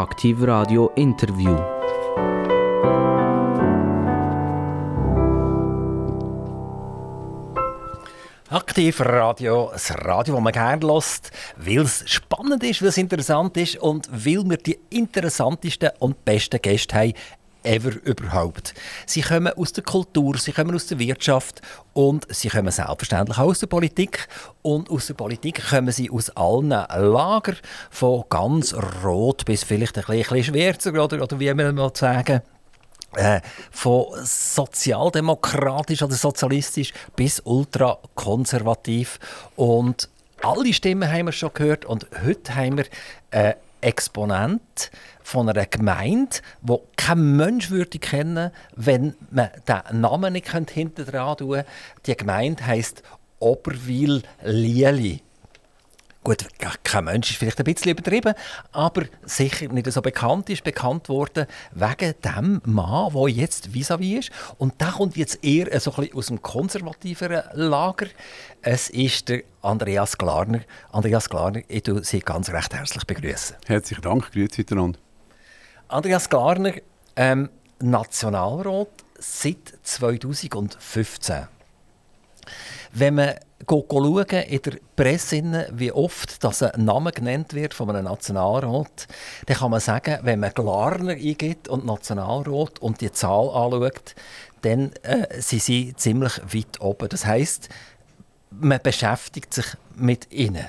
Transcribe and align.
Aktiv 0.00 0.42
Radio 0.44 0.90
Interview. 0.96 1.54
Aktiv 8.48 8.98
Radio, 9.02 9.68
das 9.70 9.94
Radio, 10.02 10.36
das 10.36 10.42
man 10.42 10.52
gerne 10.54 10.86
hört, 10.86 11.30
weil 11.56 11.80
es 11.80 12.02
spannend 12.06 12.64
ist, 12.64 12.80
weil 12.80 12.88
es 12.88 12.96
interessant 12.96 13.58
ist 13.58 13.76
und 13.76 14.08
weil 14.10 14.48
wir 14.48 14.56
die 14.56 14.80
interessantesten 14.88 15.90
und 15.98 16.24
besten 16.24 16.62
Gäste 16.62 16.96
haben 16.96 17.12
ever 17.62 17.92
überhaupt. 18.04 18.74
Sie 19.06 19.22
kommen 19.22 19.52
aus 19.52 19.72
der 19.72 19.84
Kultur, 19.84 20.36
sie 20.38 20.52
kommen 20.52 20.74
aus 20.74 20.86
der 20.86 20.98
Wirtschaft 20.98 21.62
und 21.92 22.26
sie 22.28 22.48
kommen 22.48 22.70
selbstverständlich 22.70 23.38
auch 23.38 23.50
aus 23.50 23.60
der 23.60 23.66
Politik. 23.66 24.28
Und 24.62 24.90
aus 24.90 25.06
der 25.06 25.14
Politik 25.14 25.68
kommen 25.70 25.92
sie 25.92 26.10
aus 26.10 26.30
allen 26.30 26.70
Lagern, 26.70 27.56
von 27.90 28.24
ganz 28.28 28.74
rot 29.02 29.44
bis 29.44 29.64
vielleicht 29.64 29.98
ein 29.98 30.04
bisschen 30.04 30.44
schwärzer, 30.44 30.90
oder, 30.92 31.22
oder 31.22 31.40
wie 31.40 31.52
man 31.54 31.74
mal 31.74 31.90
sagen 31.94 32.42
äh, 33.16 33.40
von 33.70 34.06
sozialdemokratisch 34.22 36.02
oder 36.02 36.14
sozialistisch 36.14 36.92
bis 37.16 37.40
ultrakonservativ. 37.40 39.18
Und 39.56 40.08
alle 40.42 40.72
Stimmen 40.72 41.10
haben 41.10 41.26
wir 41.26 41.32
schon 41.32 41.50
gehört 41.52 41.84
und 41.84 42.06
heute 42.24 42.54
haben 42.54 42.78
wir 42.78 42.84
äh, 43.30 43.54
Exponent 43.80 44.90
von 45.30 45.48
einer 45.48 45.66
Gemeinde, 45.66 46.38
die 46.60 46.76
kein 46.96 47.36
Mensch 47.36 47.70
würde 47.70 48.00
kennen, 48.00 48.50
wenn 48.74 49.14
man 49.30 49.50
den 49.68 50.00
Namen 50.00 50.32
nicht 50.32 50.50
hinter 50.50 51.04
dran 51.04 51.36
tun 51.36 51.52
könnte. 51.52 51.66
Die 52.06 52.16
Gemeinde 52.16 52.66
heisst 52.66 53.04
Oberwil-Lieli. 53.38 55.22
Gut, 56.22 56.46
kein 56.82 57.04
Mensch 57.04 57.30
ist 57.30 57.36
vielleicht 57.38 57.58
ein 57.60 57.64
bisschen 57.64 57.92
übertrieben, 57.92 58.34
aber 58.72 59.04
sicher 59.24 59.68
nicht 59.68 59.90
so 59.90 60.02
bekannt 60.02 60.50
ist, 60.50 60.64
bekannt 60.64 61.08
worden 61.08 61.46
wegen 61.72 62.14
dem 62.22 62.60
Mann, 62.64 63.12
der 63.14 63.28
jetzt 63.28 63.72
vis-à-vis 63.72 64.00
-vis 64.00 64.18
ist. 64.18 64.30
Und 64.58 64.80
der 64.80 64.88
kommt 64.88 65.16
jetzt 65.16 65.42
eher 65.44 65.80
so 65.80 65.92
ein 65.92 65.96
bisschen 65.96 66.16
aus 66.18 66.26
dem 66.26 66.42
konservativeren 66.42 67.44
Lager. 67.54 68.06
Es 68.62 68.90
ist 68.90 69.28
der 69.28 69.44
Andreas 69.62 70.18
Glarner. 70.18 70.60
Andreas 70.90 71.30
Glarner, 71.30 71.62
ich 71.68 71.84
begrüße 71.84 72.04
Sie 72.04 72.18
ganz 72.18 72.50
recht 72.50 72.74
herzlich 72.74 73.04
begrüßen. 73.04 73.56
Herzlichen 73.66 74.02
Dank, 74.02 74.32
grüezi 74.32 74.60
miteinander. 74.62 74.98
Andreas 75.90 76.28
Glarner, 76.28 76.74
ähm, 77.16 77.50
Nationalrat 77.80 78.88
seit 79.18 79.74
2015. 79.82 81.48
Wenn 82.92 83.14
man 83.14 83.34
schauen 83.68 84.26
in 84.28 84.62
der 84.62 84.72
Presse, 84.94 85.68
wie 85.72 85.90
oft 85.90 86.42
dass 86.44 86.62
ein 86.62 86.84
Name 86.84 87.10
genannt 87.10 87.54
wird 87.54 87.74
von 87.74 87.90
einem 87.90 88.04
Nationalrat, 88.04 89.08
dann 89.46 89.56
kann 89.56 89.70
man 89.72 89.80
sagen, 89.80 90.18
wenn 90.22 90.40
man 90.40 90.54
Glarner 90.54 91.12
eingibt 91.12 91.66
und 91.68 91.84
Nationalrat 91.84 92.78
und 92.78 93.00
die 93.00 93.10
Zahl 93.10 93.48
anschaut, 93.50 94.14
dann 94.62 94.92
äh, 95.02 95.40
sind 95.40 95.62
sie 95.62 95.94
ziemlich 95.96 96.40
weit 96.54 96.80
oben. 96.80 97.08
Das 97.08 97.26
heißt, 97.26 97.68
man 98.50 98.80
beschäftigt 98.80 99.54
sich 99.54 99.66
mit 99.96 100.30
ihnen. 100.32 100.66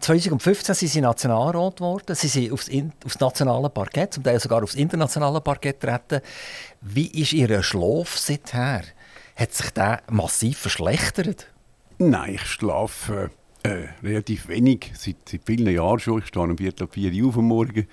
2015 0.00 0.74
sind 0.74 0.88
sie 0.88 1.00
Nationalrat 1.00 1.76
geworden. 1.76 2.14
Sie 2.14 2.28
sind 2.28 2.52
aufs, 2.52 2.70
aufs 3.04 3.20
nationale 3.20 3.70
Parkett, 3.70 4.14
zum 4.14 4.22
Teil 4.22 4.40
sogar 4.40 4.62
aufs 4.62 4.74
internationale 4.74 5.40
Parkett 5.40 5.80
getreten. 5.80 6.20
Wie 6.80 7.06
ist 7.06 7.32
Ihr 7.32 7.62
Schlaf 7.62 8.16
seither? 8.16 8.82
Hat 9.36 9.54
sich 9.54 9.70
der 9.70 10.02
massiv 10.10 10.58
verschlechtert? 10.58 11.46
Nein, 11.98 12.34
ich 12.34 12.46
schlafe 12.46 13.30
äh, 13.62 13.88
relativ 14.02 14.48
wenig, 14.48 14.92
seit, 14.94 15.16
seit, 15.28 15.42
vielen 15.44 15.72
Jahren 15.72 15.98
schon. 15.98 16.20
Ich 16.20 16.26
stehe 16.26 16.44
um 16.44 16.56
Viertel 16.56 16.84
ab 16.84 16.94
vier 16.94 17.12
Uhr 17.24 17.36
am 17.36 17.46
Morgen, 17.46 17.86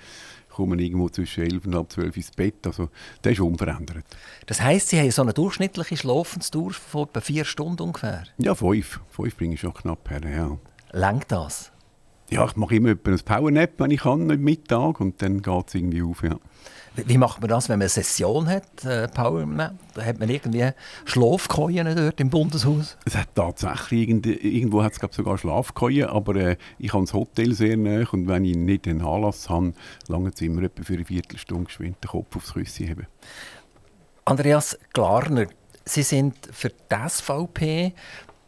komme 0.48 0.80
irgendwo 0.80 1.08
zwischen 1.08 1.44
elf 1.44 1.66
und 1.66 1.74
halb 1.74 1.92
zwölf 1.92 2.16
ins 2.16 2.30
Bett. 2.30 2.66
Also, 2.66 2.88
das 3.22 3.34
ist 3.34 3.40
unverändert. 3.40 4.04
Das 4.46 4.60
heisst, 4.60 4.88
Sie 4.88 4.98
haben 4.98 5.10
so 5.10 5.22
eine 5.22 5.34
durchschnittliche 5.34 5.96
Schlafensdauer 5.96 6.72
von 6.72 7.08
etwa 7.08 7.20
vier 7.20 7.44
Stunden 7.44 7.82
ungefähr? 7.82 8.24
Ja, 8.38 8.54
fünf. 8.54 9.00
Fünf 9.10 9.36
bringe 9.36 9.54
ich 9.54 9.60
schon 9.60 9.74
knapp 9.74 10.08
her, 10.10 10.20
ja. 10.24 10.56
Längt 10.92 11.30
das? 11.30 11.72
Ja, 12.30 12.44
ich 12.44 12.56
mache 12.56 12.74
immer 12.76 12.90
ein 12.90 13.18
Powernap, 13.24 13.70
wenn 13.78 13.90
ich 13.90 14.00
kann, 14.00 14.30
am 14.30 14.40
Mittag, 14.40 15.00
und 15.00 15.22
dann 15.22 15.42
geht 15.42 15.68
es 15.68 15.74
irgendwie 15.74 16.02
auf, 16.02 16.22
ja. 16.22 16.36
Wie 16.96 17.18
macht 17.18 17.40
man 17.40 17.50
das, 17.50 17.68
wenn 17.68 17.78
man 17.78 17.82
eine 17.82 17.88
Session 17.90 18.48
hat, 18.48 18.84
äh, 18.84 19.06
Powermap? 19.08 19.74
Hat 20.00 20.18
man 20.18 20.30
irgendwie 20.30 20.70
Schlafkojen 21.04 21.94
dort 21.94 22.18
im 22.20 22.30
Bundeshaus? 22.30 22.96
Es 23.04 23.14
hat 23.14 23.34
tatsächlich, 23.34 24.08
irgendwo 24.08 24.82
hat 24.82 24.94
es 24.94 25.14
sogar 25.14 25.36
Schlafkojen, 25.36 26.08
aber 26.08 26.36
äh, 26.36 26.56
ich 26.78 26.94
habe 26.94 27.04
das 27.04 27.12
Hotel 27.12 27.52
sehr 27.52 27.76
nah 27.76 28.06
und 28.10 28.28
wenn 28.28 28.46
ich 28.46 28.56
nicht 28.56 28.88
einen 28.88 29.02
Anlass 29.02 29.50
habe, 29.50 29.74
lange 30.08 30.30
es 30.30 30.40
immer 30.40 30.62
etwa 30.62 30.82
für 30.82 30.94
eine 30.94 31.04
Viertelstunde 31.04 31.64
geschwind 31.64 32.02
den 32.02 32.08
Kopf 32.08 32.34
aufs 32.34 32.54
Küsschen 32.54 32.88
haben. 32.88 33.06
Andreas 34.24 34.78
Glarner, 34.94 35.48
Sie 35.88 36.02
sind 36.02 36.34
für 36.50 36.70
die 36.70 37.08
SVP 37.08 37.92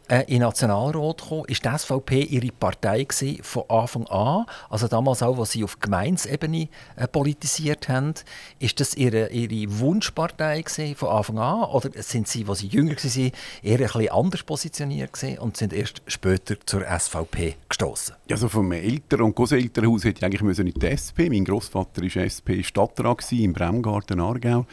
äh, 0.09 0.21
in 0.21 0.39
den 0.39 0.41
Nationalrat 0.41 1.21
gekommen, 1.21 1.45
ist 1.47 1.63
die 1.63 1.69
SVP 1.69 2.23
ihre 2.23 2.51
Partei 2.51 3.07
von 3.41 3.63
Anfang 3.69 4.07
an. 4.07 4.45
Also 4.69 4.87
damals 4.87 5.23
auch, 5.23 5.37
als 5.39 5.51
sie 5.51 5.63
auf 5.63 5.79
Gemeinsebene 5.79 6.67
äh, 6.95 7.07
politisiert 7.07 7.87
haben. 7.87 8.13
Ist 8.59 8.79
das 8.79 8.95
ihre, 8.95 9.29
ihre 9.29 9.79
Wunschpartei 9.79 10.63
von 10.95 11.09
Anfang 11.09 11.39
an? 11.39 11.63
Oder 11.69 11.89
sind 12.01 12.27
sie, 12.27 12.45
als 12.47 12.59
sie 12.59 12.67
jünger 12.67 12.95
waren, 12.95 13.31
eher 13.63 13.77
ein 13.79 13.83
bisschen 13.83 14.09
anders 14.09 14.43
positioniert 14.43 15.11
und 15.39 15.57
sind 15.57 15.73
erst 15.73 16.01
später 16.07 16.55
zur 16.65 16.81
SVP 16.81 17.55
gestoßen? 17.67 18.15
Also 18.29 18.49
vom 18.49 18.71
Eltern- 18.71 19.21
und 19.21 19.35
Großelternhaus 19.35 20.03
hätte 20.03 20.19
ich 20.19 20.25
eigentlich 20.25 20.59
in 20.59 20.73
die 20.73 20.87
SP. 20.87 21.29
Mein 21.29 21.45
Großvater 21.45 22.01
war 22.01 22.23
SP-Stadtrat 22.25 23.31
im 23.31 23.53
Bremgarten, 23.53 24.19
Aargau. 24.19 24.65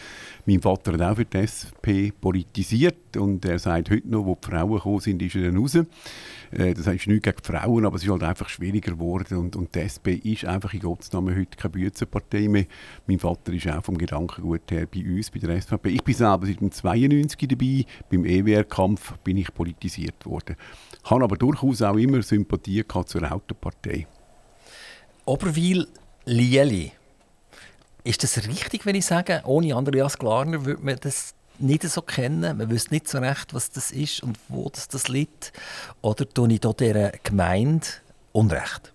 Mein 0.49 0.61
Vater 0.61 0.93
hat 0.93 1.03
auch 1.03 1.17
für 1.17 1.25
die 1.25 1.39
SP 1.43 2.13
politisiert 2.13 3.17
und 3.17 3.45
er 3.45 3.59
sagt 3.59 3.91
heute 3.91 4.09
noch, 4.09 4.25
wo 4.25 4.37
die 4.41 4.49
Frauen 4.49 4.75
gekommen 4.75 5.01
sind, 5.01 5.21
ist 5.21 5.35
er 5.35 5.51
dann 5.51 5.57
raus. 5.57 5.75
Äh, 5.75 6.73
das 6.73 6.87
heißt 6.87 7.09
nichts 7.09 7.25
gegen 7.25 7.37
die 7.37 7.53
Frauen, 7.53 7.85
aber 7.85 7.97
es 7.97 8.05
ist 8.05 8.11
halt 8.11 8.23
einfach 8.23 8.49
schwieriger 8.49 8.93
geworden 8.93 9.39
und, 9.39 9.57
und 9.57 9.75
die 9.75 9.81
SP 9.83 10.15
ist 10.23 10.45
einfach 10.45 10.73
in 10.73 10.81
Gottes 10.81 11.13
Namen 11.13 11.37
heute 11.37 11.57
keine 11.57 11.73
Büzenpartei 11.73 12.47
mehr. 12.47 12.67
Mein 13.09 13.19
Vater 13.19 13.53
ist 13.53 13.67
auch 13.67 13.85
vom 13.85 13.99
Gedankengut 13.99 14.71
her 14.71 14.87
bei 14.87 15.01
uns, 15.01 15.33
bei 15.33 15.41
der 15.41 15.61
SVP. 15.61 15.89
Ich 15.89 16.05
bin 16.05 16.15
selber 16.15 16.47
seit 16.47 16.61
dem 16.61 16.71
92 16.71 17.49
dabei. 17.49 17.85
Beim 18.09 18.25
EWR-Kampf 18.25 19.19
bin 19.25 19.39
ich 19.39 19.53
politisiert 19.53 20.25
worden. 20.27 20.55
Ich 21.05 21.11
habe 21.11 21.25
aber 21.25 21.37
durchaus 21.37 21.83
auch 21.83 21.97
immer 21.97 22.23
Sympathie 22.23 22.85
zur 23.05 23.33
Autopartei. 23.33 24.07
Oberwil-Lieli 25.25 26.93
ist 28.07 28.23
das 28.23 28.47
richtig, 28.47 28.87
wenn 28.87 28.95
ich 28.95 29.05
sage, 29.05 29.43
ohne 29.45 29.75
Andreas 29.75 30.19
Glarner 30.19 30.65
würde 30.65 30.83
man 30.83 30.97
das 31.01 31.35
nicht 31.59 31.83
so 31.83 32.03
kennen? 32.03 32.59
Man 32.59 32.71
wüsste 32.71 32.95
nicht 32.95 33.09
so 33.09 33.19
recht, 33.19 33.53
was 33.53 33.71
das 33.71 33.91
ist 33.91 34.23
und 34.23 34.39
wo 34.49 34.69
das, 34.69 34.89
das 34.89 35.09
liegt? 35.09 35.53
Oder 36.03 36.29
tue 36.29 36.53
ich 36.53 36.61
dieser 36.61 37.11
Gemeinde 37.23 37.87
Unrecht? 38.33 38.93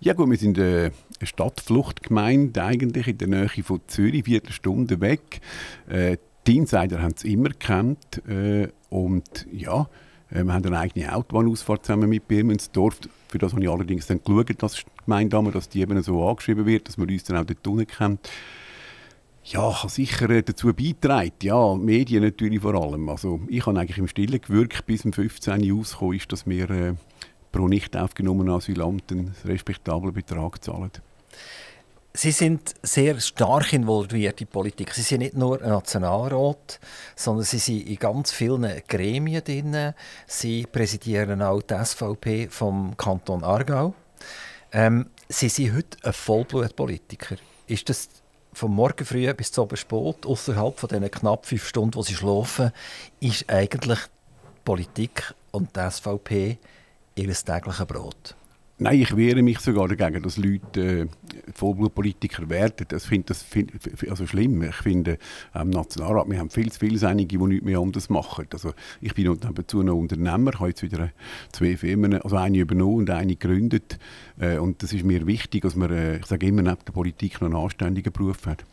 Ja 0.00 0.14
gut, 0.14 0.30
wir 0.30 0.36
sind 0.36 0.58
eine 0.58 0.92
Stadtfluchtgemeinde, 1.22 2.62
eigentlich 2.62 3.08
in 3.08 3.18
der 3.18 3.28
Nähe 3.28 3.62
von 3.62 3.80
Zürich, 3.86 4.24
Viertelstunde 4.24 5.00
weg. 5.00 5.40
Äh, 5.88 6.16
die 6.46 6.56
Insider 6.56 7.00
haben 7.00 7.14
es 7.16 7.24
immer 7.24 7.50
gekannt. 7.50 8.20
Äh, 8.28 8.68
und 8.90 9.46
ja, 9.52 9.88
äh, 10.30 10.42
wir 10.42 10.52
haben 10.52 10.66
eine 10.66 10.78
eigene 10.78 11.14
Autobahnausfahrt 11.14 11.86
zusammen 11.86 12.08
mit 12.08 12.26
Birmensdorf. 12.26 12.98
Für 13.28 13.38
das 13.38 13.52
habe 13.52 13.62
ich 13.62 13.70
allerdings 13.70 14.08
dann 14.08 14.20
geschaut, 14.22 14.62
dass 14.62 14.82
die 15.02 15.28
Gemeinde, 15.28 15.50
dass 15.52 15.68
die 15.68 15.80
eben 15.80 16.02
so 16.02 16.26
angeschrieben 16.26 16.66
wird, 16.66 16.88
dass 16.88 16.96
man 16.96 17.08
uns 17.08 17.24
dann 17.24 17.36
auch 17.36 17.44
dort 17.44 17.66
unten 17.66 17.86
kennt. 17.86 18.30
Ja, 19.44 19.72
kann 19.72 19.90
sicher 19.90 20.30
äh, 20.30 20.42
dazu 20.42 20.72
beitragen. 20.72 21.32
Ja, 21.42 21.74
Medien 21.74 22.22
natürlich 22.22 22.60
vor 22.60 22.74
allem. 22.74 23.08
Also 23.08 23.40
ich 23.48 23.66
habe 23.66 23.78
eigentlich 23.78 23.98
im 23.98 24.06
Stillen 24.06 24.40
gewirkt, 24.40 24.86
bis 24.86 25.04
um 25.04 25.12
15 25.12 25.70
Uhr 25.72 26.14
ist, 26.14 26.30
dass 26.30 26.46
wir 26.46 26.70
äh, 26.70 26.94
pro 27.50 27.66
nicht 27.66 27.96
aufgenommenen 27.96 28.54
Asylanten 28.54 29.18
einen 29.18 29.34
respektablen 29.44 30.12
Betrag 30.12 30.62
zahlen. 30.62 30.92
Sie 32.14 32.30
sind 32.30 32.74
sehr 32.82 33.18
stark 33.20 33.72
involviert 33.72 34.40
in 34.42 34.46
Politik. 34.46 34.92
Sie 34.92 35.00
sind 35.00 35.20
nicht 35.20 35.34
nur 35.34 35.58
Nationalrat, 35.58 36.78
sondern 37.16 37.44
Sie 37.44 37.58
sind 37.58 37.88
in 37.88 37.96
ganz 37.96 38.30
vielen 38.32 38.70
Gremien 38.86 39.42
drin. 39.42 39.94
Sie 40.26 40.66
präsidieren 40.70 41.40
auch 41.40 41.62
die 41.62 41.74
SVP 41.82 42.48
vom 42.50 42.96
Kanton 42.98 43.42
Aargau. 43.42 43.94
Ähm, 44.72 45.10
Sie 45.28 45.48
sind 45.48 45.74
heute 45.74 45.98
ein 46.02 46.12
Vollblutpolitiker. 46.12 47.36
Ist 47.66 47.88
das 47.88 48.08
vom 48.54 48.74
Morgen 48.74 49.04
früh 49.04 49.32
bis 49.34 49.52
zum 49.52 49.68
spät, 49.76 50.26
außerhalb 50.26 50.78
von 50.78 50.88
diesen 50.88 51.10
knapp 51.10 51.46
fünf 51.46 51.66
Stunden, 51.66 51.94
wo 51.94 52.02
Sie 52.02 52.14
schlafen, 52.14 52.72
ist 53.20 53.48
eigentlich 53.48 53.98
Politik 54.64 55.34
und 55.50 55.76
die 55.76 55.90
SVP 55.90 56.58
Ihr 57.14 57.32
tägliches 57.34 57.86
Brot? 57.86 58.34
Nein, 58.78 59.00
ich 59.00 59.16
wehre 59.16 59.42
mich 59.42 59.60
sogar 59.60 59.86
dagegen, 59.86 60.22
dass 60.22 60.38
Leute 60.38 60.80
äh, 60.80 61.06
Vollblutpolitiker 61.54 62.48
werden. 62.48 62.86
Das 62.88 63.04
finde 63.04 63.26
das 63.28 63.42
find, 63.42 63.72
also 64.08 64.26
schlimm. 64.26 64.62
Ich 64.62 64.76
finde, 64.76 65.18
im 65.54 65.70
Nationalrat, 65.70 66.28
wir 66.28 66.38
haben 66.38 66.50
viel 66.50 66.72
zu 66.72 66.80
viele 66.80 67.06
einige, 67.06 67.38
die 67.38 67.44
nichts 67.44 67.64
mehr 67.64 67.78
anders 67.78 68.08
machen. 68.08 68.46
Also 68.52 68.72
ich 69.00 69.14
bin 69.14 69.38
dazu 69.54 69.82
noch 69.82 69.94
Unternehmer, 69.94 70.52
habe 70.58 70.70
jetzt 70.70 70.82
wieder 70.82 71.10
zwei 71.52 71.76
Firmen, 71.76 72.20
also 72.22 72.36
eine 72.36 72.58
übernommen 72.58 73.00
und 73.00 73.10
eine 73.10 73.36
gegründet. 73.36 73.98
Äh, 74.40 74.58
und 74.58 74.82
das 74.82 74.92
ist 74.92 75.04
mir 75.04 75.26
wichtig, 75.26 75.62
dass 75.62 75.76
man, 75.76 75.92
äh, 75.92 76.16
ich 76.16 76.26
sage 76.26 76.46
immer, 76.46 76.62
neben 76.62 76.84
der 76.84 76.92
Politik 76.92 77.40
noch 77.40 77.48
einen 77.48 77.56
anständigen 77.56 78.12
Beruf 78.12 78.46
hat. 78.46 78.64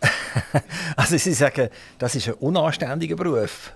also 0.96 1.16
Sie 1.16 1.32
sagen, 1.32 1.68
das 1.98 2.14
ist 2.14 2.28
ein 2.28 2.34
unanständiger 2.34 3.16
Beruf? 3.16 3.72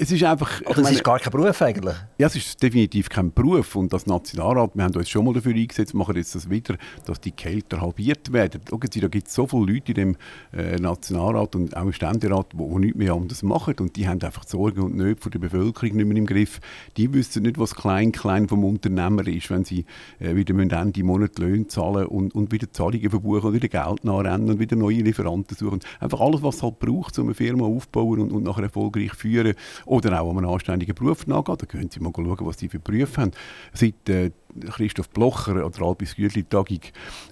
Es 0.00 0.10
ist 0.10 0.22
einfach... 0.24 0.60
Oder 0.62 0.82
es 0.82 0.90
ist 0.92 1.04
gar 1.04 1.18
kein 1.18 1.30
Beruf 1.30 1.60
eigentlich? 1.62 1.94
Ja, 2.18 2.26
es 2.26 2.36
ist 2.36 2.62
definitiv 2.62 3.08
kein 3.08 3.32
Beruf. 3.32 3.76
Und 3.76 3.92
das 3.92 4.06
Nationalrat, 4.06 4.72
wir 4.74 4.84
haben 4.84 4.94
uns 4.94 5.08
schon 5.08 5.24
mal 5.24 5.34
dafür 5.34 5.54
eingesetzt, 5.54 5.94
machen 5.94 6.16
jetzt 6.16 6.34
das 6.34 6.48
wieder, 6.48 6.76
dass 7.04 7.20
die 7.20 7.32
Kälter 7.32 7.80
halbiert 7.80 8.32
werden. 8.32 8.60
Schauen 8.68 8.80
Sie, 8.90 9.00
da 9.00 9.08
gibt 9.08 9.28
es 9.28 9.34
so 9.34 9.46
viele 9.46 9.72
Leute 9.72 9.92
in 9.92 9.94
dem 9.94 10.16
äh, 10.52 10.76
Nationalrat 10.76 11.54
und 11.56 11.76
auch 11.76 11.82
im 11.82 11.92
Ständerat, 11.92 12.52
die, 12.52 12.56
die 12.56 12.78
nichts 12.78 12.98
mehr 12.98 13.12
anders 13.12 13.42
machen. 13.42 13.74
Und 13.80 13.96
die 13.96 14.08
haben 14.08 14.20
einfach 14.22 14.44
die 14.44 14.50
Sorgen 14.50 14.80
und 14.80 14.96
Nöte 14.96 15.30
der 15.30 15.38
Bevölkerung 15.38 15.96
nicht 15.96 16.06
mehr 16.06 16.16
im 16.16 16.26
Griff. 16.26 16.60
Die 16.96 17.12
wissen 17.12 17.42
nicht, 17.42 17.58
was 17.58 17.74
klein-klein 17.74 18.48
vom 18.48 18.64
Unternehmer 18.64 19.26
ist, 19.26 19.50
wenn 19.50 19.64
sie 19.64 19.84
äh, 20.18 20.34
wieder 20.34 20.54
Ende 20.58 21.04
Monat 21.04 21.38
Löhne 21.38 21.66
zahlen 21.66 22.06
und, 22.06 22.34
und 22.34 22.52
wieder 22.52 22.70
Zahlungen 22.72 23.10
verbuchen 23.10 23.48
und 23.48 23.54
wieder 23.54 23.68
Geld 23.68 24.04
nachrennen 24.04 24.50
und 24.50 24.58
wieder 24.58 24.76
neue 24.76 25.02
Lieferanten 25.02 25.56
suchen. 25.56 25.80
Einfach 26.00 26.20
alles, 26.20 26.42
was 26.42 26.56
es 26.56 26.62
halt 26.62 26.78
braucht, 26.78 27.18
um 27.18 27.26
eine 27.26 27.34
Firma 27.34 27.66
aufzubauen 27.66 28.20
und, 28.20 28.32
und 28.32 28.44
nachher 28.44 28.64
erfolgreich 28.64 29.12
führen 29.14 29.54
oder 29.86 30.20
auch 30.20 30.30
um 30.30 30.38
einen 30.38 30.48
anständigen 30.48 30.94
Beruf 30.94 31.26
nachgehen. 31.26 31.58
Da 31.58 31.66
können 31.66 31.90
Sie 31.90 32.00
mal 32.00 32.12
schauen, 32.14 32.46
was 32.46 32.56
die 32.56 32.68
für 32.68 32.78
Berufe 32.78 33.20
haben. 33.20 33.32
Seit 33.72 34.08
äh, 34.08 34.30
Christoph 34.70 35.08
Blocher 35.10 35.64
oder 35.64 35.82
Albis 35.82 36.16
Gütli-Tagung 36.16 36.80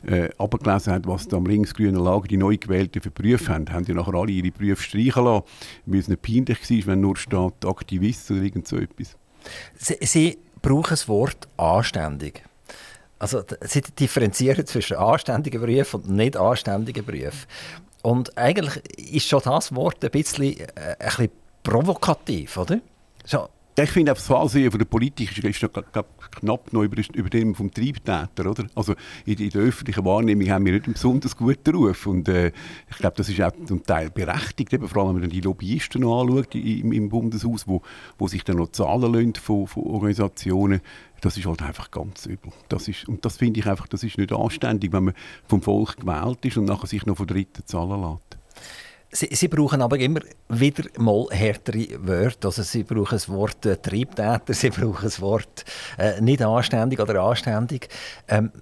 äh, 0.06 0.30
abgelesen 0.38 0.92
hat, 0.92 1.06
was 1.06 1.28
da 1.28 1.36
am 1.36 1.46
linksgrünen 1.46 2.02
Lager 2.02 2.28
die 2.28 2.36
neu 2.36 2.56
gewählten 2.56 3.02
für 3.02 3.10
Berufe 3.10 3.52
haben, 3.52 3.70
haben 3.72 3.84
die 3.84 3.94
nachher 3.94 4.14
alle 4.14 4.32
ihre 4.32 4.50
Berufe 4.50 4.82
streichen 4.82 5.24
lassen, 5.24 5.44
weil 5.86 6.00
es 6.00 6.08
nicht 6.08 6.22
peinlich 6.22 6.70
war, 6.70 6.86
wenn 6.86 7.00
nur 7.00 7.16
steht 7.16 7.64
Aktivist 7.64 8.30
oder 8.30 8.42
irgend 8.42 8.66
so 8.66 8.76
etwas. 8.76 9.16
Sie, 9.76 9.96
Sie 10.00 10.38
brauchen 10.62 10.90
das 10.90 11.08
Wort 11.08 11.48
anständig. 11.56 12.42
Also, 13.18 13.42
Sie 13.62 13.82
differenzieren 13.82 14.66
zwischen 14.66 14.96
anständigen 14.96 15.60
Berufen 15.60 16.00
und 16.00 16.10
nicht 16.10 16.36
anständigen 16.36 17.04
Berufen. 17.04 17.46
Und 18.02 18.36
eigentlich 18.38 18.82
ist 19.14 19.28
schon 19.28 19.42
das 19.44 19.74
Wort 19.74 20.02
ein 20.02 20.10
bisschen, 20.10 20.58
äh, 20.58 20.66
ein 20.74 20.96
bisschen 20.98 21.30
provokativ, 21.62 22.56
oder? 22.56 22.80
So. 23.24 23.48
Ich 23.78 23.90
finde, 23.90 24.12
das 24.12 24.30
Ansehen 24.30 24.70
von 24.70 24.78
der 24.78 24.84
Politik 24.84 25.42
ist 25.42 25.60
knapp 26.32 26.72
noch 26.72 26.82
über, 26.82 27.02
über 27.14 27.30
dem 27.30 27.54
vom 27.54 27.72
Triebtäter. 27.72 28.50
Oder? 28.50 28.66
Also 28.74 28.94
in, 29.24 29.38
in, 29.38 29.48
der 29.48 29.62
öffentlichen 29.62 30.04
Wahrnehmung 30.04 30.50
haben 30.50 30.66
wir 30.66 30.72
nicht 30.72 30.84
einen 30.84 30.94
besonders 30.94 31.34
guten 31.34 31.74
Ruf. 31.74 32.06
Und, 32.06 32.28
äh, 32.28 32.52
ich 32.90 32.98
glaube, 32.98 33.16
das 33.16 33.28
ist 33.30 33.40
auch 33.40 33.52
zum 33.64 33.82
Teil 33.84 34.10
berechtigt, 34.10 34.72
eben, 34.74 34.86
vor 34.86 35.04
allem 35.04 35.14
wenn 35.14 35.22
man 35.22 35.30
die 35.30 35.40
Lobbyisten 35.40 36.02
noch 36.02 36.20
anschaut 36.20 36.54
im, 36.56 36.92
im 36.92 37.08
Bundeshaus, 37.08 37.66
wo, 37.66 37.80
wo 38.18 38.28
sich 38.28 38.44
dann 38.44 38.56
noch 38.56 38.72
zahlen 38.72 39.14
lassen 39.14 39.36
von, 39.36 39.66
von 39.66 39.84
Organisationen. 39.84 40.82
Das 41.22 41.38
ist 41.38 41.46
halt 41.46 41.62
einfach 41.62 41.90
ganz 41.90 42.26
übel. 42.26 42.52
Das 42.68 42.86
ist, 42.86 43.08
und 43.08 43.24
das 43.24 43.38
finde 43.38 43.60
ich 43.60 43.66
einfach, 43.66 43.86
das 43.86 44.02
ist 44.02 44.18
nicht 44.18 44.32
anständig, 44.32 44.92
wenn 44.92 45.04
man 45.04 45.14
vom 45.46 45.62
Volk 45.62 45.96
gewählt 45.96 46.44
ist 46.44 46.58
und 46.58 46.66
nachher 46.66 46.86
sich 46.86 47.06
noch 47.06 47.16
von 47.16 47.26
Dritten 47.26 47.64
zahlen 47.64 48.02
lässt. 48.02 48.39
Sie, 49.12 49.28
Sie, 49.32 49.48
brauchen 49.48 49.82
aber 49.82 49.98
immer 49.98 50.20
wieder 50.48 50.84
mal 50.98 51.26
härtere 51.30 51.88
Wörter. 52.06 52.48
Also 52.48 52.62
Sie 52.62 52.84
brauchen 52.84 53.16
das 53.16 53.28
Wort 53.28 53.66
äh, 53.66 53.76
Triebtäter, 53.76 54.40
Sie 54.54 54.70
brauchen 54.70 55.02
das 55.02 55.20
Wort 55.20 55.64
äh, 55.98 56.20
nicht 56.20 56.42
anständig 56.42 57.00
oder 57.00 57.20
anständig. 57.22 57.88
Ähm, 58.28 58.52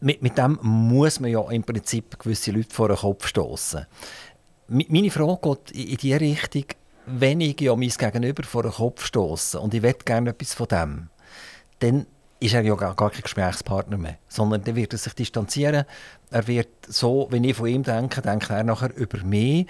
mit, 0.00 0.22
mit 0.22 0.38
dem 0.38 0.58
muss 0.62 1.20
man 1.20 1.30
ja 1.30 1.42
im 1.50 1.62
Prinzip 1.62 2.18
gewisse 2.18 2.52
Leute 2.52 2.74
vor 2.74 2.88
den 2.88 2.96
Kopf 2.96 3.26
stoßen. 3.26 3.86
Meine 4.68 5.10
Frage 5.10 5.40
geht 5.42 5.70
in 5.72 5.96
die 5.96 6.14
Richtung, 6.14 6.64
wenn 7.06 7.40
ich 7.40 7.60
ja 7.60 7.74
mein 7.74 7.88
Gegenüber 7.88 8.42
vor 8.44 8.62
den 8.62 8.72
Kopf 8.72 9.04
stoße 9.04 9.58
und 9.60 9.74
ich 9.74 9.82
will 9.82 9.94
gerne 10.04 10.30
etwas 10.30 10.54
von 10.54 10.68
dem, 10.68 11.10
dann 11.80 12.06
ist 12.40 12.54
er 12.54 12.62
ja 12.62 12.74
gar, 12.74 12.94
gar 12.94 13.10
kein 13.10 13.22
Gesprächspartner 13.22 13.96
mehr, 13.96 14.18
sondern 14.28 14.62
dann 14.62 14.76
wird 14.76 14.92
er 14.92 14.98
sich 14.98 15.14
distanzieren. 15.14 15.84
Er 16.30 16.46
wird 16.46 16.68
so, 16.86 17.26
wenn 17.30 17.44
ich 17.44 17.56
von 17.56 17.66
ihm 17.66 17.82
denke, 17.82 18.22
denkt 18.22 18.50
er 18.50 18.64
nachher 18.64 18.94
über 18.96 19.22
mich. 19.24 19.66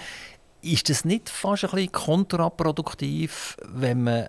Ist 0.60 0.90
das 0.90 1.04
nicht 1.04 1.28
fast 1.28 1.64
ein 1.64 1.70
bisschen 1.70 1.92
kontraproduktiv, 1.92 3.56
wenn 3.64 4.02
man 4.02 4.28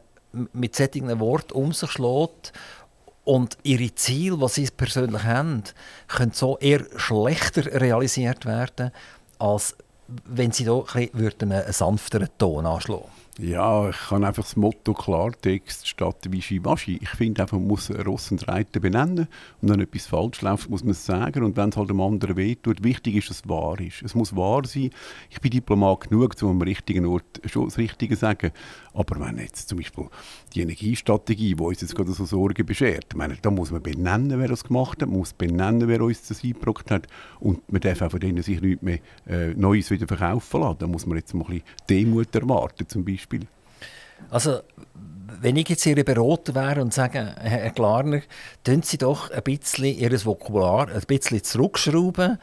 mit 0.53 0.75
solchen 0.75 1.19
Worten 1.19 1.53
um 1.53 1.73
sich 1.73 1.91
schlägt 1.91 2.53
und 3.23 3.57
ihre 3.63 3.93
Ziele, 3.95 4.37
die 4.37 4.47
sie 4.47 4.67
persönlich 4.75 5.23
haben, 5.23 5.63
können 6.07 6.31
so 6.31 6.57
eher 6.59 6.85
schlechter 6.95 7.65
realisiert 7.81 8.45
werden, 8.45 8.91
als 9.39 9.75
wenn 10.25 10.51
sie 10.51 10.65
da 10.65 10.83
ein 10.93 11.09
einen 11.13 11.73
sanfteren 11.73 12.29
Ton 12.37 12.65
anschlagen 12.65 13.09
ja, 13.41 13.89
ich 13.89 13.97
kann 14.09 14.25
einfach 14.25 14.43
das 14.43 14.57
Motto 14.57 14.93
Klartext 14.93 15.87
statt 15.87 16.27
Wischiwaschi. 16.29 16.99
Ich 17.01 17.09
finde 17.11 17.41
einfach, 17.41 17.57
man 17.57 17.67
muss 17.67 17.89
Ross 17.89 18.31
und 18.31 18.45
Reiter 18.49 18.81
benennen 18.81 19.27
und 19.61 19.69
wenn 19.69 19.79
etwas 19.79 20.07
falsch 20.07 20.41
läuft, 20.41 20.69
muss 20.69 20.83
man 20.83 20.91
es 20.91 21.05
sagen 21.05 21.43
und 21.43 21.55
wenn 21.55 21.69
es 21.69 21.77
halt 21.77 21.89
dem 21.89 22.01
anderen 22.01 22.35
wehtut, 22.35 22.83
wichtig 22.83 23.15
ist, 23.15 23.29
dass 23.29 23.37
es 23.37 23.49
wahr 23.49 23.79
ist. 23.79 24.01
Es 24.01 24.13
muss 24.13 24.35
wahr 24.35 24.65
sein. 24.65 24.89
Ich 25.29 25.39
bin 25.39 25.51
Diplomat 25.51 26.09
genug, 26.09 26.35
um 26.41 26.49
am 26.49 26.61
richtigen 26.61 27.05
Ort 27.05 27.41
schon 27.45 27.65
das 27.65 27.77
Richtige 27.77 28.15
zu 28.15 28.19
sagen. 28.19 28.51
Aber 28.93 29.19
wenn 29.19 29.37
jetzt 29.37 29.69
zum 29.69 29.77
Beispiel 29.77 30.07
die 30.53 30.61
Energiestrategie, 30.61 31.55
die 31.55 31.63
uns 31.63 31.79
jetzt 31.79 31.95
gerade 31.95 32.11
so 32.11 32.25
Sorgen 32.25 32.65
beschert, 32.65 33.15
meine, 33.15 33.37
da 33.41 33.51
muss 33.51 33.71
man 33.71 33.81
benennen, 33.81 34.37
wer 34.37 34.47
das 34.49 34.65
gemacht 34.65 35.01
hat, 35.01 35.09
man 35.09 35.19
muss 35.19 35.31
benennen, 35.31 35.87
wer 35.87 36.01
uns 36.01 36.27
das 36.27 36.43
eingebrockt 36.43 36.91
hat 36.91 37.07
und 37.39 37.71
man 37.71 37.79
darf 37.79 38.01
auch 38.01 38.11
von 38.11 38.19
denen 38.19 38.43
sich 38.43 38.59
nichts 38.59 38.81
mehr 38.81 38.99
äh, 39.27 39.53
Neues 39.53 39.91
wieder 39.91 40.07
verkaufen 40.07 40.61
lassen. 40.61 40.79
Da 40.79 40.87
muss 40.87 41.05
man 41.05 41.17
jetzt 41.17 41.33
mal 41.33 41.45
ein 41.45 41.61
bisschen 41.61 41.63
Demut 41.89 42.35
erwarten 42.35 42.87
zum 42.89 43.05
Beispiel. 43.05 43.28
Also, 44.29 44.61
wenn 45.41 45.55
ich 45.55 45.69
jetzt 45.69 45.85
Ihre 45.85 46.03
Berater 46.03 46.55
wäre 46.55 46.81
und 46.81 46.93
sage, 46.93 47.35
Herr 47.39 47.69
Klarner, 47.71 48.21
tun 48.63 48.81
Sie 48.83 48.97
doch 48.97 49.31
ein 49.31 49.43
bisschen 49.43 49.97
Ihr 49.97 50.25
Vokabular 50.25 50.89
ein 50.89 51.01
bisschen 51.07 51.43
zurückschrauben, 51.43 52.37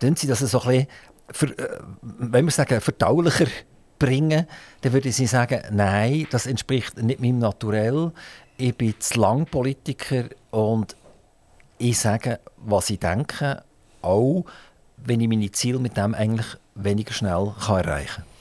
tun 0.00 0.16
Sie 0.16 0.26
das 0.26 0.40
so 0.40 0.60
ein 0.62 0.68
bisschen, 0.68 0.86
für, 1.30 1.58
äh, 1.58 1.80
wenn 2.02 2.46
wir 2.46 2.52
sagen, 2.52 2.80
verdaulicher 2.80 3.46
bringen, 3.98 4.46
dann 4.80 4.92
würde 4.92 5.12
Sie 5.12 5.26
sagen, 5.26 5.62
nein, 5.72 6.26
das 6.30 6.46
entspricht 6.46 7.00
nicht 7.02 7.20
meinem 7.20 7.38
Naturell. 7.38 8.12
Ich 8.56 8.74
bin 8.76 8.94
zu 8.98 9.20
lang 9.20 9.46
Politiker 9.46 10.24
und 10.50 10.96
ich 11.78 11.98
sage, 11.98 12.40
was 12.56 12.90
ich 12.90 12.98
denke, 12.98 13.62
auch 14.02 14.44
wenn 14.96 15.20
ich 15.20 15.28
meine 15.28 15.50
Ziele 15.52 15.78
mit 15.78 15.96
dem 15.96 16.14
eigentlich 16.14 16.56
weniger 16.74 17.12
schnell 17.12 17.52
kann 17.60 17.84
erreichen 17.84 18.24
kann. 18.24 18.37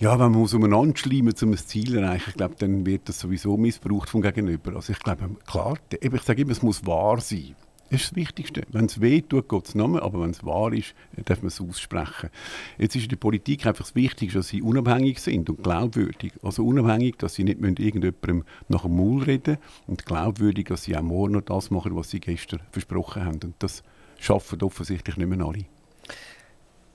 Ja, 0.00 0.18
wenn 0.18 0.32
man 0.32 0.46
umeinander 0.46 0.96
schleimen 0.96 1.34
um 1.42 1.50
ein 1.50 1.58
Ziel 1.58 1.90
zu 1.90 2.00
erreichen, 2.00 2.30
ich 2.30 2.36
glaube, 2.36 2.54
dann 2.58 2.86
wird 2.86 3.06
das 3.10 3.20
sowieso 3.20 3.58
missbraucht 3.58 4.08
vom 4.08 4.22
Gegenüber. 4.22 4.76
Also 4.76 4.94
ich 4.94 4.98
glaube, 4.98 5.28
klar, 5.46 5.76
ich 5.90 6.22
sage 6.22 6.40
immer, 6.40 6.52
es 6.52 6.62
muss 6.62 6.86
wahr 6.86 7.20
sein. 7.20 7.54
Das 7.90 8.00
ist 8.00 8.10
das 8.12 8.16
Wichtigste. 8.16 8.62
Wenn 8.70 8.86
es 8.86 9.02
weh 9.02 9.20
tut, 9.20 9.50
geht 9.50 9.66
es 9.66 9.74
nicht 9.74 10.02
aber 10.02 10.22
wenn 10.22 10.30
es 10.30 10.42
wahr 10.42 10.72
ist, 10.72 10.94
darf 11.26 11.42
man 11.42 11.48
es 11.48 11.60
aussprechen. 11.60 12.30
Jetzt 12.78 12.96
ist 12.96 13.02
in 13.02 13.08
der 13.10 13.16
Politik 13.16 13.66
einfach 13.66 13.84
das 13.84 13.94
Wichtigste, 13.94 14.38
dass 14.38 14.48
sie 14.48 14.62
unabhängig 14.62 15.18
sind 15.18 15.50
und 15.50 15.62
glaubwürdig. 15.62 16.32
Also 16.42 16.64
unabhängig, 16.64 17.18
dass 17.18 17.34
sie 17.34 17.44
nicht 17.44 17.60
irgendjemandem 17.60 18.44
nach 18.68 18.82
dem 18.82 18.96
Maul 18.96 19.24
reden 19.24 19.58
und 19.86 20.06
glaubwürdig, 20.06 20.68
dass 20.68 20.84
sie 20.84 20.96
auch 20.96 21.02
morgen 21.02 21.34
noch 21.34 21.42
das 21.42 21.70
machen, 21.70 21.94
was 21.94 22.08
sie 22.08 22.20
gestern 22.20 22.62
versprochen 22.72 23.26
haben. 23.26 23.40
Und 23.44 23.54
das 23.58 23.82
schaffen 24.18 24.62
offensichtlich 24.62 25.18
nicht 25.18 25.28
mehr 25.28 25.46
alle. 25.46 25.66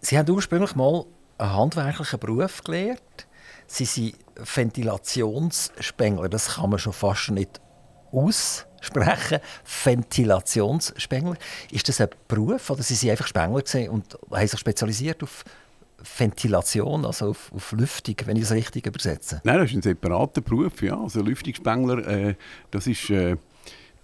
Sie 0.01 0.17
haben 0.17 0.31
ursprünglich 0.31 0.75
mal 0.75 1.05
einen 1.37 1.53
handwerklichen 1.53 2.19
Beruf 2.19 2.63
gelernt. 2.63 3.27
Sie 3.67 3.85
sind 3.85 4.15
Ventilationsspengler. 4.35 6.29
Das 6.29 6.55
kann 6.55 6.69
man 6.69 6.79
schon 6.79 6.93
fast 6.93 7.31
nicht 7.31 7.59
aussprechen. 8.11 9.39
Ventilationsspengler. 9.83 11.37
Ist 11.71 11.89
das 11.89 12.01
ein 12.01 12.09
Beruf 12.27 12.69
oder 12.69 12.83
Sie 12.83 12.95
sind 12.95 13.11
einfach 13.11 13.27
Spengler 13.27 13.63
und 13.91 14.17
haben 14.31 14.47
sich 14.47 14.59
spezialisiert 14.59 15.23
auf 15.23 15.43
Ventilation, 16.17 17.05
also 17.05 17.29
auf, 17.29 17.51
auf 17.53 17.71
Lüftung, 17.71 18.15
wenn 18.25 18.37
ich 18.37 18.43
es 18.43 18.51
richtig 18.51 18.85
übersetze? 18.85 19.41
Nein, 19.43 19.57
das 19.57 19.71
ist 19.71 19.77
ein 19.77 19.81
separater 19.81 20.41
Beruf. 20.41 20.81
Ja. 20.81 20.99
Also 20.99 21.21
Lüftungsspengler, 21.21 22.07
äh, 22.07 22.35
das 22.71 22.87
ist... 22.87 23.09
Äh 23.09 23.37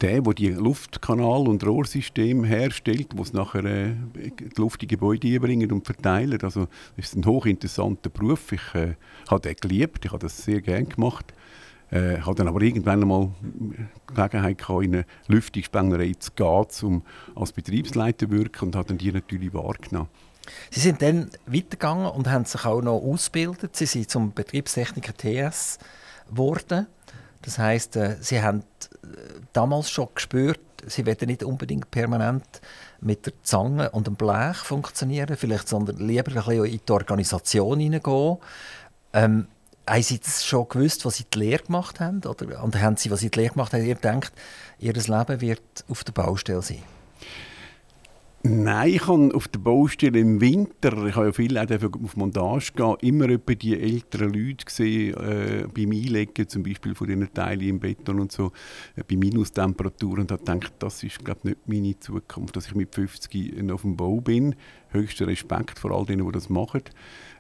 der, 0.02 0.22
der 0.22 0.34
die 0.34 0.50
Luftkanal- 0.50 1.48
und 1.48 1.66
Rohrsystem 1.66 2.44
herstellt, 2.44 3.10
wo 3.16 3.24
es 3.24 3.34
nachher 3.34 3.64
äh, 3.66 3.94
die 4.16 4.50
Luft 4.58 4.82
in 4.84 4.90
Gebäude 4.90 5.28
einbringen 5.28 5.72
und 5.72 5.86
verteilen. 5.86 6.40
Also 6.42 6.68
das 6.96 7.08
ist 7.08 7.16
ein 7.16 7.26
hochinteressanter 7.26 8.10
Beruf. 8.10 8.52
Ich 8.52 8.76
äh, 8.76 8.96
habe 9.30 9.42
den 9.42 9.56
geliebt, 9.56 10.06
ich 10.06 10.12
habe 10.12 10.20
das 10.20 10.44
sehr 10.44 10.62
gerne 10.62 10.86
gemacht. 10.86 11.34
Äh, 11.92 12.22
habe 12.22 12.36
dann 12.36 12.48
aber 12.48 12.62
irgendwann 12.62 13.02
einmal 13.02 13.32
Gelegenheit 14.08 14.58
gehabt, 14.58 14.84
in 14.84 14.96
eine 14.96 15.06
Lüftungsspenglerei 15.28 16.14
zu 16.18 16.32
gehen, 16.32 16.66
um 16.84 17.04
als 17.36 17.52
Betriebsleiter 17.52 18.28
zu 18.28 18.32
wirken 18.32 18.68
und 18.68 18.76
habe 18.76 18.88
dann 18.88 18.98
die 18.98 19.12
natürlich 19.12 19.54
wahrgenommen. 19.54 20.08
Sie 20.70 20.80
sind 20.80 21.02
dann 21.02 21.30
weitergegangen 21.46 22.08
und 22.08 22.30
haben 22.30 22.46
sich 22.46 22.66
auch 22.66 22.82
noch 22.82 23.00
ausgebildet. 23.00 23.76
Sie 23.76 23.86
sind 23.86 24.10
zum 24.10 24.34
Betriebstechniker 24.34 25.14
TS 25.16 25.80
geworden. 26.30 26.88
Das 27.42 27.58
heißt, 27.58 27.96
äh, 27.96 28.18
Sie 28.20 28.42
haben 28.42 28.64
damals 29.54 29.90
schon 29.90 30.10
gespürt, 30.14 30.60
sie 30.88 31.06
werden 31.06 31.28
nicht 31.28 31.44
unbedingt 31.44 31.92
permanent 31.92 32.62
mit 33.02 33.26
der 33.26 33.34
Zange 33.44 33.90
und 33.92 34.08
dem 34.08 34.16
Blech 34.16 34.58
funktionieren, 34.58 35.36
vielleicht, 35.38 35.68
sondern 35.68 35.98
lieber 35.98 36.32
ein 36.32 36.44
bisschen 36.44 36.66
in 36.66 36.80
die 36.88 36.92
Organisation 36.92 37.80
hineingehen. 37.80 38.38
Ähm, 39.14 39.48
haben 39.88 40.04
Sie 40.04 40.20
das 40.20 40.46
schon 40.46 40.70
gewusst, 40.70 41.06
was 41.06 41.18
Sie 41.18 41.26
die 41.34 41.40
Lehre 41.40 41.64
gemacht 41.64 42.00
haben? 42.00 42.22
Oder, 42.24 42.64
und 42.64 42.80
haben 42.80 42.98
Sie, 42.98 43.10
was 43.12 43.20
Sie 43.20 43.30
die 43.30 43.40
Lehre 43.40 43.54
gemacht 43.54 43.74
haben, 43.74 43.84
ihr 43.84 43.96
denkt, 43.96 44.32
Ihr 44.80 44.94
Leben 44.94 45.42
wird 45.42 45.62
auf 45.90 46.04
der 46.04 46.14
Baustelle 46.14 46.62
sein? 46.62 46.84
Nein, 48.44 48.94
ich 48.96 49.08
habe 49.08 49.36
auf 49.36 49.48
der 49.50 49.60
Baustelle 49.60 50.18
im 50.20 50.42
Winter, 50.42 51.06
ich 51.06 51.16
habe 51.16 51.28
ja 51.28 51.32
viel 51.32 51.56
auf 51.60 52.18
Montage 52.18 52.72
gehen, 52.76 52.96
immer 53.02 53.30
etwa 53.30 53.54
die 53.54 53.80
älteren 53.80 54.34
Leute 54.34 54.66
gesehen, 54.66 55.14
äh, 55.14 55.68
beim 55.72 55.92
Einlegen 55.92 56.50
zum 56.50 56.64
Beispiel 56.64 56.96
von 56.96 57.06
diesen 57.06 57.32
Teilen 57.32 57.62
im 57.62 57.80
Beton 57.80 58.20
und 58.20 58.32
so, 58.32 58.52
äh, 58.96 59.04
bei 59.08 59.16
Minustemperaturen 59.16 60.22
und 60.22 60.32
habe 60.32 60.44
gedacht, 60.44 60.74
das 60.80 61.04
ist 61.04 61.24
glaube 61.24 61.50
nicht 61.50 61.68
meine 61.68 62.00
Zukunft, 62.00 62.56
dass 62.56 62.66
ich 62.66 62.74
mit 62.74 62.96
50 62.96 63.72
auf 63.72 63.84
dem 63.84 63.96
Bau 63.96 64.20
bin. 64.20 64.56
Höchster 64.90 65.28
Respekt 65.28 65.78
vor 65.78 65.92
all 65.92 66.06
denen, 66.08 66.26
die 66.26 66.32
das 66.32 66.50
machen. 66.50 66.82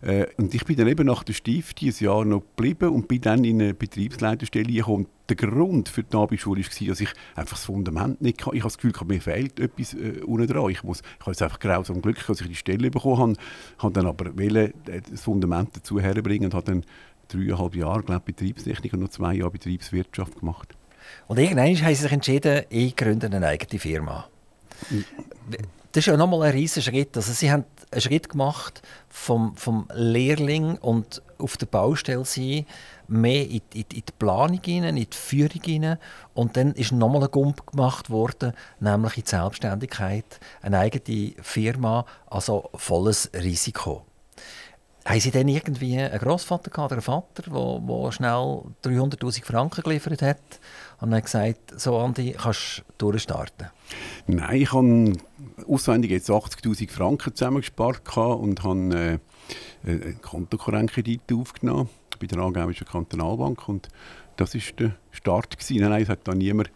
Äh, 0.01 0.25
und 0.38 0.53
ich 0.53 0.65
bin 0.65 0.75
dann 0.75 0.88
eben 0.88 1.05
nach 1.05 1.24
der 1.24 1.34
Stift 1.34 1.81
dieses 1.81 2.00
Jahr 2.00 2.25
noch 2.25 2.41
geblieben 2.41 2.89
und 2.89 3.08
bin 3.08 3.22
dann 3.22 3.43
in 3.43 3.62
eine 3.62 3.74
Betriebsleiterstelle 3.74 4.72
gekommen. 4.72 5.08
Der 5.29 5.36
Grund 5.36 5.89
für 5.89 6.03
die 6.03 6.17
Abendschule 6.17 6.62
war, 6.62 6.88
dass 6.88 7.01
ich 7.01 7.10
einfach 7.36 7.55
das 7.55 7.65
Fundament 7.65 8.22
nicht 8.22 8.39
kann. 8.39 8.53
Ich 8.55 8.62
habe 8.62 8.74
das 8.74 8.77
Gefühl, 8.77 9.08
mir 9.08 9.22
fehlt 9.22 9.60
etwas 9.60 9.93
äh, 9.93 10.22
unten 10.25 10.48
dran. 10.48 10.70
Ich, 10.70 10.84
muss, 10.84 11.01
ich 11.01 11.22
habe 11.22 11.31
jetzt 11.31 11.41
einfach 11.41 11.60
grausam 11.60 12.01
Glück, 12.01 12.25
dass 12.25 12.41
ich 12.41 12.48
die 12.48 12.55
Stelle 12.55 12.89
bekommen 12.89 13.20
habe, 13.20 13.34
habe 13.77 13.93
dann 13.93 14.08
aber 14.08 14.38
wollen, 14.38 14.74
äh, 14.88 15.01
das 15.10 15.22
Fundament 15.22 15.70
dazu 15.74 16.00
herbringen 16.00 16.46
und 16.46 16.53
habe 16.53 16.65
dann 16.65 16.86
dreieinhalb 17.27 17.75
Jahre 17.75 18.03
glaube 18.03 18.24
Betriebstechnik 18.25 18.93
und 18.93 19.01
noch 19.01 19.10
zwei 19.10 19.36
Jahre 19.36 19.51
Betriebswirtschaft 19.51 20.39
gemacht. 20.39 20.75
Und 21.27 21.39
irgendwann 21.39 21.67
haben 21.67 21.75
Sie 21.75 21.96
sich 21.96 22.12
entschieden, 22.12 22.63
ich 22.70 22.96
gründe 22.96 23.27
eine 23.27 23.48
eigene 23.48 23.79
Firma. 23.79 24.27
Das 25.91 26.03
ist 26.03 26.05
ja 26.05 26.15
nochmal 26.15 26.43
ein 26.43 26.53
riesiger 26.53 26.83
Schritt. 26.83 27.17
Also 27.17 27.33
sie 27.33 27.51
haben 27.51 27.65
einen 27.91 28.01
Schritt 28.01 28.29
gemacht 28.29 28.81
vom, 29.10 29.55
vom 29.57 29.88
Lehrling 29.93 30.77
und 30.77 31.21
auf 31.38 31.57
der 31.57 31.65
Baustelle 31.65 32.24
sein, 32.24 32.65
mehr 33.07 33.43
in, 33.43 33.62
in, 33.74 33.81
in 33.81 33.86
die 33.89 34.13
Planung 34.17 34.62
hinein, 34.63 34.95
in 34.95 35.07
die 35.10 35.17
Führung 35.17 35.62
hinein. 35.65 35.98
Und 36.33 36.55
dann 36.55 36.71
ist 36.74 36.93
nochmal 36.93 37.24
ein 37.24 37.31
Gump 37.31 37.67
gemacht 37.67 38.10
worden, 38.10 38.53
nämlich 38.79 39.17
in 39.17 39.24
die 39.24 39.29
Selbstständigkeit, 39.29 40.39
eine 40.62 40.79
eigene 40.79 41.33
Firma, 41.41 42.05
also 42.29 42.69
volles 42.74 43.29
Risiko. 43.33 44.05
Haben 45.03 45.19
Sie 45.19 45.31
denn 45.31 45.48
irgendwie 45.48 45.98
einen 45.98 46.19
Großvater 46.19 46.69
gehabt, 46.69 46.91
einen 46.91 47.01
Vater, 47.01 47.43
der 47.48 48.12
schnell 48.12 48.62
300'000 48.83 49.43
Franken 49.43 49.81
geliefert 49.81 50.21
hat 50.21 50.38
und 51.00 51.10
dann 51.10 51.24
gesagt, 51.24 51.79
so 51.79 51.98
Andi, 51.98 52.36
kannst 52.39 52.83
du 53.00 53.12
durchstarten? 53.12 53.69
Nein, 54.27 54.62
ich 54.62 54.71
habe 54.71 55.13
auswendig 55.67 56.11
jetzt 56.11 56.29
80'000 56.29 56.89
Franken 56.89 57.35
zusammengespart 57.35 58.17
und 58.17 58.63
habe 58.63 59.19
äh, 59.85 59.89
einen 59.89 60.21
Kontokorrentkredit 60.21 61.21
aufgenommen 61.33 61.89
bei 62.19 62.27
der 62.27 62.39
Aargauischen 62.39 62.87
Kantonalbank 62.87 63.67
und 63.67 63.89
das 64.37 64.55
war 64.55 64.61
der 64.79 64.95
Start. 65.11 65.57
Gewesen. 65.57 65.87
Nein, 65.87 66.03
es 66.03 66.09
hat 66.09 66.27
da 66.27 66.33
niemand 66.33 66.71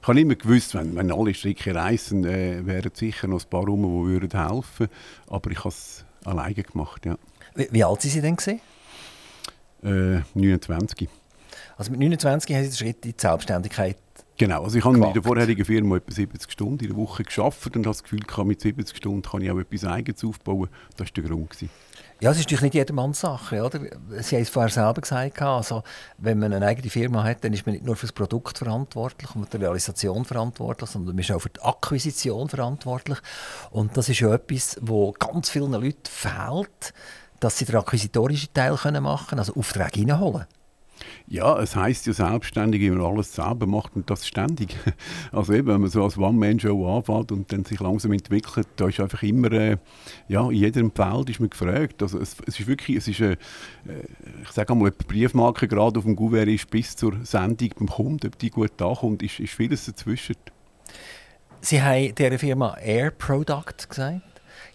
ich 0.00 0.08
habe 0.08 0.20
immer 0.20 0.36
gewusst, 0.36 0.74
wenn, 0.74 0.96
wenn 0.96 1.12
alle 1.12 1.34
Stricke 1.34 1.74
reißen, 1.74 2.24
äh, 2.24 2.64
wären 2.64 2.90
sicher 2.94 3.26
noch 3.26 3.42
ein 3.42 3.50
paar 3.50 3.64
rum, 3.64 3.82
die 3.82 4.10
würden 4.10 4.48
helfen. 4.48 4.88
Aber 5.26 5.50
ich 5.50 5.58
habe 5.58 5.68
es 5.68 6.04
alleine 6.24 6.54
gemacht, 6.54 7.04
ja. 7.04 7.18
Wie, 7.54 7.68
wie 7.70 7.84
alt 7.84 7.98
waren 7.98 8.10
Sie 8.10 8.20
denn? 8.20 8.36
Gewesen? 8.36 8.60
Äh, 9.82 10.22
29. 10.34 11.08
Also 11.76 11.90
mit 11.90 12.00
29 12.00 12.54
haben 12.54 12.64
Sie 12.64 12.70
den 12.70 12.76
Schritt 12.76 13.04
in 13.04 13.12
die 13.12 13.20
Selbstständigkeit 13.20 13.96
Genau, 14.38 14.62
also 14.62 14.78
ich 14.78 14.84
habe 14.84 14.96
in 14.96 15.12
der 15.12 15.22
vorherigen 15.22 15.64
Firma 15.64 15.96
etwa 15.96 16.12
70 16.12 16.52
Stunden 16.52 16.84
in 16.84 16.90
der 16.90 16.96
Woche 16.96 17.24
geschafft 17.24 17.66
und 17.74 17.84
habe 17.84 17.88
das 17.88 18.04
Gefühl, 18.04 18.20
mit 18.44 18.60
70 18.60 18.96
Stunden 18.96 19.22
kann 19.22 19.42
ich 19.42 19.50
auch 19.50 19.58
etwas 19.58 19.84
Eigenes 19.84 20.24
aufbauen. 20.24 20.68
Das 20.96 21.08
war 21.08 21.12
der 21.12 21.24
Grund. 21.24 21.50
Gewesen. 21.50 21.70
Ja, 22.20 22.30
es 22.30 22.38
ist 22.38 22.44
natürlich 22.44 22.62
nicht 22.62 22.74
jedermanns 22.74 23.20
Sache. 23.20 23.64
Oder? 23.64 23.80
Sie 24.20 24.36
haben 24.36 24.42
es 24.42 24.48
vorher 24.48 24.70
selber 24.70 25.00
gesagt. 25.00 25.42
Also, 25.42 25.82
wenn 26.18 26.38
man 26.38 26.52
eine 26.52 26.66
eigene 26.66 26.88
Firma 26.88 27.24
hat, 27.24 27.42
dann 27.42 27.52
ist 27.52 27.66
man 27.66 27.74
nicht 27.74 27.84
nur 27.84 27.96
für 27.96 28.06
das 28.06 28.12
Produkt 28.12 28.58
verantwortlich 28.58 29.34
und 29.34 29.50
für 29.50 29.58
die 29.58 29.64
Realisation 29.64 30.24
verantwortlich, 30.24 30.90
sondern 30.90 31.16
man 31.16 31.22
ist 31.24 31.32
auch 31.32 31.40
für 31.40 31.50
die 31.50 31.60
Akquisition 31.60 32.48
verantwortlich. 32.48 33.18
Und 33.70 33.96
das 33.96 34.08
ist 34.08 34.20
ja 34.20 34.32
etwas, 34.32 34.78
wo 34.80 35.12
ganz 35.12 35.50
vielen 35.50 35.72
Leuten 35.72 35.98
fehlt, 36.04 36.94
dass 37.40 37.58
sie 37.58 37.64
den 37.64 37.76
akquisitorischen 37.76 38.52
Teil 38.54 38.72
machen 39.00 39.26
können, 39.28 39.38
also 39.40 39.54
Aufträge 39.54 40.00
reinholen. 40.00 40.46
Ja, 41.26 41.58
es 41.58 41.76
heißt 41.76 42.06
ja 42.06 42.12
selbstständig, 42.12 42.82
wenn 42.82 42.98
man 42.98 43.06
alles 43.06 43.34
selber 43.34 43.66
macht 43.66 43.96
und 43.96 44.08
das 44.10 44.26
ständig. 44.26 44.76
Also 45.32 45.52
eben, 45.52 45.68
wenn 45.68 45.80
man 45.82 45.90
so 45.90 46.02
als 46.02 46.16
One-Man-Show 46.16 46.96
anfängt 46.96 47.32
und 47.32 47.52
dann 47.52 47.64
sich 47.64 47.80
langsam 47.80 48.12
entwickelt, 48.12 48.66
da 48.76 48.88
ist 48.88 49.00
einfach 49.00 49.22
immer, 49.22 49.52
äh, 49.52 49.76
ja, 50.28 50.48
in 50.48 50.56
jedem 50.56 50.90
Feld 50.90 51.30
ist 51.30 51.40
man 51.40 51.50
gefragt. 51.50 52.02
Also 52.02 52.18
es, 52.18 52.36
es 52.46 52.58
ist 52.60 52.66
wirklich, 52.66 52.96
es 52.96 53.08
ist, 53.08 53.20
äh, 53.20 53.36
ich 54.42 54.50
sage 54.50 54.72
einmal, 54.72 54.88
ob 54.88 55.06
Briefmarke 55.06 55.68
gerade 55.68 55.98
auf 55.98 56.04
dem 56.04 56.16
Gouverneur 56.16 56.54
ist, 56.54 56.70
bis 56.70 56.96
zur 56.96 57.24
Sendung 57.24 57.70
beim 57.78 57.88
Kunden, 57.88 58.26
ob 58.26 58.38
die 58.38 58.50
gut 58.50 58.80
ankommt, 58.80 59.22
ist, 59.22 59.38
ist 59.40 59.54
vieles 59.54 59.86
dazwischen. 59.86 60.36
Sie 61.60 61.82
haben 61.82 62.14
dieser 62.14 62.38
Firma 62.38 62.76
Air 62.78 63.10
Product 63.10 63.88
gesagt. 63.88 64.22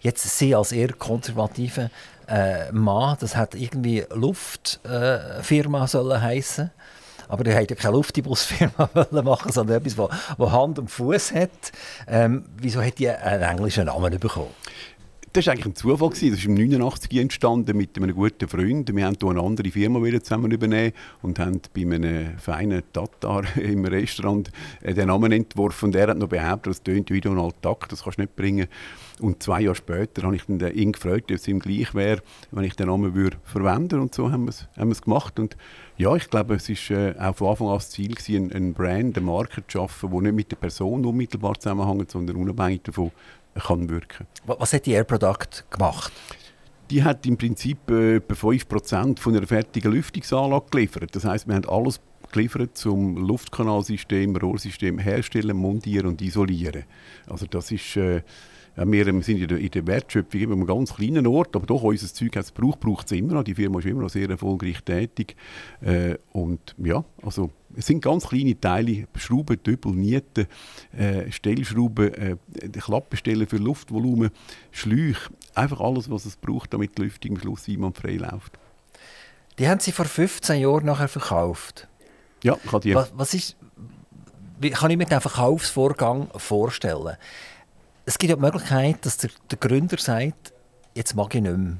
Jetzt 0.00 0.38
Sie 0.38 0.54
als 0.54 0.72
eher 0.72 0.92
konservative 0.92 1.90
äh, 2.28 2.72
Mann, 2.72 3.16
das 3.20 3.36
hat 3.36 3.54
irgendwie 3.54 4.04
Luftfirma 4.12 5.84
äh, 5.84 5.86
sollen 5.86 6.20
heißen. 6.20 6.70
Aber 7.28 7.42
die 7.42 7.54
wollten 7.54 7.70
ja 7.70 7.76
keine 7.76 7.94
Luftibusfirma 7.96 8.90
machen, 9.22 9.50
sondern 9.50 9.84
etwas, 9.84 10.08
das 10.38 10.52
Hand 10.52 10.78
und 10.78 10.90
Fuß 10.90 11.32
hat. 11.32 11.50
Ähm, 12.06 12.44
wieso 12.58 12.82
hat 12.82 12.98
die 12.98 13.08
einen 13.08 13.42
englischen 13.42 13.86
Namen 13.86 14.18
bekommen? 14.18 14.50
Das 15.34 15.46
war 15.46 15.54
eigentlich 15.54 15.66
ein 15.66 15.74
Zufall. 15.74 16.10
Das 16.10 16.22
ist 16.22 16.44
im 16.44 16.54
89 16.54 17.18
entstanden 17.18 17.76
mit 17.76 17.96
einem 17.96 18.14
guten 18.14 18.46
Freund. 18.46 18.94
Wir 18.94 19.04
haben 19.04 19.16
hier 19.20 19.30
eine 19.30 19.40
andere 19.40 19.68
Firma 19.68 20.00
wieder 20.00 20.22
zusammen 20.22 20.52
übernehmen 20.52 20.92
und 21.22 21.40
haben 21.40 21.60
bei 21.74 21.80
einem 21.80 22.38
feinen 22.38 22.84
Tatar 22.92 23.42
im 23.56 23.84
Restaurant 23.84 24.52
äh, 24.80 24.94
den 24.94 25.08
Namen 25.08 25.32
entworfen. 25.32 25.86
Und 25.86 25.96
er 25.96 26.06
hat 26.06 26.18
noch 26.18 26.28
behauptet, 26.28 26.70
das 26.70 26.84
tönt 26.84 27.10
wie 27.10 27.20
Donald 27.20 27.56
Duck, 27.62 27.88
das 27.88 28.04
kannst 28.04 28.18
du 28.18 28.22
nicht 28.22 28.36
bringen. 28.36 28.68
Und 29.18 29.42
zwei 29.42 29.62
Jahre 29.62 29.74
später 29.74 30.22
habe 30.22 30.36
ich 30.36 30.48
ihn 30.48 30.92
gefragt, 30.92 31.32
ob 31.32 31.36
es 31.36 31.48
ihm 31.48 31.58
gleich 31.58 31.92
wäre, 31.96 32.22
wenn 32.52 32.62
ich 32.62 32.76
den 32.76 32.86
Namen 32.86 33.16
würde 33.16 33.36
verwenden 33.42 33.98
Und 33.98 34.14
so 34.14 34.30
haben 34.30 34.44
wir 34.44 34.50
es, 34.50 34.68
haben 34.76 34.88
wir 34.88 34.92
es 34.92 35.02
gemacht. 35.02 35.40
Und 35.40 35.56
ja, 35.96 36.14
ich 36.14 36.30
glaube, 36.30 36.54
es 36.54 36.68
war 36.68 36.96
äh, 36.96 37.18
auch 37.18 37.34
von 37.34 37.48
Anfang 37.48 37.68
an 37.68 37.74
das 37.74 37.90
Ziel, 37.90 38.14
gewesen, 38.14 38.52
ein, 38.52 38.68
ein 38.68 38.74
Brand, 38.74 39.16
eine 39.16 39.26
Marke 39.26 39.66
zu 39.66 39.78
schaffen, 39.78 40.10
die 40.12 40.20
nicht 40.22 40.34
mit 40.34 40.52
der 40.52 40.56
Person 40.58 41.04
unmittelbar 41.04 41.54
zusammenhängt, 41.58 42.12
sondern 42.12 42.36
unabhängig 42.36 42.82
davon 42.84 43.10
kann 43.62 43.88
wirken 43.88 44.26
Was 44.46 44.72
hat 44.72 44.86
die 44.86 44.92
Air 44.92 45.04
Product 45.04 45.64
gemacht? 45.70 46.12
Die 46.90 47.02
hat 47.02 47.24
im 47.26 47.36
Prinzip 47.36 47.90
äh, 47.90 48.16
etwa 48.16 48.34
5% 48.34 49.18
von 49.18 49.36
einer 49.36 49.46
fertigen 49.46 49.92
Lüftungsanlage 49.92 50.66
geliefert. 50.70 51.16
Das 51.16 51.24
heißt, 51.24 51.46
wir 51.46 51.54
haben 51.54 51.68
alles 51.68 52.00
geliefert 52.30 52.76
zum 52.76 53.16
Luftkanalsystem, 53.16 54.36
Rohrsystem 54.36 54.98
herstellen, 54.98 55.56
montieren 55.56 56.08
und 56.08 56.22
isolieren. 56.22 56.84
Also 57.26 57.46
das 57.46 57.70
ist... 57.70 57.96
Äh, 57.96 58.22
ja, 58.76 58.90
wir 58.90 59.04
sind 59.22 59.40
in 59.40 59.48
der, 59.48 59.58
in 59.58 59.70
der 59.70 59.86
Wertschöpfung 59.86 60.40
immer 60.40 60.54
einem 60.54 60.66
ganz 60.66 60.94
kleinen 60.94 61.26
Ort, 61.26 61.54
aber 61.54 61.66
doch 61.66 61.82
unser 61.82 62.12
Zeug 62.12 62.36
hat 62.36 62.44
es 62.44 62.52
braucht, 62.52 62.80
braucht 62.80 63.06
es 63.06 63.12
immer 63.12 63.34
noch. 63.34 63.44
Die 63.44 63.54
Firma 63.54 63.78
ist 63.78 63.86
immer 63.86 64.02
noch 64.02 64.10
sehr 64.10 64.28
erfolgreich 64.28 64.82
tätig. 64.82 65.36
Äh, 65.80 66.16
und 66.32 66.74
ja, 66.78 67.04
also 67.22 67.50
es 67.76 67.86
sind 67.86 68.02
ganz 68.02 68.28
kleine 68.28 68.58
Teile, 68.58 69.06
Schrauben, 69.16 69.62
Dübel, 69.62 69.92
Nieten, 69.92 70.46
äh, 70.96 71.30
Stellschrauben, 71.30 72.14
äh, 72.14 72.36
Klappenstellen 72.72 73.46
für 73.46 73.58
Luftvolumen, 73.58 74.30
Schläuche, 74.72 75.30
einfach 75.54 75.80
alles, 75.80 76.10
was 76.10 76.24
es 76.24 76.36
braucht, 76.36 76.74
damit 76.74 76.98
die 76.98 77.02
Lüftung 77.02 77.32
am 77.32 77.40
Schluss 77.40 77.66
frei 77.94 78.16
läuft. 78.16 78.58
Die 79.58 79.68
haben 79.68 79.78
Sie 79.78 79.92
vor 79.92 80.06
15 80.06 80.60
Jahren 80.60 80.84
nachher 80.84 81.08
verkauft? 81.08 81.86
Ja, 82.42 82.56
ich 82.62 82.72
habe 82.72 82.82
die. 82.82 82.94
Was, 82.94 83.12
was 83.14 83.34
ist, 83.34 83.56
wie 84.58 84.70
kann 84.70 84.90
ich 84.90 84.96
mir 84.96 85.06
den 85.06 85.20
Verkaufsvorgang 85.20 86.28
vorstellen? 86.36 87.16
Es 88.06 88.18
gibt 88.18 88.30
ja 88.30 88.36
die 88.36 88.42
Möglichkeit, 88.42 89.04
dass 89.06 89.16
der, 89.16 89.30
der 89.50 89.58
Gründer 89.58 89.96
sagt, 89.96 90.52
jetzt 90.94 91.14
mag 91.14 91.34
ich 91.34 91.40
nicht 91.40 91.56
mehr, 91.56 91.76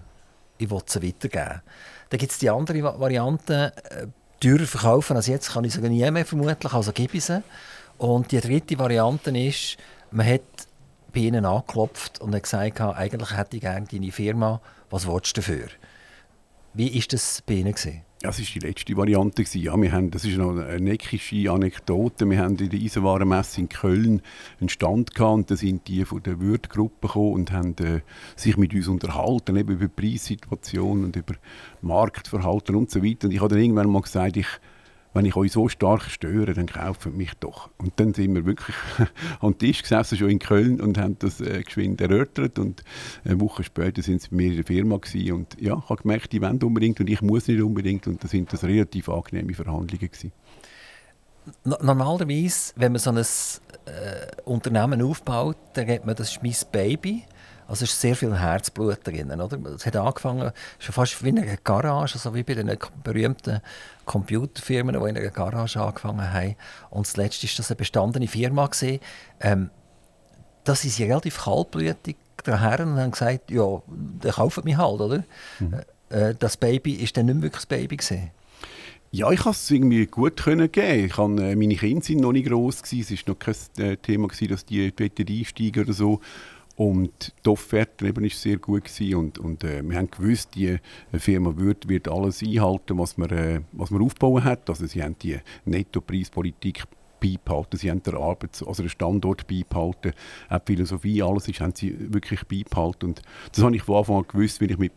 ich 0.58 0.70
will 0.70 0.80
es 0.86 0.96
weitergeben. 0.96 1.60
Dann 2.08 2.18
gibt 2.18 2.32
es 2.32 2.38
die 2.38 2.50
andere 2.50 2.82
Variante, 2.98 3.72
äh, 3.90 4.06
teurer 4.40 4.66
verkaufen 4.66 5.16
als 5.16 5.26
jetzt 5.26 5.52
kann 5.52 5.64
ich 5.64 5.74
sogar 5.74 5.90
nie 5.90 6.08
mehr 6.10 6.24
vermutlich, 6.24 6.72
also 6.72 6.92
gebe 6.92 7.16
ich 7.16 7.24
sie. 7.24 7.42
Und 7.98 8.32
die 8.32 8.40
dritte 8.40 8.78
Variante 8.78 9.36
ist, 9.38 9.76
man 10.10 10.26
hat 10.26 10.42
bei 11.12 11.20
ihnen 11.20 11.44
angeklopft 11.44 12.20
und 12.20 12.34
hat 12.34 12.42
gesagt, 12.42 12.80
eigentlich 12.80 13.36
hätte 13.36 13.56
ich 13.56 13.62
gerne 13.62 13.86
deine 13.90 14.12
Firma, 14.12 14.60
was 14.90 15.06
willst 15.06 15.36
du 15.36 15.40
dafür? 15.40 15.68
Wie 16.72 16.94
war 16.94 17.02
das 17.10 17.42
bei 17.42 17.54
ihnen? 17.54 17.72
Gewesen? 17.72 18.03
Das 18.24 18.38
war 18.38 18.46
die 18.54 18.66
letzte 18.66 18.96
Variante. 18.96 19.44
Ja, 19.58 19.76
wir 19.78 19.92
haben, 19.92 20.10
das 20.10 20.24
ist 20.24 20.38
noch 20.38 20.56
eine 20.56 20.80
neckische 20.80 21.52
Anekdote. 21.52 22.24
Wir 22.30 22.38
haben 22.38 22.56
in 22.56 22.70
der 22.70 22.80
Eisenwarenmesse 22.80 23.60
in 23.60 23.68
Köln 23.68 24.22
einen 24.60 24.70
Stand 24.70 25.14
gehabt 25.14 25.34
und 25.34 25.50
da 25.50 25.56
sind 25.56 25.86
die 25.88 26.06
von 26.06 26.22
der 26.22 26.40
Würth-Gruppe 26.40 27.06
gekommen 27.06 27.34
und 27.34 27.52
haben 27.52 27.76
äh, 27.80 28.00
sich 28.34 28.56
mit 28.56 28.72
uns 28.72 28.88
unterhalten, 28.88 29.58
eben 29.58 29.74
über 29.74 29.88
die 29.88 29.88
Preissituation 29.88 31.04
und 31.04 31.16
über 31.16 31.34
Marktverhalten 31.82 32.74
und 32.76 32.90
so 32.90 33.04
weiter. 33.04 33.26
Und 33.26 33.34
ich 33.34 33.40
habe 33.40 33.50
dann 33.50 33.62
irgendwann 33.62 33.90
mal 33.90 34.00
gesagt, 34.00 34.38
ich 34.38 34.48
wenn 35.14 35.24
ich 35.24 35.36
euch 35.36 35.52
so 35.52 35.68
stark 35.68 36.10
störe, 36.10 36.52
dann 36.54 36.66
kauft 36.66 37.06
mich 37.06 37.32
doch. 37.34 37.70
Und 37.78 37.92
dann 37.96 38.12
sind 38.12 38.34
wir 38.34 38.44
wirklich 38.44 38.76
am 39.40 39.56
Tisch 39.56 39.82
gesessen, 39.82 40.18
schon 40.18 40.28
in 40.28 40.40
Köln, 40.40 40.80
und 40.80 40.98
haben 40.98 41.16
das 41.20 41.40
äh, 41.40 41.62
geschwind 41.62 42.00
erörtert. 42.00 42.58
Und 42.58 42.82
eine 43.24 43.40
Woche 43.40 43.62
später 43.62 44.02
sind 44.02 44.22
sie 44.22 44.30
bei 44.30 44.36
mir 44.36 44.50
in 44.50 44.56
der 44.56 44.64
Firma 44.64 44.96
gewesen. 44.96 45.32
Und 45.32 45.56
ja, 45.60 45.80
ich 45.82 45.88
habe 45.88 46.02
gemerkt, 46.02 46.32
die 46.32 46.42
wollen 46.42 46.62
unbedingt 46.62 47.00
und 47.00 47.08
ich 47.08 47.22
muss 47.22 47.46
nicht 47.46 47.62
unbedingt. 47.62 48.06
Und 48.08 48.22
da 48.22 48.28
sind 48.28 48.52
das 48.52 48.64
relativ 48.64 49.08
angenehme 49.08 49.54
Verhandlungen 49.54 50.10
gewesen. 50.10 50.32
Normalerweise, 51.64 52.72
wenn 52.76 52.92
man 52.92 52.98
so 52.98 53.10
ein 53.10 53.18
äh, 53.18 54.42
Unternehmen 54.44 55.00
aufbaut, 55.02 55.56
dann 55.74 55.86
geht 55.86 56.04
man, 56.04 56.16
das 56.16 56.30
ist 56.30 56.42
mein 56.42 56.54
Baby. 56.72 57.24
Also 57.66 57.84
es 57.84 57.92
ist 57.92 58.00
sehr 58.00 58.16
viel 58.16 58.38
Herzblut 58.38 58.98
drin. 59.04 59.30
Oder? 59.30 59.58
Es 59.74 59.86
hat 59.86 59.96
angefangen, 59.96 60.52
schon 60.78 60.92
fast 60.92 61.22
wie 61.24 61.30
in 61.30 61.38
einer 61.38 61.56
Garage, 61.56 62.18
so 62.18 62.34
wie 62.34 62.42
bei 62.42 62.54
den 62.54 62.76
berühmten 63.02 63.60
Computerfirmen, 64.04 64.94
die 64.94 65.08
in 65.08 65.16
einer 65.16 65.30
Garage 65.30 65.80
angefangen 65.80 66.32
haben. 66.32 66.56
Und 66.90 67.06
zuletzt 67.06 67.42
war 67.42 67.50
das 67.56 67.70
eine 67.70 67.76
bestandene 67.76 68.26
Firma. 68.28 68.68
Ähm, 69.40 69.70
da 70.64 70.74
sind 70.74 70.90
sie 70.90 71.04
relativ 71.04 71.42
kaltblütig 71.44 72.16
daher 72.44 72.80
und 72.80 72.96
haben 72.96 73.10
gesagt, 73.10 73.50
ja, 73.50 73.82
dann 74.20 74.32
kaufen 74.32 74.64
mich 74.64 74.76
halt, 74.76 75.00
oder? 75.00 75.24
Mhm. 75.60 75.80
Äh, 76.10 76.34
das 76.38 76.56
Baby 76.56 77.00
war 77.00 77.08
dann 77.14 77.26
nicht 77.26 77.34
mehr 77.34 77.42
wirklich 77.42 77.64
das 77.64 77.66
Baby. 77.66 77.96
Gewesen. 77.96 78.30
Ja, 79.10 79.30
ich 79.30 79.40
konnte 79.40 79.58
es 79.58 79.70
irgendwie 79.70 80.06
gut 80.06 80.42
können 80.42 80.72
geben. 80.72 81.06
Ich 81.06 81.16
habe, 81.16 81.40
äh, 81.40 81.54
meine 81.54 81.76
Kinder 81.76 82.04
sind 82.04 82.20
noch 82.20 82.32
nicht 82.32 82.48
gross 82.48 82.82
gewesen. 82.82 83.14
Es 83.14 83.26
war 83.26 83.34
noch 83.34 83.38
kein 83.38 83.54
äh, 83.84 83.96
Thema 83.96 84.26
gewesen, 84.26 84.48
dass 84.48 84.64
die 84.64 84.92
einsteigen 84.98 85.84
oder 85.84 85.92
so. 85.92 86.20
Und 86.76 87.32
die 87.44 87.48
Offerte 87.50 88.08
ist 88.08 88.42
sehr 88.42 88.56
gut 88.56 88.84
gewesen. 88.84 89.14
und, 89.14 89.38
und 89.38 89.62
äh, 89.62 89.82
wir 89.82 89.96
haben 89.96 90.10
gewusst, 90.10 90.54
die 90.56 90.78
Firma 91.12 91.56
wird, 91.56 91.88
wird 91.88 92.08
alles 92.08 92.42
einhalten, 92.42 92.98
was 92.98 93.16
man, 93.16 93.30
äh, 93.30 93.60
was 93.72 93.90
man 93.90 94.02
aufbauen 94.02 94.42
hat. 94.42 94.68
Also 94.68 94.86
sie 94.86 95.02
haben 95.02 95.16
die 95.20 95.38
Nettopreispolitik 95.64 96.84
beibehalten, 97.20 97.78
sie 97.78 97.90
haben 97.90 98.02
den 98.02 98.16
Arbeits-, 98.16 98.62
also 98.62 98.82
den 98.82 98.90
Standort 98.90 99.46
beibehalten, 99.46 100.12
auch 100.50 100.58
die 100.58 100.72
Philosophie, 100.72 101.22
alles 101.22 101.48
ist, 101.48 101.60
haben 101.60 101.74
sie 101.74 101.96
wirklich 102.12 102.42
beibehalten. 102.44 103.10
Und 103.10 103.22
das 103.52 103.64
habe 103.64 103.74
ich 103.76 103.82
von 103.82 103.96
Anfang 103.96 104.16
an 104.16 104.24
gewusst, 104.28 104.60
weil 104.60 104.70
ich 104.70 104.78
mit 104.78 104.92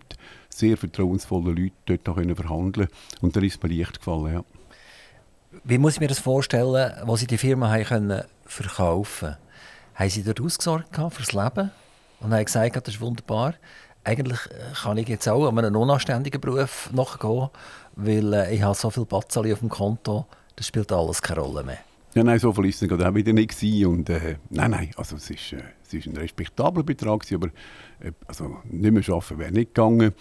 sehr 0.50 0.78
vertrauensvollen 0.78 1.56
Leuten 1.56 1.76
dort 1.86 2.08
noch 2.08 2.16
verhandeln 2.16 2.88
konnte. 2.88 2.88
Und 3.22 3.36
dann 3.36 3.44
ist 3.44 3.56
es 3.56 3.64
mir 3.64 3.76
leicht 3.76 4.00
gefallen, 4.00 4.34
ja. 4.34 4.44
Wie 5.64 5.78
muss 5.78 5.94
ich 5.94 6.00
mir 6.02 6.08
das 6.08 6.20
vorstellen, 6.20 6.92
wo 7.06 7.16
Sie 7.16 7.26
die 7.26 7.38
Firma 7.38 7.72
haben 7.72 7.84
können 7.84 8.24
verkaufen 8.46 9.30
konnten? 9.30 9.47
Haben 9.98 10.10
sie 10.10 10.24
dort 10.24 10.40
ausgesorgt 10.40 10.96
für 10.96 11.24
das 11.24 11.34
Leben 11.34 11.72
und 12.20 12.34
haben 12.34 12.46
gesagt, 12.46 12.88
das 12.88 12.96
ist 12.96 13.02
wunderbar. 13.02 13.56
Eigentlich 14.04 14.40
äh, 14.52 14.74
kann 14.84 14.98
ich 14.98 15.08
jetzt 15.10 15.28
auch 15.28 15.48
an 15.48 15.58
einen 15.58 15.76
unanständigen 15.76 16.40
Beruf 16.40 16.90
nachgehen, 16.94 17.50
weil 17.96 18.34
äh, 18.34 18.56
ich 18.56 18.62
habe 18.62 18.76
so 18.76 18.90
viel 18.90 19.06
Batzali 19.06 19.52
auf 19.52 19.60
dem 19.60 19.70
Konto, 19.70 20.26
das 20.56 20.68
spielt 20.68 20.92
alles 20.92 21.22
keine 21.22 21.42
Rolle 21.42 21.64
mehr. 21.64 21.80
Ja, 22.14 22.24
nein, 22.24 22.40
so 22.40 22.54
viel 22.54 22.68
ist 22.68 22.82
es 22.82 22.92
auch 22.92 23.16
wieder 23.16 23.34
nicht 23.34 23.62
Und, 23.86 24.10
äh, 24.10 24.38
nein, 24.50 24.72
nein, 24.72 24.92
also 24.96 25.18
es 25.18 25.30
ist, 25.30 25.54
äh, 25.54 25.62
ein 25.94 26.18
respektabler 26.18 26.84
Betrag, 26.84 27.26
aber 27.34 27.48
äh, 28.00 28.12
also 28.28 28.58
nicht 28.66 28.92
mehr 28.92 29.04
arbeiten 29.10 29.40
wäre 29.40 29.52
nicht 29.52 29.76
gegangen. 29.76 30.14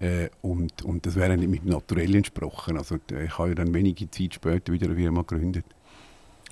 Äh, 0.00 0.28
und, 0.42 0.82
und 0.82 1.06
das 1.06 1.16
wäre 1.16 1.36
nicht 1.36 1.48
mit 1.48 1.64
dem 1.64 1.70
Naturell 1.70 2.14
entsprochen. 2.14 2.76
Also, 2.76 2.96
ich 2.96 3.38
habe 3.38 3.48
ja 3.48 3.54
dann 3.56 3.74
wenige 3.74 4.10
Zeit 4.10 4.34
später 4.34 4.72
wieder 4.72 4.86
eine 4.86 4.96
Firma 4.96 5.22
gegründet. 5.22 5.64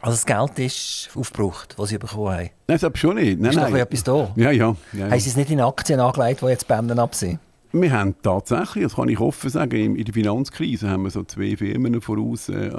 Also 0.01 0.13
das 0.13 0.27
Geld 0.27 0.59
ist 0.59 1.11
aufgebraucht, 1.15 1.75
was 1.79 1.89
Sie 1.89 1.99
bekommen 1.99 2.33
haben? 2.33 2.51
Nein, 2.69 2.79
das 2.79 2.99
schon 2.99 3.17
nicht. 3.17 3.41
Nein, 3.41 3.51
ist 3.51 3.57
nein. 3.57 3.73
doch 3.73 3.79
etwas 3.79 4.05
da? 4.05 4.31
Ja, 4.37 4.51
ja. 4.51 4.77
ja, 4.93 5.11
Haben 5.11 5.21
Sie 5.21 5.31
es 5.31 5.37
nicht 5.37 5.51
in 5.51 5.61
Aktien 5.61 6.01
angelegt, 6.01 6.43
die 6.43 6.47
jetzt 6.47 6.69
Bänden 6.69 6.99
ab 6.99 7.15
sind? 7.15 7.39
Wir 7.73 7.93
haben 7.93 8.15
tatsächlich, 8.23 8.85
das 8.85 8.95
kann 8.95 9.09
ich 9.09 9.21
offen 9.21 9.51
sagen, 9.51 9.97
in 9.97 10.05
der 10.05 10.15
Finanzkrise 10.15 10.89
haben 10.89 11.03
wir 11.03 11.11
so 11.11 11.25
zwei 11.25 11.57
Firmen 11.57 12.01
voraus, 12.01 12.49
äh, 12.49 12.71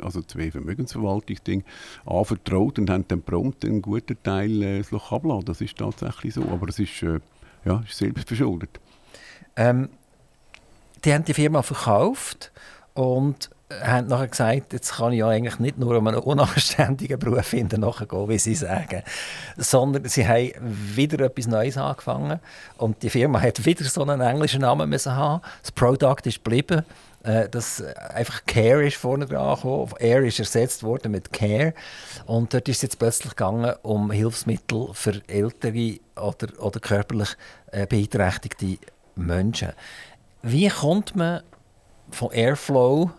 also 0.00 0.22
zwei 0.22 0.50
Vermögensverwaltungsdinge, 0.50 1.64
anvertraut 2.06 2.78
und 2.78 2.90
haben 2.90 3.04
dann 3.08 3.22
prompt 3.22 3.64
einen 3.64 3.82
guten 3.82 4.16
Teil 4.22 4.62
äh, 4.62 4.82
abgelassen. 4.92 5.44
Das 5.46 5.60
ist 5.60 5.76
tatsächlich 5.76 6.34
so, 6.34 6.42
aber 6.42 6.68
es 6.68 6.78
ist, 6.78 7.02
äh, 7.02 7.18
ja, 7.64 7.82
ist 7.88 7.98
selbst 7.98 8.28
verschuldet. 8.28 8.78
Ähm, 9.56 9.88
die 11.04 11.12
haben 11.12 11.24
die 11.24 11.34
Firma 11.34 11.62
verkauft 11.62 12.52
und 12.94 13.50
haben 13.82 14.08
nachher 14.08 14.28
gesagt, 14.28 14.72
jetzt 14.72 14.94
kann 14.94 15.12
ich 15.12 15.18
ja 15.18 15.28
eigentlich 15.28 15.58
nicht 15.58 15.78
nur 15.78 15.96
um 15.96 16.06
einen 16.06 16.18
unanständigen 16.18 17.18
Beruf 17.18 17.46
finden, 17.46 17.80
nachgehen, 17.80 18.28
wie 18.28 18.38
sie 18.38 18.54
sagen, 18.54 19.02
sondern 19.56 20.04
sie 20.06 20.26
haben 20.26 20.52
wieder 20.60 21.24
etwas 21.24 21.46
Neues 21.46 21.76
angefangen 21.76 22.40
und 22.78 23.02
die 23.02 23.10
Firma 23.10 23.40
hat 23.40 23.64
wieder 23.64 23.84
so 23.84 24.02
einen 24.02 24.20
englischen 24.20 24.60
Namen 24.60 24.88
müssen 24.88 25.14
haben. 25.14 25.42
Das 25.62 25.72
Product 25.72 26.22
ist 26.24 26.44
geblieben, 26.44 26.84
äh, 27.24 27.48
das 27.48 27.82
einfach 27.82 28.44
Care 28.46 28.86
ist 28.86 28.96
vorne 28.96 29.26
dran 29.26 29.56
gekommen. 29.56 29.92
Air 29.98 30.22
ist 30.22 30.38
ersetzt 30.38 30.82
worden 30.82 31.12
mit 31.12 31.32
Care 31.32 31.74
und 32.26 32.54
dort 32.54 32.68
ist 32.68 32.76
es 32.76 32.82
jetzt 32.82 32.98
plötzlich 32.98 33.34
gegangen 33.34 33.74
um 33.82 34.10
Hilfsmittel 34.10 34.88
für 34.92 35.20
ältere 35.26 35.98
oder, 36.16 36.48
oder 36.60 36.80
körperlich 36.80 37.30
äh, 37.72 37.86
beeinträchtigte 37.86 38.78
Menschen. 39.16 39.72
Wie 40.42 40.68
kommt 40.68 41.16
man 41.16 41.42
von 42.10 42.30
Airflow 42.30 43.10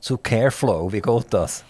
zu 0.00 0.18
Careflow. 0.18 0.92
Wie 0.92 1.00
geht 1.00 1.26
das? 1.30 1.64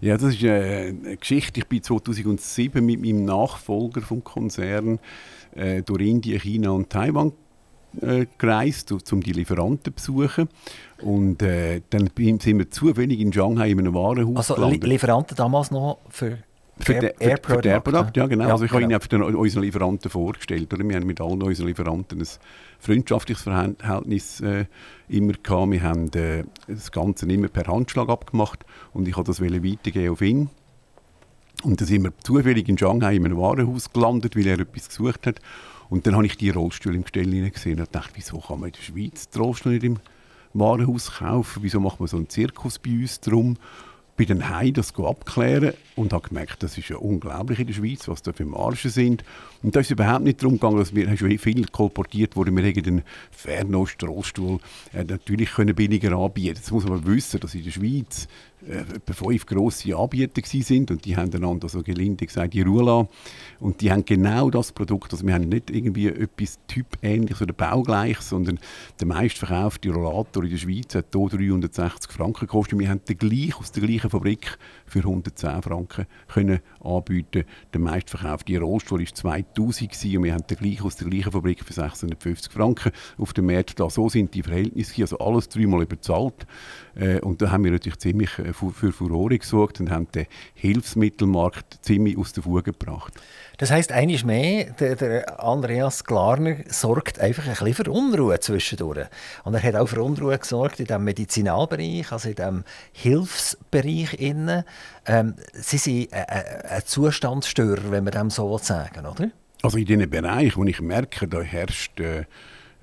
Ja, 0.00 0.16
das 0.16 0.34
ist 0.34 0.44
eine 0.44 1.16
Geschichte. 1.16 1.60
Ich 1.60 1.66
bin 1.66 1.82
2007 1.82 2.84
mit 2.84 3.00
meinem 3.00 3.24
Nachfolger 3.24 4.00
vom 4.02 4.22
Konzern 4.22 4.98
äh, 5.54 5.82
durch 5.82 6.02
Indien, 6.02 6.40
China 6.40 6.70
und 6.70 6.90
Taiwan 6.90 7.32
äh, 8.00 8.26
gereist, 8.38 8.92
um 9.12 9.20
die 9.20 9.32
Lieferanten 9.32 9.96
zu 9.96 10.12
besuchen. 10.12 10.48
Und 11.02 11.42
äh, 11.42 11.82
dann 11.90 12.10
sind 12.16 12.58
wir 12.58 12.70
zufällig 12.70 13.20
in 13.20 13.32
Shanghai 13.32 13.70
in 13.70 13.78
einem 13.78 13.94
Warenhaus 13.94 14.36
Also 14.36 14.54
gelandet. 14.54 14.84
Lieferanten 14.84 15.36
damals 15.36 15.70
noch 15.70 15.98
für 16.08 16.38
für, 16.80 16.94
Air, 16.94 17.20
Air 17.20 17.38
für, 17.40 17.62
für 17.62 17.80
Product, 17.80 18.10
ja 18.16 18.26
genau. 18.26 18.46
Ja, 18.46 18.52
also 18.52 18.64
ich 18.64 18.70
genau. 18.72 18.94
habe 18.94 19.14
Ihnen 19.14 19.36
unseren 19.36 19.62
Lieferanten 19.62 20.10
vorgestellt. 20.10 20.72
Oder? 20.74 20.82
Wir 20.86 20.96
haben 20.96 21.06
mit 21.06 21.20
allen 21.20 21.40
unseren 21.40 21.68
Lieferanten 21.68 22.20
ein 22.20 22.28
freundschaftliches 22.84 23.42
Verhältnis 23.44 24.40
äh, 24.40 24.66
immer 25.08 25.32
gehabt. 25.32 25.70
Wir 25.70 25.82
haben 25.82 26.12
äh, 26.12 26.44
das 26.66 26.92
Ganze 26.92 27.26
immer 27.26 27.48
per 27.48 27.66
Handschlag 27.66 28.08
abgemacht 28.08 28.64
und 28.92 29.08
ich 29.08 29.16
wollte 29.16 29.30
das 29.30 29.40
weitergeben 29.40 30.12
auf 30.12 30.20
ihn. 30.20 30.50
Und 31.62 31.80
dann 31.80 31.88
sind 31.88 32.02
wir 32.02 32.12
zufällig 32.22 32.68
in 32.68 32.76
Shanghai 32.76 33.16
in 33.16 33.24
einem 33.24 33.38
Warenhaus 33.38 33.92
gelandet, 33.92 34.36
weil 34.36 34.46
er 34.46 34.58
etwas 34.58 34.88
gesucht 34.88 35.26
hat. 35.26 35.40
Und 35.88 36.06
dann 36.06 36.14
habe 36.14 36.26
ich 36.26 36.36
die 36.36 36.50
Rollstühle 36.50 36.96
im 36.96 37.02
Gestell 37.02 37.50
gesehen 37.50 37.80
und 37.80 37.94
dachte, 37.94 38.12
wieso 38.14 38.38
kann 38.38 38.60
man 38.60 38.68
in 38.68 38.74
der 38.74 38.82
Schweiz 38.82 39.28
die 39.28 39.38
Rollstühle 39.38 39.74
nicht 39.74 39.84
im 39.84 39.98
Warenhaus 40.52 41.12
kaufen? 41.12 41.62
Wieso 41.62 41.80
macht 41.80 42.00
man 42.00 42.08
so 42.08 42.16
einen 42.16 42.28
Zirkus 42.28 42.78
bei 42.78 42.90
uns 42.90 43.20
drum? 43.20 43.56
Bin 44.16 44.26
dann 44.28 44.48
heim 44.48 44.72
das 44.72 44.94
abklären 44.96 45.74
und 45.96 46.12
habe 46.12 46.28
gemerkt, 46.28 46.62
das 46.62 46.78
ist 46.78 46.88
ja 46.88 46.96
unglaublich 46.96 47.58
in 47.58 47.66
der 47.66 47.74
Schweiz, 47.74 48.06
was 48.06 48.22
da 48.22 48.32
für 48.32 48.44
Margen 48.44 48.90
sind. 48.90 49.24
Und 49.62 49.74
da 49.74 49.80
ist 49.80 49.86
es 49.86 49.92
überhaupt 49.92 50.24
nicht 50.24 50.42
darum 50.42 50.54
gegangen, 50.54 50.78
dass 50.78 50.94
wir 50.94 51.16
schon 51.16 51.36
viel 51.38 51.66
kolportiert 51.66 52.36
wurde, 52.36 52.52
wir 52.52 52.62
hätten 52.62 52.82
den 52.82 53.02
Fernost-Rollstuhl 53.30 54.60
äh, 54.92 55.04
natürlich 55.04 55.52
können 55.52 55.74
billiger 55.74 56.16
anbieten. 56.16 56.56
Jetzt 56.56 56.70
muss 56.70 56.86
man 56.86 57.04
wissen, 57.06 57.40
dass 57.40 57.54
in 57.54 57.64
der 57.64 57.70
Schweiz 57.70 58.28
etwa 58.68 59.12
fünf 59.12 59.46
grosse 59.46 59.96
Anbieter 59.96 60.42
sind 60.44 60.90
und 60.90 61.04
die 61.04 61.16
haben 61.16 61.32
einander 61.34 61.68
so 61.68 61.82
gelinde 61.82 62.26
gesagt 62.26 62.54
die 62.54 62.62
Ruhe 62.62 63.08
und 63.60 63.80
die 63.80 63.90
haben 63.90 64.04
genau 64.04 64.50
das 64.50 64.72
Produkt, 64.72 65.12
also 65.12 65.26
wir 65.26 65.34
haben 65.34 65.48
nicht 65.48 65.70
irgendwie 65.70 66.08
etwas 66.08 66.58
typähnliches 66.66 67.42
oder 67.42 67.52
baugleiches, 67.52 68.28
sondern 68.28 68.58
der 69.00 69.06
meistverkaufte 69.06 69.90
Rollator 69.90 70.44
in 70.44 70.50
der 70.50 70.56
Schweiz 70.58 70.94
hat 70.94 71.06
hier 71.12 71.28
360 71.28 72.12
Franken 72.12 72.40
gekostet. 72.40 72.78
Wir 72.78 72.88
haben 72.88 73.04
den 73.04 73.18
gleich 73.18 73.56
aus 73.58 73.72
der 73.72 73.82
gleichen 73.82 74.10
Fabrik 74.10 74.58
für 74.86 75.00
110 75.00 75.62
Franken 75.62 76.06
können 76.28 76.60
anbieten. 76.80 77.44
Der 77.72 77.80
meistverkaufte 77.80 78.58
Rollstuhl 78.58 79.00
war 79.00 79.14
2000 79.14 79.90
gewesen, 79.90 80.16
und 80.18 80.24
wir 80.24 80.34
haben 80.34 80.46
den 80.46 80.56
gleich 80.56 80.82
aus 80.82 80.96
der 80.96 81.08
gleichen 81.08 81.32
Fabrik 81.32 81.64
für 81.64 81.72
650 81.72 82.52
Franken 82.52 82.92
auf 83.18 83.32
dem 83.32 83.46
Markt. 83.46 83.80
Da 83.80 83.90
so 83.90 84.08
sind 84.08 84.34
die 84.34 84.42
Verhältnisse, 84.42 85.02
also 85.02 85.18
alles 85.18 85.48
dreimal 85.48 85.82
überzahlt. 85.82 86.46
Äh, 86.96 87.20
und 87.20 87.42
da 87.42 87.50
haben 87.50 87.64
wir 87.64 87.70
natürlich 87.70 87.98
ziemlich 87.98 88.38
äh, 88.38 88.52
für 88.52 88.92
Furore 88.92 89.38
gesorgt 89.38 89.80
und 89.80 89.90
haben 89.90 90.08
den 90.12 90.26
Hilfsmittelmarkt 90.54 91.78
ziemlich 91.82 92.16
aus 92.16 92.32
der 92.32 92.42
Fuge 92.42 92.62
gebracht. 92.62 93.14
Das 93.58 93.70
heisst, 93.70 93.92
eines 93.92 94.24
mehr, 94.24 94.72
der, 94.72 94.96
der, 94.96 95.44
Andreas 95.44 96.04
Glarner 96.04 96.56
sorgt 96.68 97.20
einfach 97.20 97.44
ein 97.44 97.50
bisschen 97.50 97.74
für 97.74 97.90
Unruhe 97.90 98.40
zwischendurch. 98.40 99.06
Und 99.44 99.54
er 99.54 99.62
hat 99.62 99.76
auch 99.76 99.86
für 99.86 100.02
Unruhe 100.02 100.38
gesorgt 100.38 100.80
in 100.80 100.86
dem 100.86 101.04
Medizinalbereich, 101.04 102.10
also 102.10 102.28
in 102.28 102.34
dem 102.34 102.64
Hilfsbereich. 102.92 104.14
Innen. 104.14 104.64
Ähm, 105.06 105.34
sie 105.52 105.78
sind 105.78 106.12
ein, 106.12 106.24
ein 106.24 106.82
Zustandsstörer, 106.84 107.90
wenn 107.90 108.04
man 108.04 108.12
dem 108.12 108.30
so 108.30 108.56
sagen 108.58 109.06
oder? 109.06 109.30
Also 109.62 109.78
in 109.78 109.86
diesem 109.86 110.08
Bereich, 110.08 110.56
wo 110.56 110.64
ich 110.64 110.80
merke, 110.80 111.26
da 111.28 111.40
herrscht... 111.40 112.00
Äh, 112.00 112.24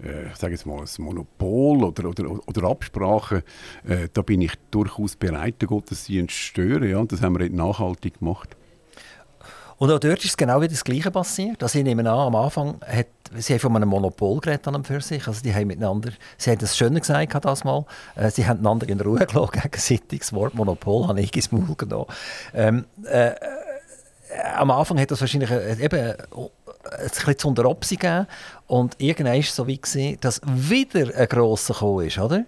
äh, 0.03 0.35
sage 0.35 0.53
jetzt 0.53 0.65
mal, 0.65 0.79
ein 0.79 1.03
Monopol 1.03 1.83
oder, 1.83 2.09
oder, 2.09 2.47
oder 2.47 2.63
Absprachen, 2.69 3.43
äh, 3.87 4.07
da 4.13 4.21
bin 4.21 4.41
ich 4.41 4.53
durchaus 4.71 5.15
bereit, 5.15 5.61
den 5.61 5.67
Gottesdienst 5.67 6.35
zu 6.35 6.41
stören. 6.41 6.89
Ja, 6.89 6.97
und 6.97 7.11
das 7.11 7.21
haben 7.21 7.37
wir 7.37 7.49
nachhaltig 7.49 8.19
gemacht. 8.19 8.55
Und 9.81 9.91
auch 9.91 9.97
dort 9.97 10.23
ist 10.23 10.37
genau 10.37 10.61
wieder 10.61 10.69
das 10.69 10.83
Gleiche 10.83 11.09
passiert. 11.09 11.63
Also 11.63 11.79
ich 11.79 11.83
nehme 11.83 12.01
an, 12.01 12.19
am 12.27 12.35
Anfang 12.35 12.75
hat, 12.85 13.07
sie 13.35 13.53
haben 13.53 13.59
von 13.59 13.75
einem 13.75 13.89
Monopol 13.89 14.39
geredet 14.39 14.67
an 14.67 14.83
für 14.83 15.01
sich. 15.01 15.27
Also 15.27 15.41
die 15.41 15.55
haben 15.55 15.65
miteinander, 15.65 16.11
sie 16.37 16.51
haben 16.51 16.59
das 16.59 16.77
schöner 16.77 16.99
gesagt 16.99 17.43
das 17.43 17.63
mal, 17.63 17.85
äh, 18.15 18.29
sie 18.29 18.45
haben 18.45 18.59
einander 18.59 18.87
in 18.87 19.01
Ruhe 19.01 19.25
gelassen 19.25 19.53
gegenseitig. 19.53 20.19
Das 20.19 20.33
Wort 20.33 20.53
Monopol 20.53 21.07
habe 21.07 21.19
ich 21.19 21.35
ins 21.35 21.51
Maul 21.51 21.73
genommen. 21.75 22.05
Ähm, 22.53 22.85
äh, 23.05 23.31
am 24.55 24.69
Anfang 24.69 24.99
hat 24.99 25.09
das 25.09 25.21
wahrscheinlich 25.21 25.49
äh, 25.49 25.83
eben 25.83 25.97
äh, 25.97 26.15
ein 26.83 27.09
bisschen 27.09 27.37
zu 27.37 27.47
unter 27.47 27.65
Opsi 27.65 27.95
gegeben. 27.95 28.27
Und 28.67 28.95
irgendwann 28.99 29.33
war 29.33 29.39
es 29.39 29.55
so 29.55 29.67
wie, 29.67 29.79
gewesen, 29.79 30.17
dass 30.21 30.41
wieder 30.45 31.15
ein 31.15 31.27
grosser 31.27 31.73
gekommen 31.73 32.07
ist, 32.07 32.17
oder? 32.17 32.45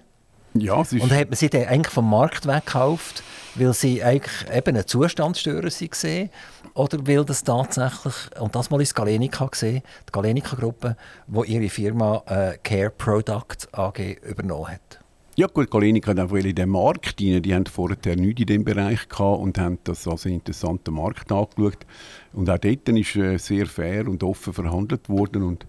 Ja, 0.55 0.81
es 0.81 0.93
ist... 0.93 1.01
Und 1.01 1.11
hat 1.11 1.29
man 1.29 1.35
sie 1.35 1.49
dann 1.49 1.65
eigentlich 1.65 1.93
vom 1.93 2.09
Markt 2.09 2.47
weggekauft, 2.47 3.23
weil 3.55 3.73
sie 3.73 4.03
eigentlich 4.03 4.45
eben 4.53 4.77
ein 4.77 4.87
Zustandsstörer 4.87 5.63
waren? 5.63 6.29
Oder 6.75 7.07
weil 7.07 7.25
das 7.25 7.43
tatsächlich, 7.43 8.13
und 8.39 8.55
das 8.55 8.69
mal 8.69 8.81
ist 8.81 8.95
Galenica 8.95 9.45
gesehen, 9.45 9.81
die 10.07 10.11
Galenica-Gruppe, 10.11 10.95
die 11.27 11.51
ihre 11.51 11.69
Firma 11.69 12.23
äh, 12.27 12.57
Care 12.63 12.89
Product 12.91 13.67
AG 13.71 13.99
übernommen 14.23 14.69
hat? 14.69 14.99
Ja 15.35 15.47
gut, 15.47 15.71
Galenica 15.71 16.11
hat 16.11 16.19
einfach 16.19 16.37
in 16.37 16.53
den 16.53 16.69
Markt 16.69 17.19
rein. 17.19 17.41
Die 17.41 17.55
haben 17.55 17.65
vorher 17.65 17.97
nichts 18.15 18.41
in 18.41 18.45
diesem 18.45 18.63
Bereich 18.63 19.09
gehabt 19.09 19.39
und 19.39 19.57
haben 19.57 19.79
das 19.83 20.07
als 20.07 20.27
einen 20.27 20.35
interessanten 20.35 20.93
Markt 20.93 21.31
angeschaut. 21.31 21.87
Und 22.33 22.49
auch 22.49 22.57
dort 22.57 22.89
ist 22.89 23.15
äh, 23.15 23.37
sehr 23.37 23.67
fair 23.67 24.07
und 24.07 24.23
offen 24.23 24.53
verhandelt 24.53 25.07
worden 25.07 25.43
und 25.43 25.67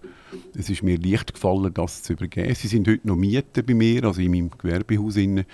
es 0.57 0.69
ist 0.69 0.83
mir 0.83 0.97
leicht 0.97 1.33
gefallen, 1.33 1.73
das 1.73 2.03
zu 2.03 2.13
übergeben. 2.13 2.53
Sie 2.55 2.67
sind 2.67 2.87
heute 2.87 3.07
noch 3.07 3.15
Mieter 3.15 3.61
bei 3.61 3.73
mir, 3.73 4.03
also 4.03 4.21
in 4.21 4.31
meinem 4.31 4.51
Gewerbehaus. 4.51 5.15
Inne. 5.15 5.45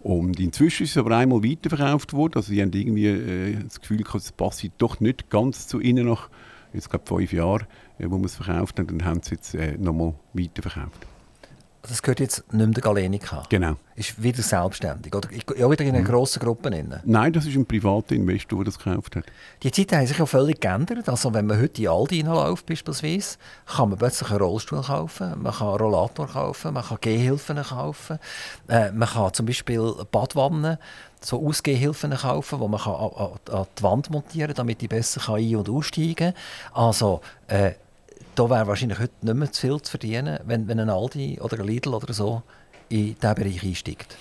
Und 0.00 0.40
inzwischen 0.40 0.84
ist 0.84 0.90
es 0.90 0.96
aber 0.96 1.16
einmal 1.16 1.44
weiterverkauft 1.44 2.12
worden. 2.12 2.34
Also 2.36 2.52
sie 2.52 2.62
haben 2.62 2.72
irgendwie 2.72 3.06
äh, 3.06 3.56
das 3.62 3.80
Gefühl, 3.80 4.04
es 4.14 4.32
passt 4.32 4.68
doch 4.78 5.00
nicht 5.00 5.30
ganz 5.30 5.66
zu 5.66 5.80
ihnen 5.80 6.06
nach 6.06 6.30
jetzt 6.72 6.90
glaube 6.90 7.04
fünf 7.06 7.32
Jahren, 7.32 7.66
äh, 7.98 8.06
wo 8.08 8.16
man 8.16 8.24
es 8.24 8.36
verkauft 8.36 8.78
hat. 8.78 8.90
Dann 8.90 9.04
haben 9.04 9.20
sie 9.22 9.34
es 9.34 9.52
jetzt 9.52 9.54
äh, 9.54 9.76
nochmal 9.78 10.14
weiterverkauft 10.32 11.06
das 11.82 12.00
gehört 12.00 12.20
jetzt 12.20 12.52
nicht 12.52 12.64
mehr 12.64 12.66
der 12.68 12.82
Galenica. 12.82 13.42
Genau. 13.48 13.74
Ist 13.96 14.22
wieder 14.22 14.40
selbstständig 14.40 15.14
oder 15.14 15.28
ja 15.32 15.70
wieder 15.70 15.84
in 15.84 15.90
einer 15.90 16.00
mhm. 16.00 16.04
grossen 16.04 16.38
Gruppe 16.40 16.70
drin. 16.70 16.94
Nein, 17.04 17.32
das 17.32 17.44
ist 17.44 17.56
ein 17.56 17.66
privater 17.66 18.14
Investor, 18.14 18.58
der 18.58 18.66
das 18.66 18.78
gekauft 18.78 19.16
hat. 19.16 19.24
Die 19.62 19.72
Zeiten 19.72 19.96
haben 19.96 20.06
sich 20.06 20.18
ja 20.18 20.26
völlig 20.26 20.60
geändert. 20.60 21.08
Also 21.08 21.34
wenn 21.34 21.46
man 21.46 21.60
heute 21.60 21.82
in 21.82 21.88
Aldi 21.88 22.16
hineinläuft 22.18 22.66
beispielsweise, 22.66 23.36
kann 23.66 23.88
man 23.88 23.98
plötzlich 23.98 24.30
einen 24.30 24.40
Rollstuhl 24.40 24.80
kaufen, 24.80 25.42
man 25.42 25.52
kann 25.52 25.68
einen 25.68 25.76
Rollator 25.78 26.28
kaufen, 26.28 26.74
man 26.74 26.84
kann 26.84 26.98
Gehhilfen 27.00 27.60
kaufen, 27.60 28.18
äh, 28.68 28.92
man 28.92 29.08
kann 29.08 29.34
zum 29.34 29.46
Beispiel 29.46 29.92
Badwannen 30.12 30.78
so 31.20 31.44
Ausgehhilfen 31.44 32.12
kaufen, 32.12 32.60
die 32.60 32.68
man 32.68 32.80
kann 32.80 32.94
an, 32.94 33.10
an, 33.50 33.66
die 33.76 33.82
Wand 33.82 34.10
montieren 34.10 34.48
kann, 34.48 34.56
damit 34.56 34.80
die 34.80 34.88
besser 34.88 35.34
ein- 35.34 35.56
und 35.56 35.68
aussteigen 35.68 36.14
kann. 36.14 36.34
Also 36.74 37.20
äh, 37.48 37.72
da 38.34 38.50
wäre 38.50 38.66
wahrscheinlich 38.66 38.98
heute 38.98 39.14
nicht 39.20 39.34
mehr 39.34 39.52
zu 39.52 39.60
viel 39.60 39.80
zu 39.80 39.90
verdienen, 39.90 40.38
wenn, 40.44 40.68
wenn 40.68 40.80
ein 40.80 40.90
Aldi 40.90 41.40
oder 41.40 41.60
ein 41.60 41.66
Lidl 41.66 41.94
oder 41.94 42.12
so 42.12 42.42
in 42.88 43.16
diesen 43.20 43.34
Bereich 43.34 43.62
einsteigt. 43.62 44.16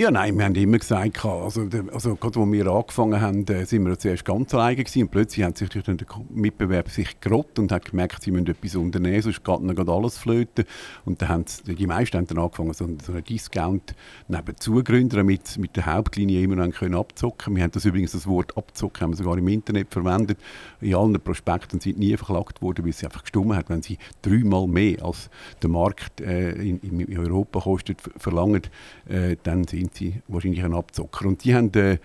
Ja, 0.00 0.12
nein, 0.12 0.38
wir 0.38 0.44
haben 0.44 0.54
immer 0.54 0.78
gesagt, 0.78 1.24
also, 1.24 1.68
also 1.92 2.14
gerade 2.14 2.38
als 2.38 2.52
wir 2.52 2.66
angefangen 2.68 3.20
haben, 3.20 3.44
äh, 3.48 3.64
sind 3.64 3.84
wir 3.84 3.98
zuerst 3.98 4.24
ganz 4.24 4.54
alleine 4.54 4.76
gewesen 4.76 5.02
und 5.02 5.10
plötzlich 5.10 5.44
hat 5.44 5.58
sich 5.58 5.70
durch 5.70 5.86
den 5.86 5.98
Mitbewerb 6.30 6.88
sich 6.88 7.20
gerott 7.20 7.58
und 7.58 7.72
hat 7.72 7.86
gemerkt, 7.86 8.22
sie 8.22 8.30
müssen 8.30 8.46
etwas 8.46 8.76
unternehmen, 8.76 9.20
sonst 9.20 9.42
geht 9.42 9.58
ihnen 9.58 9.74
gerade 9.74 9.90
alles 9.90 10.16
flöten. 10.16 10.66
Und 11.04 11.20
dann 11.20 11.30
haben 11.30 11.44
die 11.66 11.86
meisten 11.88 12.16
haben 12.16 12.28
dann 12.28 12.38
angefangen, 12.38 12.74
so, 12.74 12.88
so 13.04 13.10
einen 13.10 13.24
Discount 13.24 13.96
nebenzu 14.28 14.76
zu 14.76 14.84
gründen, 14.84 15.16
damit 15.16 15.58
mit 15.58 15.74
der 15.74 15.86
Hauptlinie 15.86 16.44
immer 16.44 16.54
noch 16.64 16.72
können 16.72 16.94
Wir 16.94 17.62
haben 17.64 17.72
das 17.72 17.84
übrigens, 17.84 18.12
das 18.12 18.28
Wort 18.28 18.56
abzocken, 18.56 19.00
haben 19.00 19.10
wir 19.10 19.16
sogar 19.16 19.36
im 19.36 19.48
Internet 19.48 19.88
verwendet. 19.90 20.38
In 20.80 20.94
allen 20.94 21.20
Prospekten 21.20 21.80
sind 21.80 21.98
nie 21.98 22.16
verklagt 22.16 22.62
worden, 22.62 22.84
weil 22.84 22.92
sie 22.92 23.06
einfach 23.06 23.22
gestummen 23.22 23.56
hat, 23.56 23.68
wenn 23.68 23.82
sie 23.82 23.98
dreimal 24.22 24.66
mehr 24.66 25.04
als 25.04 25.30
der 25.62 25.70
Markt 25.70 26.20
äh, 26.20 26.52
in, 26.52 26.80
in, 26.80 27.18
Europa 27.18 27.60
kostet, 27.60 28.00
verlangen, 28.16 28.62
äh, 29.08 29.36
dann 29.42 29.64
sind 29.64 29.94
sie 29.94 30.22
wahrscheinlich 30.28 30.62
ein 30.64 30.74
Abzocker. 30.74 31.26
Und 31.26 31.44
die 31.44 31.54
haben, 31.54 31.72
äh, 31.74 31.98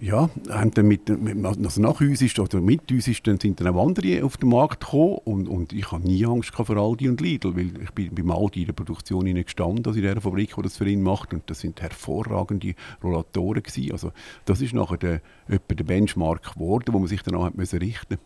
ja, 0.00 0.28
haben 0.50 0.70
dann 0.72 0.86
mit, 0.86 1.10
also 1.10 1.80
nach 1.80 2.00
uns 2.00 2.20
ist, 2.20 2.38
oder 2.38 2.60
mit 2.60 2.90
uns 2.92 3.08
ist, 3.08 3.26
dann 3.26 3.40
sind 3.40 3.60
dann 3.60 3.74
auch 3.74 3.86
andere 3.86 4.24
auf 4.24 4.36
den 4.36 4.50
Markt 4.50 4.80
gekommen 4.80 5.18
und, 5.24 5.48
und 5.48 5.72
ich 5.72 5.90
habe 5.90 6.06
nie 6.06 6.24
Angst 6.26 6.54
vor 6.54 6.76
Aldi 6.76 7.08
und 7.08 7.20
Lidl, 7.20 7.56
weil 7.56 7.82
ich 7.82 7.90
bin 7.92 8.14
beim 8.14 8.30
Aldi 8.30 8.60
in 8.60 8.66
der 8.66 8.72
Produktion 8.74 9.24
gestanden, 9.24 9.86
also 9.86 9.98
in 9.98 10.04
der 10.04 10.20
Fabrik, 10.20 10.54
die 10.54 10.62
das 10.62 10.76
für 10.76 10.86
ihn 10.86 11.02
macht 11.02 11.32
und 11.32 11.48
das 11.48 11.60
sind 11.60 11.80
hervorragende 11.80 12.74
Rollatoren 13.02 13.62
gewesen. 13.62 13.92
Also 13.92 14.12
das 14.44 14.60
ist 14.60 14.74
nachher 14.74 14.98
der, 14.98 15.20
der 15.48 15.84
Benchmark 15.84 16.54
geworden, 16.54 16.92
wo 16.92 16.98
man 16.98 17.08
sich 17.08 17.22
dann 17.22 17.34
auch 17.34 17.50
richten 17.56 17.78
musste. 17.78 18.18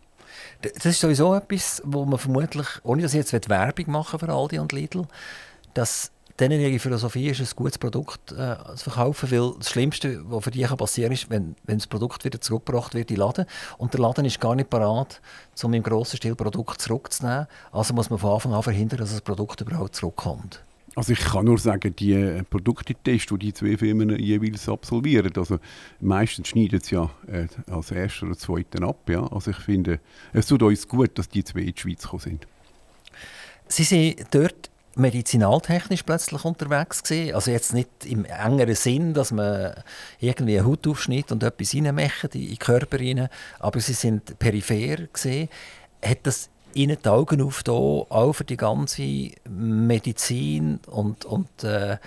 Das 0.62 0.86
ist 0.86 1.00
sowieso 1.00 1.34
etwas, 1.34 1.82
wo 1.84 2.04
man 2.04 2.18
vermutlich, 2.18 2.66
ohne 2.82 3.02
dass 3.02 3.14
ich 3.14 3.30
jetzt 3.30 3.48
Werbung 3.48 3.92
machen 3.92 4.18
für 4.18 4.28
Aldi 4.28 4.58
und 4.58 4.72
Lidl, 4.72 5.06
dass 5.74 6.10
denen 6.40 6.60
ihre 6.60 6.78
Philosophie 6.78 7.28
ist, 7.28 7.40
ein 7.40 7.48
gutes 7.54 7.78
Produkt 7.78 8.32
äh, 8.32 8.56
zu 8.74 8.90
verkaufen, 8.90 9.30
weil 9.30 9.52
das 9.58 9.70
Schlimmste, 9.70 10.22
was 10.30 10.44
für 10.44 10.50
die 10.50 10.64
passieren 10.64 11.08
kann, 11.08 11.14
ist, 11.14 11.30
wenn, 11.30 11.54
wenn 11.64 11.78
das 11.78 11.86
Produkt 11.86 12.24
wieder 12.24 12.40
zurückgebracht 12.40 12.94
wird 12.94 13.10
in 13.10 13.16
den 13.16 13.20
Laden 13.20 13.46
und 13.78 13.92
der 13.92 14.00
Laden 14.00 14.24
ist 14.24 14.40
gar 14.40 14.54
nicht 14.54 14.70
parat, 14.70 15.20
um 15.62 15.74
im 15.74 15.82
grossen 15.82 16.16
Stil 16.16 16.34
Produkt 16.34 16.80
zurückzunehmen. 16.80 17.46
Also 17.72 17.94
muss 17.94 18.10
man 18.10 18.18
von 18.18 18.32
Anfang 18.32 18.54
an 18.54 18.62
verhindern, 18.62 19.00
dass 19.00 19.10
das 19.10 19.20
Produkt 19.20 19.60
überhaupt 19.60 19.94
zurückkommt. 19.94 20.62
Also 20.96 21.12
ich 21.12 21.20
kann 21.20 21.44
nur 21.44 21.58
sagen, 21.58 21.94
die 21.94 22.14
äh, 22.14 22.42
Produktetests, 22.42 23.28
die 23.28 23.38
die 23.38 23.54
zwei 23.54 23.76
Firmen 23.76 24.18
jeweils 24.18 24.68
absolvieren, 24.68 25.32
also 25.36 25.58
meistens 26.00 26.48
schneiden 26.48 26.80
sie 26.80 26.96
ja 26.96 27.10
äh, 27.28 27.46
als 27.70 27.92
erster 27.92 28.26
oder 28.26 28.36
zweiten 28.36 28.82
ab. 28.82 29.08
Ja? 29.08 29.24
Also 29.28 29.52
ich 29.52 29.58
finde, 29.58 30.00
es 30.32 30.46
tut 30.46 30.62
uns 30.62 30.88
gut, 30.88 31.16
dass 31.16 31.28
die 31.28 31.44
zwei 31.44 31.60
in 31.60 31.74
die 31.74 31.80
Schweiz 31.80 32.02
gekommen 32.02 32.22
sind. 32.22 32.46
Sie 33.68 33.84
sind 33.84 34.26
dort 34.32 34.69
medizinaltechnisch 34.96 36.02
plötzlich 36.02 36.44
unterwegs 36.44 37.02
gewesen. 37.02 37.34
Also 37.34 37.50
jetzt 37.50 37.72
nicht 37.72 37.88
im 38.04 38.24
engeren 38.24 38.74
Sinn, 38.74 39.14
dass 39.14 39.30
man 39.30 39.74
irgendwie 40.18 40.58
eine 40.58 40.66
Haut 40.66 40.86
aufschnitt 40.86 41.32
und 41.32 41.42
etwas 41.42 41.74
reinmacht 41.74 42.34
in 42.34 42.48
den 42.48 42.58
Körper 42.58 42.98
rein, 42.98 43.28
aber 43.58 43.80
sie 43.80 43.92
sind 43.92 44.38
peripher 44.38 45.06
gesehen. 45.12 45.48
Hat 46.04 46.18
das 46.24 46.50
Ihnen 46.72 46.98
die 47.04 47.08
Augen 47.08 47.42
aufgetan, 47.42 47.74
auch 47.74 48.32
für 48.32 48.44
die 48.44 48.56
ganze 48.56 49.30
Medizin 49.48 50.78
und, 50.86 51.24
und 51.24 51.64
äh, 51.64 51.98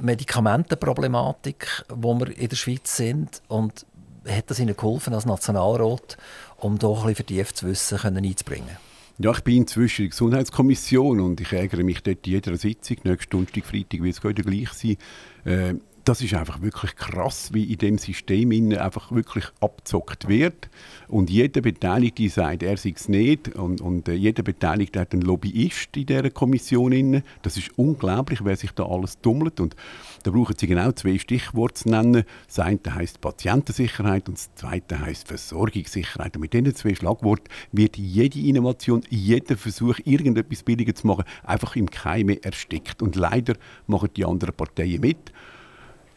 Medikamentenproblematik, 0.00 1.84
wo 1.88 2.14
wir 2.14 2.36
in 2.36 2.48
der 2.48 2.56
Schweiz 2.56 2.96
sind 2.96 3.42
und 3.48 3.86
hat 4.28 4.50
das 4.50 4.58
Ihnen 4.58 4.76
geholfen 4.76 5.14
als 5.14 5.26
Nationalrat, 5.26 6.16
um 6.58 6.78
da 6.78 6.88
ein 6.88 6.94
bisschen 6.94 7.14
vertieft 7.14 7.62
Wissen 7.62 8.16
einzubringen? 8.16 8.76
Ja, 9.18 9.30
ich 9.30 9.42
bin 9.42 9.58
inzwischen 9.58 10.02
in 10.02 10.06
der 10.06 10.10
Gesundheitskommission 10.10 11.20
und 11.20 11.40
ich 11.40 11.52
ärgere 11.52 11.84
mich 11.84 12.02
dort 12.02 12.26
in 12.26 12.32
jeder 12.32 12.56
Sitzung. 12.56 12.96
Nächsten 13.04 13.30
Donnerstag, 13.30 13.64
Freitag 13.64 14.02
wird 14.02 14.16
es 14.16 14.24
wieder 14.24 14.42
gleich 14.42 14.70
sein. 14.70 14.96
Äh, 15.44 15.74
das 16.04 16.20
ist 16.20 16.34
einfach 16.34 16.60
wirklich 16.60 16.96
krass, 16.96 17.54
wie 17.54 17.72
in 17.72 17.78
dem 17.78 17.98
System 17.98 18.50
einfach 18.76 19.12
wirklich 19.12 19.46
abzockt 19.60 20.28
wird. 20.28 20.68
Und 21.06 21.30
jeder 21.30 21.60
Beteiligte 21.60 22.28
sagt, 22.28 22.64
er 22.64 22.76
sei 22.76 22.92
es 22.94 23.08
nicht. 23.08 23.54
Und, 23.54 23.80
und 23.80 24.08
äh, 24.08 24.14
jeder 24.14 24.42
Beteiligte 24.42 24.98
hat 24.98 25.12
einen 25.12 25.22
Lobbyist 25.22 25.96
in 25.96 26.06
dieser 26.06 26.30
Kommission. 26.30 27.22
Das 27.42 27.56
ist 27.56 27.70
unglaublich, 27.78 28.44
wer 28.44 28.56
sich 28.56 28.72
da 28.72 28.84
alles 28.84 29.20
tummelt. 29.20 29.60
Und 29.60 29.76
da 30.24 30.30
brauchen 30.30 30.56
sie 30.58 30.66
genau 30.66 30.90
zwei 30.92 31.18
Stichworte 31.18 31.74
zu 31.74 31.90
nennen. 31.90 32.24
Das 32.46 32.58
eine 32.58 32.80
heisst 32.88 33.20
Patientensicherheit 33.20 34.26
und 34.26 34.38
das 34.38 34.54
zweite 34.54 34.98
heisst 35.00 35.28
Versorgungssicherheit. 35.28 36.34
Und 36.34 36.40
mit 36.40 36.54
diesen 36.54 36.74
zwei 36.74 36.94
Schlagworten 36.94 37.44
wird 37.72 37.98
jede 37.98 38.40
Innovation, 38.40 39.02
jeder 39.10 39.58
Versuch, 39.58 39.98
irgendetwas 40.04 40.62
billiger 40.62 40.94
zu 40.94 41.06
machen, 41.06 41.24
einfach 41.44 41.76
im 41.76 41.90
Keime 41.90 42.42
erstickt. 42.42 43.02
Und 43.02 43.16
leider 43.16 43.54
machen 43.86 44.08
die 44.16 44.24
anderen 44.24 44.54
Parteien 44.54 45.02
mit. 45.02 45.30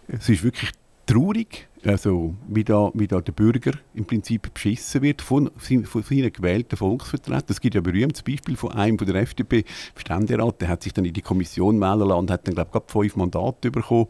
Es 0.08 0.30
ist 0.30 0.42
wirklich 0.42 0.72
traurig, 1.06 1.68
also 1.88 2.36
wie 2.48 2.64
da, 2.64 2.92
wie 2.94 3.08
da 3.08 3.22
der 3.22 3.32
Bürger 3.32 3.72
im 3.94 4.06
Prinzip 4.06 4.54
beschissen 4.54 5.02
wird 5.02 5.22
von, 5.22 5.50
von 5.58 6.04
seinen 6.04 6.34
gewählten 6.34 6.76
Volksvertretern. 6.76 7.46
Es 7.48 7.62
gibt 7.62 7.76
ja 7.76 7.82
ein 7.82 7.84
berühmtes 7.84 8.24
Beispiel 8.24 8.58
von 8.58 8.74
einem 8.74 8.98
von 8.98 9.08
der 9.08 9.16
FDP-Ständerat, 9.22 10.62
der 10.62 10.68
hat 10.68 10.84
sich 10.84 10.94
dann 10.94 11.06
in 11.06 11.14
die 11.14 11.22
Kommission 11.22 11.80
wählen 11.80 12.00
lassen 12.00 12.20
und 12.20 12.32
hat 12.32 12.48
dann, 12.48 12.56
glaube 12.56 12.84
ich, 12.86 12.92
fünf 12.92 13.16
Mandate 13.16 13.72
bekommen. 13.72 14.08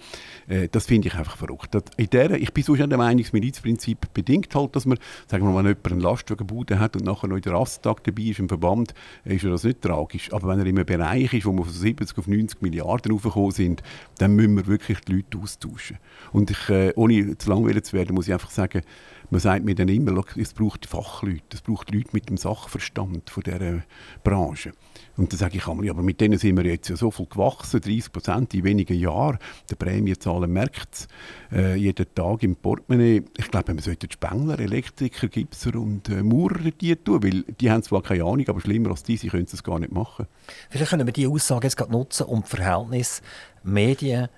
Äh, 0.48 0.70
das 0.72 0.88
finde 0.88 1.10
ich 1.10 1.16
einfach 1.16 1.38
verrückt. 1.38 1.78
In 1.98 2.10
der, 2.10 2.32
ich 2.32 2.52
bin 2.52 2.64
sonst 2.64 2.80
der 2.80 2.98
Meinung, 2.98 3.22
das 3.22 3.34
Milizprinzip 3.34 4.12
bedingt 4.14 4.54
halt, 4.56 4.76
dass 4.76 4.86
man, 4.86 4.98
sagen 5.28 5.46
wir 5.46 5.52
mal, 5.52 5.64
wenn 5.64 5.72
jemand 5.72 5.92
einen 5.92 6.02
Lastwagenbude 6.02 6.80
hat 6.80 6.96
und 6.96 7.06
nachher 7.06 7.28
noch 7.28 7.36
in 7.36 7.44
der 7.44 7.54
Rasttag 7.54 8.04
dabei 8.04 8.24
ist 8.24 8.40
im 8.40 8.50
Verband, 8.50 8.94
äh, 9.24 9.36
ist 9.36 9.46
das 9.46 9.64
nicht 9.64 9.82
tragisch. 9.82 10.34
Aber 10.34 10.48
wenn 10.48 10.60
er 10.60 10.66
in 10.66 10.78
einem 10.78 10.86
Bereich 10.86 11.32
ist, 11.34 11.46
wo 11.46 11.52
wir 11.52 11.64
von 11.64 11.74
70 11.74 12.18
auf 12.18 12.28
90 12.28 12.62
Milliarden 12.62 13.12
raufgekommen 13.12 13.52
sind, 13.52 13.84
dann 14.18 14.36
müssen 14.36 14.56
wir 14.56 14.66
wirklich 14.66 15.00
die 15.02 15.14
Leute 15.14 15.38
austauschen. 15.38 15.98
Und 16.32 16.50
ich, 16.50 16.70
äh, 16.70 16.94
ohne 16.96 17.38
zu 17.38 17.50
lange 17.50 17.67
gezwungen 17.68 17.84
zu 17.84 17.94
werden, 17.94 18.16
muss 18.16 18.28
ich 18.28 18.34
einfach 18.34 18.50
sagen, 18.50 18.82
man 19.30 19.42
sagt 19.42 19.66
mir 19.66 19.76
dann 19.76 19.90
immer, 19.90 20.24
es 20.38 20.54
braucht 20.54 20.86
Fachleute, 20.86 21.44
es 21.54 21.62
braucht 21.62 21.92
Leute 21.94 22.10
mit 22.14 22.30
dem 22.30 22.38
Sachverstand 22.38 23.30
von 23.30 23.44
dieser 23.44 23.84
Branche. 24.24 24.72
Und 25.18 25.34
dann 25.34 25.40
sage 25.40 25.58
ich 25.58 25.68
einmal, 25.68 25.90
aber 25.90 26.02
mit 26.02 26.22
denen 26.22 26.38
sind 26.38 26.56
wir 26.56 26.66
jetzt 26.66 26.88
ja 26.90 26.96
so 26.96 27.12
viel 27.12 27.26
gewachsen, 27.26 27.82
30 27.82 28.12
Prozent 28.12 28.54
in 28.54 28.64
wenigen 28.64 28.98
Jahren. 28.98 29.38
Die 29.70 29.76
Prämienzahlen 29.76 30.52
merkt 30.52 30.94
es 30.94 31.08
äh, 31.52 31.76
jeden 31.76 32.06
Tag 32.16 32.44
im 32.44 32.56
Portemonnaie. 32.56 33.24
Ich 33.38 33.52
glaube, 33.52 33.74
man 33.74 33.84
sollte 33.84 34.08
Spengler, 34.10 34.60
Elektriker, 34.60 35.28
Gipser 35.28 35.76
und 35.76 36.08
äh, 36.10 36.24
Maurer 36.24 36.72
die 36.72 36.96
tun, 36.96 37.24
weil 37.24 37.44
die 37.44 37.70
haben 37.70 37.84
zwar 37.84 38.04
keine 38.04 38.24
Ahnung, 38.24 38.48
aber 38.48 38.62
schlimmer 38.62 38.92
als 38.92 39.04
die, 39.04 39.18
sie 39.18 39.28
können 39.28 39.48
es 39.52 39.64
gar 39.64 39.80
nicht 39.80 39.92
machen. 39.92 40.28
Vielleicht 40.70 40.92
können 40.92 41.06
wir 41.06 41.14
diese 41.14 41.30
Aussage 41.30 41.68
jetzt 41.68 41.76
gerade 41.76 41.92
nutzen, 41.92 42.28
um 42.28 42.42
das 42.42 42.50
Verhältnis 42.50 43.22
Medien, 43.64 44.30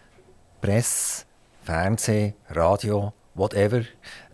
Presse, 0.61 1.25
Fernsehen, 1.61 2.33
Radio, 2.49 3.13
whatever, 3.39 3.83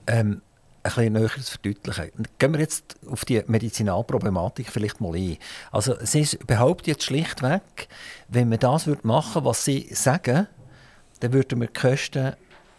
ähm, 0.08 0.41
ein 0.84 0.94
bisschen 0.94 1.13
näher 1.13 1.30
zu 1.30 1.52
verdeutlichen. 1.60 2.12
Gehen 2.38 2.54
wir 2.54 2.60
jetzt 2.60 2.96
auf 3.10 3.26
die 3.26 3.44
Medizinalproblematik 3.48 4.70
vielleicht 4.70 5.02
mal 5.02 5.15
ein. 5.15 5.38
Also 5.72 5.96
sie 6.02 6.28
behauptet 6.46 6.88
jetzt 6.88 7.04
schlichtweg, 7.06 7.88
wenn 8.28 8.52
wir 8.52 8.58
das 8.58 8.86
machen 9.04 9.36
würden, 9.36 9.46
was 9.46 9.65
sie 9.65 9.88
sagen, 9.91 10.48
dann 11.22 11.34
würden 11.34 11.62
wir 11.62 11.68
die 11.68 11.80
Kosten 11.80 12.34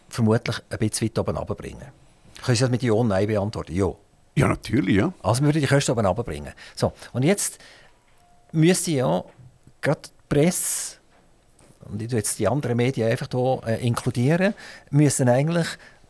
vermutlich 0.09 0.57
ein 0.71 0.79
bisschen 0.79 1.09
weit 1.09 1.19
oben 1.19 1.37
runterbringen. 1.37 1.87
Können 2.45 2.57
Sie 2.57 2.62
das 2.62 2.71
mit 2.71 2.83
Ja 2.83 2.93
und 2.93 3.09
Nein 3.09 3.27
beantworten? 3.27 3.75
Ja. 3.75 3.93
Ja, 4.37 4.49
natürlich, 4.49 4.97
ja. 4.97 5.12
Also 5.23 5.41
wir 5.41 5.49
würden 5.49 5.62
die 5.62 5.67
Kosten 5.67 5.93
oben 5.93 6.07
runterbringen. 6.07 6.53
So, 6.75 6.93
und 7.12 7.25
jetzt 7.25 7.59
müsste 8.53 8.91
ja 8.93 9.25
gerade 9.81 10.03
die 10.03 10.35
Presse 10.35 10.99
und 11.91 12.03
ich 12.03 12.12
jetzt 12.12 12.39
die 12.39 12.49
anderen 12.49 12.77
Medien 12.77 13.11
einfach 13.11 13.29
hier 13.31 13.61
äh, 13.67 13.87
inkludieren, 13.87 14.55
müssen 14.91 15.29
eigentlich 15.29 15.67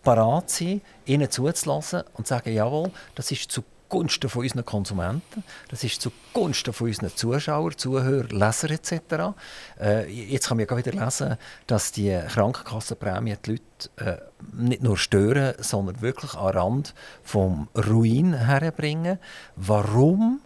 parat 0.07 0.51
sein, 0.51 0.83
ihnen 1.05 1.29
zuzulassen 1.29 2.05
und 2.15 2.29
zu 2.29 2.35
sagen, 2.35 2.53
jawohl, 2.53 2.93
das 3.17 3.33
ist 3.33 3.51
zugunsten 3.51 4.31
von 4.31 4.43
unseren 4.43 4.65
Konsumenten, 4.65 5.43
das 5.69 5.83
ist 5.83 6.01
zugunsten 6.01 6.73
von 6.73 6.87
unseren 6.87 7.11
Zuschauern, 7.17 7.77
Zuhörern, 7.77 8.29
Lesern 8.29 8.71
etc. 8.71 9.35
Äh, 9.81 10.09
jetzt 10.09 10.47
kann 10.47 10.59
man 10.59 10.67
ja 10.71 10.77
wieder 10.77 10.93
lesen, 10.93 11.37
dass 11.67 11.91
die 11.91 12.17
Krankenkassenprämien 12.29 13.37
die 13.45 13.51
Leute 13.51 13.65
äh, 13.97 14.19
nicht 14.53 14.85
nur 14.85 14.97
stören, 14.97 15.55
sondern 15.59 16.01
wirklich 16.01 16.35
an 16.35 16.57
Rand 16.57 16.95
vom 17.25 17.67
Ruin 17.75 18.33
herbringen. 18.33 19.19
Warum 19.57 20.41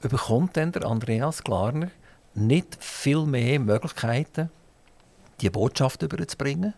bekommt 0.00 0.56
denn 0.56 0.72
der 0.72 0.86
Andreas 0.86 1.44
Klarner 1.44 1.90
nicht 2.32 2.82
viel 2.82 3.26
mehr 3.26 3.60
Möglichkeiten, 3.60 4.48
die 5.42 5.50
Botschaft 5.50 6.02
überzubringen? 6.02 6.72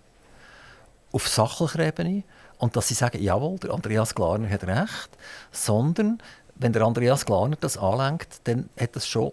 Auf 1.12 1.28
sachlicher 1.28 1.80
Ebene 1.80 2.24
und 2.58 2.76
dass 2.76 2.88
sie 2.88 2.94
sagen, 2.94 3.22
jawohl, 3.22 3.58
der 3.58 3.70
Andreas 3.70 4.14
Glarner 4.14 4.48
hat 4.48 4.64
recht, 4.64 5.10
sondern 5.50 6.18
wenn 6.54 6.72
der 6.72 6.82
Andreas 6.82 7.26
Glarner 7.26 7.56
das 7.60 7.76
anlenkt, 7.76 8.40
dann 8.44 8.68
hat 8.78 8.96
das 8.96 9.06
schon, 9.06 9.32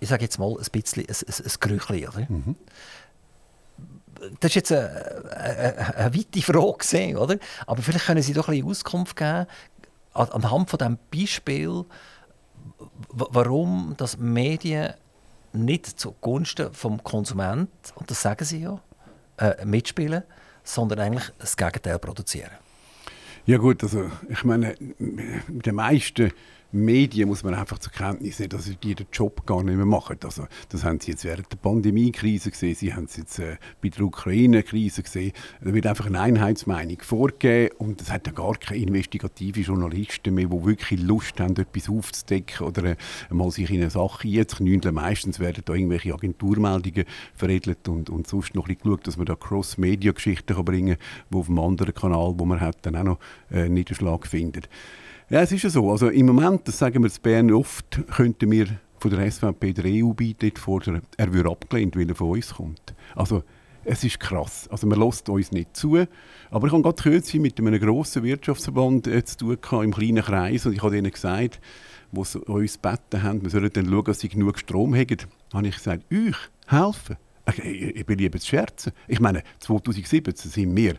ich 0.00 0.08
sage 0.08 0.24
jetzt 0.24 0.38
mal, 0.38 0.50
ein 0.50 0.66
bisschen 0.70 1.04
ein, 1.06 1.14
ein, 1.14 1.44
ein 1.44 1.52
Gerüchli. 1.60 2.08
Mhm. 2.28 2.56
Das 4.40 4.50
ist 4.50 4.54
jetzt 4.56 4.72
eine, 4.72 5.32
eine, 5.36 5.96
eine 5.96 6.14
weite 6.14 6.42
Frage, 6.42 7.18
oder? 7.18 7.36
aber 7.66 7.82
vielleicht 7.82 8.06
können 8.06 8.22
Sie 8.22 8.32
doch 8.32 8.48
ein 8.48 8.54
bisschen 8.54 8.70
Auskunft 8.70 9.16
geben, 9.16 9.46
anhand 10.12 10.70
von 10.70 10.78
diesem 10.78 10.98
Beispiel, 11.10 11.84
warum 13.10 13.94
das 13.96 14.18
Medien 14.18 14.94
nicht 15.52 15.86
zugunsten 15.98 16.72
vom 16.74 17.02
Konsument, 17.02 17.70
und 17.94 18.10
das 18.10 18.22
sagen 18.22 18.44
Sie 18.44 18.62
ja, 18.62 18.80
äh, 19.38 19.64
mitspielen, 19.64 20.24
sondern 20.68 21.00
eigentlich 21.00 21.30
das 21.38 21.56
Gegenteil 21.56 21.98
produzieren. 21.98 22.50
Ja 23.46 23.56
gut, 23.56 23.82
also 23.82 24.10
ich 24.28 24.44
meine, 24.44 24.74
den 24.78 25.74
meisten 25.74 26.32
Medien 26.70 27.28
muss 27.28 27.44
man 27.44 27.54
einfach 27.54 27.78
zur 27.78 27.92
Kenntnis 27.92 28.38
nehmen, 28.38 28.50
dass 28.50 28.64
sie 28.64 28.76
den 28.76 29.06
Job 29.10 29.46
gar 29.46 29.62
nicht 29.62 29.76
mehr 29.76 29.86
machen. 29.86 30.18
Also, 30.22 30.46
das 30.68 30.84
haben 30.84 31.00
sie 31.00 31.12
jetzt 31.12 31.24
während 31.24 31.50
der 31.50 31.56
Pandemiekrise 31.56 32.50
gesehen, 32.50 32.74
sie 32.74 32.92
haben 32.92 33.04
es 33.04 33.16
jetzt 33.16 33.38
äh, 33.38 33.56
bei 33.82 33.88
der 33.88 34.04
Ukraine-Krise 34.04 35.02
gesehen. 35.02 35.32
Da 35.62 35.72
wird 35.72 35.86
einfach 35.86 36.06
eine 36.06 36.20
Einheitsmeinung 36.20 36.98
vorgegeben 37.00 37.74
und 37.78 38.02
es 38.02 38.10
hat 38.10 38.26
ja 38.26 38.34
gar 38.34 38.54
keine 38.56 38.82
investigative 38.82 39.60
Journalisten 39.60 40.34
mehr, 40.34 40.48
die 40.48 40.64
wirklich 40.64 41.00
Lust 41.00 41.40
haben, 41.40 41.56
etwas 41.56 41.88
aufzudecken 41.88 42.66
oder 42.66 42.84
äh, 42.84 42.96
mal 43.30 43.50
sich 43.50 43.70
in 43.70 43.80
eine 43.80 43.88
Sache 43.88 44.28
einzuknündeln. 44.28 44.94
Meistens 44.94 45.40
werden 45.40 45.62
da 45.64 45.72
irgendwelche 45.72 46.12
Agenturmeldungen 46.12 47.06
veredelt 47.34 47.88
und, 47.88 48.10
und 48.10 48.26
sonst 48.26 48.54
noch 48.54 48.68
ein 48.68 48.76
geschaut, 48.76 49.06
dass 49.06 49.16
man 49.16 49.24
da 49.24 49.36
Cross-Media-Geschichten 49.36 50.64
bringen 50.64 50.98
kann, 50.98 51.06
die 51.30 51.36
auf 51.36 51.48
einem 51.48 51.60
anderen 51.60 51.94
Kanal, 51.94 52.34
wo 52.36 52.44
man 52.44 52.60
hat, 52.60 52.76
dann 52.82 52.96
auch 52.96 53.04
noch 53.04 53.18
äh, 53.50 53.70
Niederschlag 53.70 54.26
findet. 54.26 54.68
Ja, 55.30 55.42
es 55.42 55.52
ist 55.52 55.62
ja 55.62 55.68
so. 55.68 55.90
Also 55.90 56.08
im 56.08 56.24
Moment, 56.24 56.66
das 56.66 56.78
sagen 56.78 57.02
wir 57.02 57.10
in 57.10 57.22
Bern 57.22 57.52
oft, 57.52 58.00
könnten 58.16 58.50
wir 58.50 58.66
von 58.98 59.10
der 59.10 59.30
SVP 59.30 59.74
der 59.74 59.84
EU-Beitritt 59.86 60.58
fordern. 60.58 61.02
Er 61.18 61.34
würde 61.34 61.50
abgelehnt, 61.50 61.96
weil 61.96 62.08
er 62.08 62.14
von 62.14 62.30
uns 62.30 62.54
kommt. 62.54 62.94
Also 63.14 63.42
es 63.84 64.02
ist 64.04 64.20
krass. 64.20 64.68
Also 64.70 64.86
man 64.86 64.98
lässt 64.98 65.28
uns 65.28 65.52
nicht 65.52 65.76
zu. 65.76 65.98
Aber 66.50 66.66
ich 66.66 66.72
habe 66.72 66.82
gerade 66.82 67.02
kürzlich 67.02 67.42
mit 67.42 67.58
einem 67.58 67.78
grossen 67.78 68.22
Wirtschaftsverband 68.22 69.06
äh, 69.06 69.22
zu 69.22 69.36
tun 69.36 69.58
gehabt, 69.60 69.84
im 69.84 69.92
kleinen 69.92 70.24
Kreis 70.24 70.64
und 70.64 70.72
ich 70.72 70.82
habe 70.82 70.96
ihnen 70.96 71.10
gesagt, 71.10 71.60
wo 72.10 72.24
sie 72.24 72.38
uns 72.38 72.80
gebeten 72.80 73.22
haben, 73.22 73.42
wir 73.42 73.50
sollen 73.50 73.70
dann 73.70 73.86
schauen, 73.86 74.04
dass 74.04 74.20
sie 74.20 74.30
genug 74.30 74.58
Strom 74.58 74.94
haben, 74.94 75.18
habe 75.52 75.68
ich 75.68 75.76
gesagt, 75.76 76.04
euch 76.10 76.36
helfen. 76.68 77.16
Ich, 77.50 77.58
ich, 77.58 77.96
ich 77.96 78.06
bin 78.06 78.18
lieber 78.18 78.38
zu 78.38 78.46
scherzen. 78.46 78.92
Ich 79.06 79.20
meine, 79.20 79.42
2017 79.60 80.34
sind 80.50 80.74
wir 80.74 80.94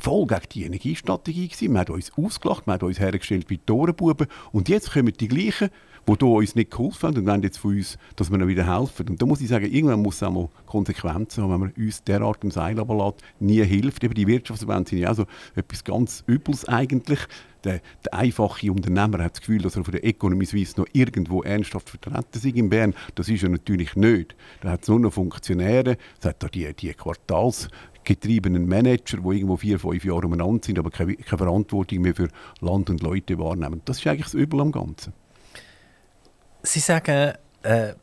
voll 0.00 0.26
gegen 0.26 0.40
die 0.52 0.64
Energiestrategie 0.64 1.48
gewesen. 1.48 1.72
Man 1.72 1.80
hat 1.80 1.90
uns 1.90 2.12
ausgelacht, 2.16 2.66
man 2.66 2.74
hat 2.74 2.82
uns 2.82 2.98
hergestellt 2.98 3.50
wie 3.50 3.58
Torenbuben. 3.58 4.26
Und 4.52 4.68
jetzt 4.68 4.92
kommen 4.92 5.12
die 5.12 5.28
gleichen, 5.28 5.70
die 6.08 6.24
uns 6.24 6.54
nicht 6.54 6.70
geholfen 6.70 7.08
haben 7.08 7.18
und 7.18 7.26
wollen 7.26 7.42
jetzt 7.42 7.58
von 7.58 7.76
uns, 7.76 7.98
dass 8.16 8.30
wir 8.30 8.38
ihnen 8.38 8.48
wieder 8.48 8.66
helfen. 8.66 9.08
Und 9.08 9.22
da 9.22 9.26
muss 9.26 9.40
ich 9.40 9.48
sagen, 9.48 9.66
irgendwann 9.70 10.02
muss 10.02 10.16
es 10.16 10.22
auch 10.22 10.32
mal 10.32 10.48
Konsequenzen 10.66 11.42
haben, 11.42 11.52
wenn 11.52 11.60
man 11.60 11.72
uns 11.76 12.02
derart 12.02 12.42
im 12.42 12.50
Seil 12.50 12.76
lässt, 12.76 13.24
nie 13.38 13.62
hilft. 13.62 14.02
Eben 14.02 14.14
die 14.14 14.26
Wirtschaftsverbände 14.26 14.90
sind 14.90 14.98
ja 14.98 15.10
auch 15.10 15.16
so 15.16 15.26
etwas 15.54 15.84
ganz 15.84 16.24
Übles 16.26 16.64
eigentlich. 16.64 17.20
Der, 17.64 17.80
der, 18.04 18.14
einfache 18.14 18.72
Unternehmer 18.72 19.22
hat 19.22 19.32
das 19.32 19.40
Gefühl, 19.40 19.60
dass 19.60 19.76
er 19.76 19.84
von 19.84 19.92
der 19.92 20.02
Economy 20.02 20.46
Suisse 20.46 20.80
noch 20.80 20.86
irgendwo 20.94 21.42
ernsthaft 21.42 21.90
vertreten 21.90 22.24
ist 22.32 22.44
in 22.44 22.70
Bern. 22.70 22.94
Das 23.16 23.28
ist 23.28 23.42
er 23.42 23.50
natürlich 23.50 23.96
nicht. 23.96 24.34
Da 24.62 24.70
hat 24.70 24.82
es 24.82 24.88
nur 24.88 25.00
noch 25.00 25.12
Funktionäre, 25.12 25.98
es 26.18 26.24
hat 26.24 26.42
da 26.42 26.48
die, 26.48 26.72
die 26.72 26.94
Quartals 26.94 27.68
getriebenen 28.04 28.66
Manager, 28.66 29.18
die 29.18 29.36
irgendwo 29.36 29.56
vier, 29.56 29.78
fünf 29.78 30.04
Jahre 30.04 30.26
umeinander 30.26 30.64
sind, 30.64 30.78
aber 30.78 30.90
keine, 30.90 31.16
keine 31.16 31.38
Verantwortung 31.38 32.00
mehr 32.00 32.14
für 32.14 32.28
Land 32.60 32.90
und 32.90 33.02
Leute 33.02 33.38
wahrnehmen. 33.38 33.82
Das 33.84 33.98
ist 33.98 34.06
eigentlich 34.06 34.26
das 34.26 34.34
Übel 34.34 34.60
am 34.60 34.72
Ganzen. 34.72 35.12
Sie 36.62 36.80
sagen, 36.80 37.34
äh, 37.62 37.94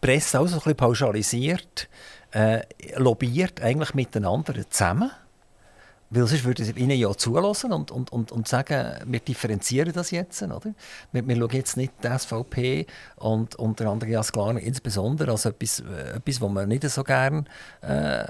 Presse 0.00 0.40
auch 0.40 0.46
so 0.46 0.54
ein 0.54 0.58
bisschen 0.58 0.76
pauschalisiert, 0.76 1.88
äh, 2.32 2.60
lobbyiert 2.96 3.60
eigentlich 3.60 3.94
miteinander 3.94 4.54
zusammen. 4.70 5.10
Weil 6.12 6.26
sonst 6.26 6.44
würden 6.44 6.64
sie 6.64 6.72
ihnen 6.72 6.98
ja 6.98 7.16
zulassen 7.16 7.72
und, 7.72 7.92
und, 7.92 8.10
und, 8.12 8.32
und 8.32 8.48
sagen, 8.48 8.96
wir 9.06 9.20
differenzieren 9.20 9.92
das 9.92 10.10
jetzt. 10.10 10.42
Oder? 10.42 10.74
Wir, 11.12 11.26
wir 11.26 11.36
schauen 11.36 11.50
jetzt 11.52 11.76
nicht 11.76 11.92
die 12.02 12.18
SVP 12.18 12.86
und, 13.16 13.54
und 13.54 13.78
der 13.78 13.88
Andreas 13.88 14.32
Glarner 14.32 14.60
insbesondere 14.60 15.30
als 15.30 15.44
etwas, 15.44 15.80
äh, 15.80 16.16
etwas, 16.16 16.40
was 16.40 16.50
man 16.50 16.68
nicht 16.68 16.82
so 16.90 17.04
gerne 17.04 17.44
äh, 17.82 18.24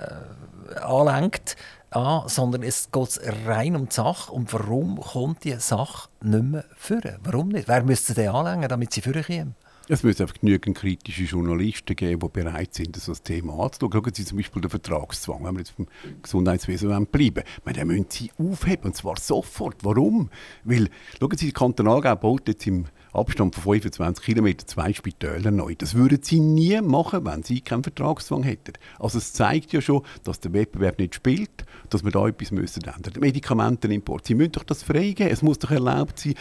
anlenkt, 0.82 1.56
an, 1.90 2.28
sondern 2.28 2.62
es 2.62 2.90
geht 2.92 3.18
rein 3.46 3.74
um 3.76 3.88
die 3.88 3.94
Sache. 3.94 4.30
Und 4.30 4.52
warum 4.52 5.00
kommt 5.00 5.44
die 5.44 5.54
Sache 5.54 6.10
nicht 6.20 6.44
mehr 6.44 6.64
führen? 6.76 7.16
Warum 7.22 7.48
nicht? 7.48 7.66
Wer 7.66 7.82
müsste 7.82 8.12
sie 8.12 8.28
anlängen, 8.28 8.68
damit 8.68 8.92
sie 8.92 9.00
führen 9.00 9.54
es 9.90 10.04
müsste 10.04 10.22
einfach 10.22 10.38
genügend 10.38 10.76
kritische 10.76 11.24
Journalisten 11.24 11.96
geben, 11.96 12.20
die 12.20 12.28
bereit 12.28 12.74
sind, 12.74 12.94
das 12.94 13.08
als 13.08 13.22
Thema 13.22 13.64
anzuschauen. 13.64 13.92
Schauen 13.92 14.14
Sie 14.14 14.24
zum 14.24 14.38
Beispiel 14.38 14.62
den 14.62 14.70
Vertragszwang, 14.70 15.44
wenn 15.44 15.54
wir 15.54 15.60
jetzt 15.60 15.76
beim 15.76 15.88
Gesundheitswesen 16.22 17.06
bleiben 17.06 17.42
wollen. 17.64 17.74
Den 17.74 17.86
müssen 17.88 18.06
Sie 18.08 18.30
aufheben, 18.38 18.84
und 18.84 18.96
zwar 18.96 19.18
sofort. 19.18 19.78
Warum? 19.82 20.30
Weil, 20.62 20.88
schauen 21.18 21.36
Sie, 21.36 21.46
die 21.46 21.52
Kantonalgau 21.52 22.14
baut 22.14 22.46
jetzt 22.46 22.66
im 22.68 22.86
Abstand 23.12 23.56
von 23.56 23.62
25 23.74 24.24
km 24.24 24.58
zwei 24.66 24.92
Spitäler 24.92 25.50
neu. 25.50 25.74
Das 25.76 25.94
würden 25.94 26.22
sie 26.22 26.38
nie 26.38 26.80
machen, 26.80 27.24
wenn 27.24 27.42
sie 27.42 27.60
keinen 27.60 27.82
Vertragszwang 27.82 28.44
hätten. 28.44 28.74
Also 29.00 29.18
es 29.18 29.32
zeigt 29.32 29.72
ja 29.72 29.80
schon, 29.80 30.02
dass 30.22 30.38
der 30.38 30.52
Wettbewerb 30.52 31.00
nicht 31.00 31.16
spielt, 31.16 31.64
dass 31.90 32.04
wir 32.04 32.10
da 32.10 32.26
etwas 32.26 32.50
müssen 32.50 32.84
ändern. 32.84 33.12
Medikamentenimport, 33.20 34.26
sie 34.26 34.34
müssen 34.34 34.52
doch 34.52 34.64
das 34.64 34.82
freigeben. 34.82 35.32
Es 35.32 35.42
muss 35.42 35.58
doch 35.58 35.70
erlaubt 35.70 36.18
sein. 36.18 36.34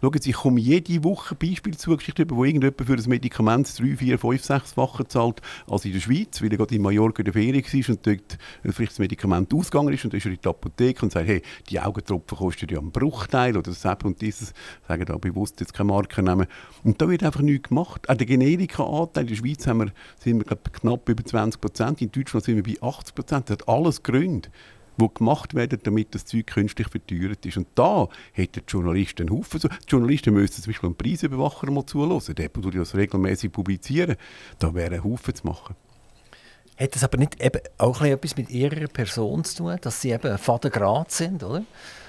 Schauen 0.00 0.20
Sie, 0.20 0.30
ich 0.30 0.36
komme 0.36 0.60
jede 0.60 1.04
Woche 1.04 1.34
Beispiele 1.34 1.76
zugeschickt 1.76 2.18
über, 2.18 2.36
wo 2.36 2.44
irgendjemand 2.44 2.80
für 2.80 2.94
ein 2.94 3.08
Medikament 3.08 3.78
3, 3.78 3.96
4, 3.96 4.18
5, 4.18 4.42
6-fache 4.42 5.06
zahlt 5.08 5.40
als 5.68 5.84
in 5.84 5.92
der 5.92 6.00
Schweiz, 6.00 6.42
weil 6.42 6.50
er 6.50 6.58
gerade 6.58 6.74
in 6.74 6.82
Mallorca 6.82 7.20
in 7.20 7.24
der 7.24 7.34
Ferien 7.34 7.62
war 7.64 7.90
und 7.90 8.06
dort 8.06 8.38
vielleicht 8.62 8.92
das 8.92 8.98
Medikament 8.98 9.54
ausgegangen 9.54 9.92
ist 9.92 10.04
und 10.04 10.12
dann 10.12 10.18
ist 10.18 10.26
er 10.26 10.32
in 10.32 10.38
die 10.42 10.48
Apotheke 10.48 11.02
und 11.02 11.12
sagt, 11.12 11.28
hey, 11.28 11.42
die 11.68 11.80
Augentropfen 11.80 12.38
kosten 12.38 12.66
ja 12.70 12.78
einen 12.78 12.90
Bruchteil 12.90 13.56
oder 13.56 13.70
das 13.70 13.84
und 14.04 14.20
dieses, 14.20 14.52
sagen 14.88 15.04
da 15.04 15.16
bewusst 15.16 15.60
jetzt 15.60 15.74
keine 15.74 15.88
Marke 15.88 16.22
nehmen. 16.22 16.46
Und 16.82 17.00
da 17.00 17.08
wird 17.08 17.22
einfach 17.22 17.40
nichts 17.40 17.68
gemacht. 17.68 18.08
Auch 18.08 18.14
der 18.14 18.26
Generika-Anteil 18.26 19.24
in 19.24 19.28
der 19.28 19.36
Schweiz 19.36 19.66
haben 19.66 19.80
wir, 19.80 19.92
sind 20.18 20.38
wir 20.38 20.44
glaub, 20.44 20.72
knapp 20.72 21.08
über 21.08 21.24
20 21.24 21.60
Prozent, 21.60 22.02
in 22.02 22.10
Deutschland 22.10 22.44
sind 22.44 22.64
wir 22.64 22.74
bei 22.80 22.86
80 22.86 23.14
Prozent. 23.14 23.50
Das 23.50 23.58
hat 23.58 23.68
alles 23.68 24.02
Gründe. 24.02 24.48
Die 24.96 25.14
gemacht 25.14 25.54
werden, 25.54 25.78
damit 25.82 26.14
das 26.14 26.24
Zeug 26.24 26.46
künstlich 26.46 26.88
verteuert 26.88 27.44
ist. 27.46 27.56
Und 27.56 27.68
da 27.74 28.08
hätten 28.32 28.62
die 28.66 28.70
Journalisten 28.70 29.28
einen 29.28 29.38
Haufen. 29.38 29.60
Die 29.60 29.68
Journalisten 29.88 30.34
müssten 30.34 30.62
zum 30.62 30.72
Beispiel 30.72 30.88
einen 30.88 30.96
Preisüberwacher 30.96 31.70
mal 31.70 31.86
zulassen, 31.86 32.34
der 32.34 32.50
würde 32.54 32.78
das 32.78 32.94
regelmäßig 32.94 33.52
publizieren. 33.52 34.16
Da 34.58 34.74
wäre 34.74 34.96
ein 34.96 35.04
Haufen 35.04 35.34
zu 35.34 35.46
machen. 35.46 35.76
Hat 36.76 36.94
das 36.94 37.04
aber 37.04 37.18
nicht 37.18 37.40
eben 37.40 37.60
auch 37.78 38.00
etwas 38.02 38.36
mit 38.36 38.50
ihrer 38.50 38.88
Person 38.88 39.44
zu 39.44 39.56
tun, 39.58 39.78
dass 39.80 40.00
sie 40.00 40.10
eben 40.10 40.36
Vatergrad 40.38 41.12
sind, 41.12 41.44
oder? 41.44 41.62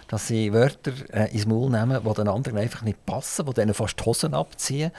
Dass 0.08 0.28
sie 0.28 0.54
Wörter 0.54 0.94
äh, 1.14 1.32
ins 1.32 1.46
Maul 1.46 1.70
nehmen, 1.70 2.00
die 2.04 2.14
den 2.14 2.28
anderen 2.28 2.58
einfach 2.58 2.82
nicht 2.82 3.06
passen, 3.06 3.46
die 3.46 3.54
denen 3.54 3.74
fast 3.74 4.00
die 4.00 4.06
Hosen 4.06 4.34
abziehen. 4.34 4.92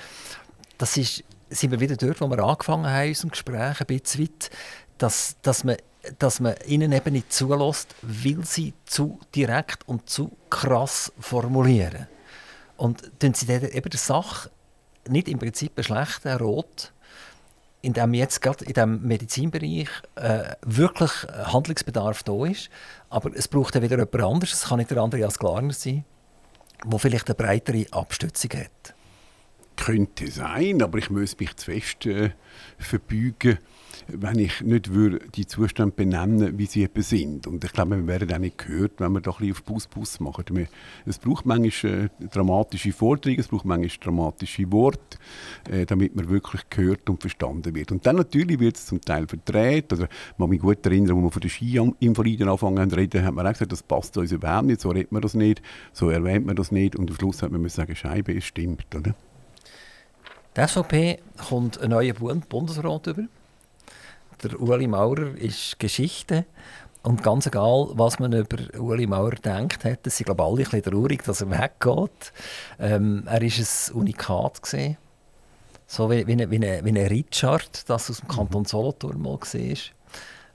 Das 0.78 0.96
ist, 0.96 1.24
sind 1.50 1.72
wir 1.72 1.80
wieder 1.80 1.96
dort, 1.96 2.20
wo 2.20 2.28
wir 2.28 2.38
angefangen 2.38 2.86
haben, 2.86 3.04
in 3.04 3.08
unserem 3.10 3.30
Gespräch 3.30 3.80
ein 3.80 3.86
bisschen 3.86 4.22
weit, 4.22 4.50
dass, 4.98 5.36
dass 5.42 5.64
man 5.64 5.76
dass 6.18 6.40
man 6.40 6.54
ihnen 6.66 6.92
eben 6.92 7.12
nicht 7.12 7.32
zulässt, 7.32 7.94
weil 8.02 8.44
sie 8.44 8.74
zu 8.84 9.20
direkt 9.34 9.88
und 9.88 10.08
zu 10.08 10.36
krass 10.50 11.12
formulieren. 11.18 12.06
Und 12.76 13.18
tun 13.18 13.34
sie 13.34 13.46
dann 13.46 13.62
eben 13.62 13.90
der 13.90 13.98
Sache 13.98 14.50
nicht 15.08 15.28
im 15.28 15.38
Prinzip 15.38 15.72
einen 15.78 16.38
Rot, 16.38 16.92
in 17.82 17.92
dem 17.92 18.14
jetzt 18.14 18.42
gerade 18.42 18.64
in 18.64 18.72
dem 18.72 19.02
Medizinbereich 19.06 19.88
äh, 20.16 20.54
wirklich 20.62 21.12
Handlungsbedarf 21.32 22.22
da 22.24 22.44
ist, 22.46 22.68
aber 23.10 23.30
es 23.34 23.48
braucht 23.48 23.74
dann 23.74 23.82
wieder 23.82 23.96
jemand 23.96 24.22
anderes, 24.22 24.54
es 24.54 24.64
kann 24.64 24.78
nicht 24.78 24.90
der 24.90 24.98
Andreas 24.98 25.38
Glarner 25.38 25.72
sein, 25.72 26.04
der 26.84 26.98
vielleicht 26.98 27.28
eine 27.28 27.36
breitere 27.36 27.86
Abstützung 27.92 28.50
hat. 28.58 28.94
Könnte 29.76 30.30
sein, 30.30 30.82
aber 30.82 30.98
ich 30.98 31.10
muss 31.10 31.38
mich 31.38 31.54
zu 31.56 31.70
fest 31.70 32.06
äh, 32.06 32.32
verbeugen 32.78 33.58
wenn 34.08 34.38
ich 34.38 34.60
nicht 34.62 34.92
würde 34.92 35.20
die 35.34 35.46
Zustände 35.46 35.94
benennen 35.94 36.58
wie 36.58 36.66
sie 36.66 36.82
eben 36.82 37.02
sind. 37.02 37.46
Und 37.46 37.64
ich 37.64 37.72
glaube, 37.72 37.96
wir 37.96 38.06
werden 38.06 38.32
auch 38.32 38.38
nicht 38.38 38.58
gehört, 38.58 38.92
wenn 38.98 39.12
wir 39.12 39.20
da 39.20 39.32
ein 39.32 39.36
bisschen 39.38 39.52
auf 39.52 39.62
Bus 39.64 39.86
Bus 39.86 40.20
machen. 40.20 40.68
Es 41.04 41.18
braucht 41.18 41.46
manchmal 41.46 42.10
äh, 42.20 42.26
dramatische 42.28 42.92
Vorträge, 42.92 43.40
es 43.40 43.48
braucht 43.48 43.64
manchmal 43.64 43.90
dramatische 44.00 44.70
Worte, 44.72 45.18
äh, 45.70 45.86
damit 45.86 46.14
man 46.14 46.28
wirklich 46.28 46.62
gehört 46.70 47.08
und 47.10 47.20
verstanden 47.20 47.74
wird. 47.74 47.92
Und 47.92 48.06
dann 48.06 48.16
natürlich 48.16 48.60
wird 48.60 48.76
es 48.76 48.86
zum 48.86 49.00
Teil 49.00 49.26
verdreht. 49.26 49.92
Ich 49.92 49.98
kann 50.38 50.50
mich 50.50 50.60
gut 50.60 50.84
erinnern, 50.86 51.16
als 51.16 51.24
wir 51.24 51.30
von 51.30 51.40
den 51.40 51.50
Ski-Invaliden 51.50 52.48
anfangen 52.48 52.90
zu 52.90 52.96
reden, 52.96 53.24
hat 53.24 53.34
man 53.34 53.46
auch 53.46 53.52
gesagt, 53.52 53.72
das 53.72 53.82
passt 53.82 54.16
uns 54.16 54.32
überhaupt 54.32 54.66
nicht, 54.66 54.80
so 54.80 54.90
redet 54.90 55.12
man 55.12 55.22
das 55.22 55.34
nicht, 55.34 55.62
so 55.92 56.10
erwähnt 56.10 56.46
man 56.46 56.56
das 56.56 56.70
nicht. 56.70 56.96
Und 56.96 57.10
am 57.10 57.16
Schluss 57.16 57.42
hat 57.42 57.50
man 57.50 57.66
sagen, 57.68 57.94
Scheibe, 57.96 58.34
es 58.34 58.44
stimmt. 58.44 58.86
Oder? 58.94 59.14
Die 60.56 60.66
SVP 60.66 61.18
kommt 61.48 61.78
einen 61.80 61.90
neuen 61.90 62.40
Bundesrat 62.48 63.08
über 63.08 63.24
der 64.42 64.60
Ueli 64.60 64.86
Maurer 64.86 65.36
ist 65.36 65.78
Geschichte. 65.78 66.44
Und 67.02 67.22
ganz 67.22 67.46
egal, 67.46 67.88
was 67.92 68.18
man 68.18 68.32
über 68.32 68.56
Ueli 68.78 69.06
Maurer 69.06 69.36
denkt, 69.36 69.84
hat, 69.84 70.06
es 70.06 70.16
sind 70.16 70.26
glaube 70.26 70.42
alle 70.42 70.64
ein 70.64 70.70
bisschen 70.70 70.82
traurig, 70.82 71.22
dass 71.22 71.40
er 71.40 71.50
weggeht. 71.50 72.32
Ähm, 72.80 73.22
er 73.26 73.40
war 73.40 73.42
ein 73.42 73.94
Unikat. 73.94 74.62
Gewesen. 74.62 74.96
So 75.86 76.10
wie, 76.10 76.26
wie, 76.26 76.32
ein, 76.32 76.50
wie, 76.50 76.56
ein, 76.56 76.84
wie 76.84 76.90
ein 76.90 77.06
Richard, 77.06 77.88
das 77.88 78.10
aus 78.10 78.18
dem 78.18 78.28
Kanton 78.28 78.62
mhm. 78.62 78.66
Solothurn 78.66 79.22
mal 79.22 79.38
war. 79.38 79.76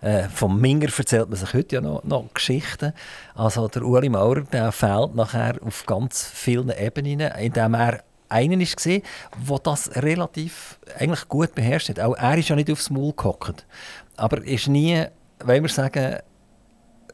Äh, 0.02 0.28
vom 0.30 0.60
Minger 0.60 0.90
erzählt 0.98 1.30
man 1.30 1.38
sich 1.38 1.54
heute 1.54 1.76
ja 1.76 1.82
noch, 1.82 2.04
noch 2.04 2.34
Geschichten. 2.34 2.92
Also 3.34 3.68
der 3.68 3.84
Ueli 3.84 4.10
Maurer 4.10 4.42
der 4.42 4.72
fehlt 4.72 5.16
nachher 5.16 5.56
auf 5.64 5.86
ganz 5.86 6.28
vielen 6.28 6.70
Ebenen, 6.70 7.32
indem 7.40 7.76
er 7.76 8.04
einer 8.32 8.58
war, 8.58 9.60
der 9.60 9.60
das 9.64 9.96
relativ 9.98 10.80
eigentlich 10.98 11.28
gut 11.28 11.54
beherrscht 11.54 11.90
hat. 11.90 12.00
Auch 12.00 12.16
er 12.16 12.38
ist 12.38 12.50
ja 12.50 12.56
nicht 12.56 12.72
aufs 12.72 12.90
Maul 12.90 13.14
gehockt. 13.14 13.66
Aber 14.18 14.44
ist 14.44 14.68
nie, 14.68 15.06
wollen 15.44 15.64
wir 15.64 15.70
sagen, 15.70 16.18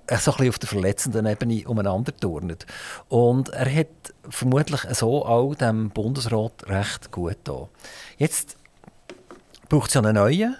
so 0.10 0.32
ein 0.32 0.38
bisschen 0.38 0.49
auf 0.49 0.60
der 0.60 0.69
verletzenden 0.69 1.25
Ebene 1.25 1.67
umeinander 1.67 2.15
turnet. 2.15 2.65
Und 3.10 3.49
er 3.49 3.73
hat 3.73 3.88
vermutlich 4.30 4.82
so 4.91 5.25
auch 5.25 5.56
dem 5.56 5.89
Bundesrat 5.89 6.67
recht 6.67 7.12
gut 7.12 7.38
da. 7.43 7.67
Jetzt 8.17 8.58
braucht 9.67 9.89
es 9.89 9.95
ja 9.95 10.01
einen 10.01 10.15
neuen. 10.15 10.56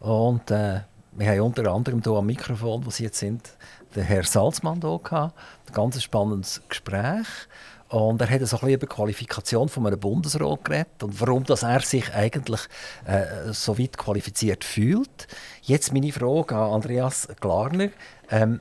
Und 0.00 0.50
äh, 0.50 0.80
wir 1.12 1.30
haben 1.30 1.40
unter 1.40 1.70
anderem 1.70 2.00
hier 2.02 2.12
am 2.12 2.26
Mikrofon, 2.26 2.86
wo 2.86 2.90
Sie 2.90 3.04
jetzt 3.04 3.18
sind, 3.18 3.50
den 3.94 4.04
Herrn 4.04 4.24
Salzmann 4.24 4.80
hier 4.80 5.00
gehabt. 5.02 5.34
Ein 5.68 5.74
ganz 5.74 6.02
spannendes 6.02 6.62
Gespräch. 6.68 7.26
Und 7.90 8.20
er 8.20 8.30
hat 8.30 8.46
so 8.46 8.56
ein 8.60 8.68
über 8.68 8.86
die 8.86 8.94
Qualifikation 8.94 9.68
von 9.68 9.84
einem 9.84 9.98
Bundesrat 9.98 10.64
geredet 10.64 11.02
und 11.02 11.20
warum 11.20 11.42
dass 11.42 11.64
er 11.64 11.80
sich 11.80 12.14
eigentlich 12.14 12.60
äh, 13.04 13.52
so 13.52 13.78
weit 13.78 13.98
qualifiziert 13.98 14.62
fühlt. 14.62 15.26
Jetzt 15.62 15.92
meine 15.92 16.12
Frage 16.12 16.54
an 16.54 16.74
Andreas 16.74 17.26
Glarner. 17.40 17.88
Ähm, 18.30 18.60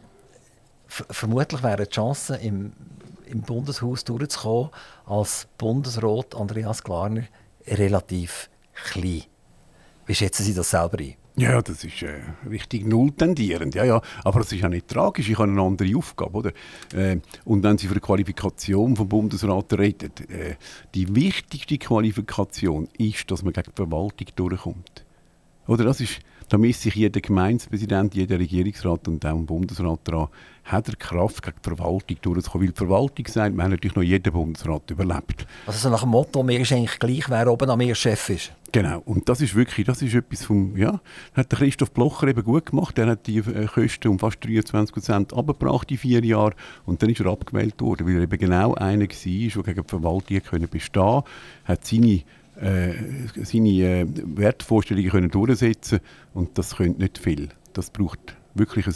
vermutlich 0.88 1.62
wären 1.62 1.86
die 1.86 1.92
Chancen, 1.92 2.40
im, 2.40 2.74
im 3.28 3.42
Bundeshaus 3.42 4.04
durchzukommen, 4.04 4.72
als 5.06 5.48
Bundesrat 5.60 6.34
Andreas 6.36 6.84
Glarner 6.84 7.26
relativ 7.68 8.50
klein. 8.74 9.26
Wie 10.08 10.16
schätzen 10.16 10.44
Sie 10.44 10.56
das 10.56 10.72
selber 10.72 10.98
ein? 10.98 11.14
Ja, 11.40 11.62
das 11.62 11.84
ist 11.84 12.02
äh, 12.02 12.20
richtig 12.50 12.86
nulltendierend. 12.86 13.74
Ja, 13.74 13.86
ja. 13.86 14.02
Aber 14.24 14.40
das 14.40 14.52
ist 14.52 14.62
ja 14.62 14.70
nicht 14.70 14.88
tragisch. 14.88 15.30
Ich 15.30 15.38
habe 15.38 15.50
eine 15.50 15.62
andere 15.62 15.96
Aufgabe. 15.96 16.38
Oder? 16.38 16.52
Äh, 16.94 17.18
und 17.46 17.64
wenn 17.64 17.78
Sie 17.78 17.88
für 17.88 17.94
die 17.94 18.00
Qualifikation 18.00 18.96
vom 18.96 19.08
Bundesrat 19.08 19.72
reden, 19.74 20.12
äh, 20.30 20.56
die 20.94 21.16
wichtigste 21.16 21.78
Qualifikation 21.78 22.90
ist, 22.98 23.32
dass 23.32 23.44
man 23.44 23.54
gegen 23.54 23.72
die 23.72 23.76
Verwaltung 23.76 24.28
durchkommt. 24.36 25.06
Oder 25.68 25.86
das 25.86 26.02
ist, 26.02 26.20
da 26.50 26.58
misst 26.58 26.82
sich 26.82 26.96
jeder 26.96 27.22
Gemeindepräsident, 27.22 28.16
jeder 28.16 28.40
Regierungsrat 28.40 29.08
und 29.08 29.26
auch 29.26 29.36
ein 29.36 29.46
Bundesrat 29.46 30.00
daran, 30.04 30.28
hat 30.64 30.88
er 30.88 30.96
Kraft, 30.96 31.44
gegen 31.44 31.58
die 31.64 31.70
Verwaltung 31.70 32.18
durchzukommen. 32.22 32.68
Weil 32.68 32.74
die 32.74 32.78
Verwaltung 32.78 33.28
sagt, 33.28 33.56
wir 33.56 33.64
haben 33.64 33.72
natürlich 33.72 33.96
noch 33.96 34.04
jeden 34.04 34.34
Bundesrat 34.34 34.92
überlebt. 34.92 35.48
Also 35.66 35.80
so 35.80 35.90
nach 35.90 36.02
dem 36.02 36.10
Motto, 36.10 36.44
mir 36.44 36.60
ist 36.60 36.72
eigentlich 36.72 37.00
gleich, 37.00 37.30
wer 37.30 37.52
oben 37.52 37.70
an 37.70 37.78
mir 37.78 37.96
Chef 37.96 38.30
ist. 38.30 38.52
Genau, 38.72 39.02
und 39.06 39.28
das 39.28 39.42
ist 39.42 39.56
wirklich, 39.56 39.86
das 39.88 40.02
ist 40.02 40.14
etwas 40.14 40.46
vom, 40.46 40.78
ja, 40.78 41.00
hat 41.34 41.52
der 41.52 41.58
Christoph 41.58 41.92
Blocher 41.92 42.28
eben 42.28 42.44
gut 42.44 42.68
gemacht. 42.68 42.98
Er 43.00 43.08
hat 43.08 43.26
die 43.26 43.40
äh, 43.40 43.66
Kosten 43.66 44.10
um 44.10 44.20
fast 44.20 44.44
23 44.46 44.94
Prozent 44.94 45.34
abgebracht 45.34 45.90
in 45.90 45.98
vier 45.98 46.24
Jahren 46.24 46.54
und 46.86 47.02
dann 47.02 47.10
ist 47.10 47.20
er 47.20 47.28
abgewählt 47.28 47.82
worden, 47.82 48.06
weil 48.06 48.18
er 48.18 48.24
eben 48.24 48.38
genau 48.38 48.76
einer 48.76 49.06
war, 49.06 49.08
der 49.08 49.74
gegen 49.74 49.82
die 49.82 49.90
Verwaltung 49.90 50.42
können 50.44 50.70
bestehen 50.70 51.02
konnte, 51.02 51.30
hat 51.66 51.86
seine 51.86 52.22
äh, 52.62 52.94
seine 53.44 53.70
äh, 53.70 54.06
Wertvorstellungen 54.08 55.10
können 55.10 55.32
durchsetzen 55.32 56.00
und 56.34 56.58
das 56.58 56.76
könnte 56.76 57.02
nicht 57.02 57.18
viel. 57.18 57.50
Das 57.74 57.90
braucht 57.90 58.36
wirklich 58.56 58.88
ein, 58.88 58.94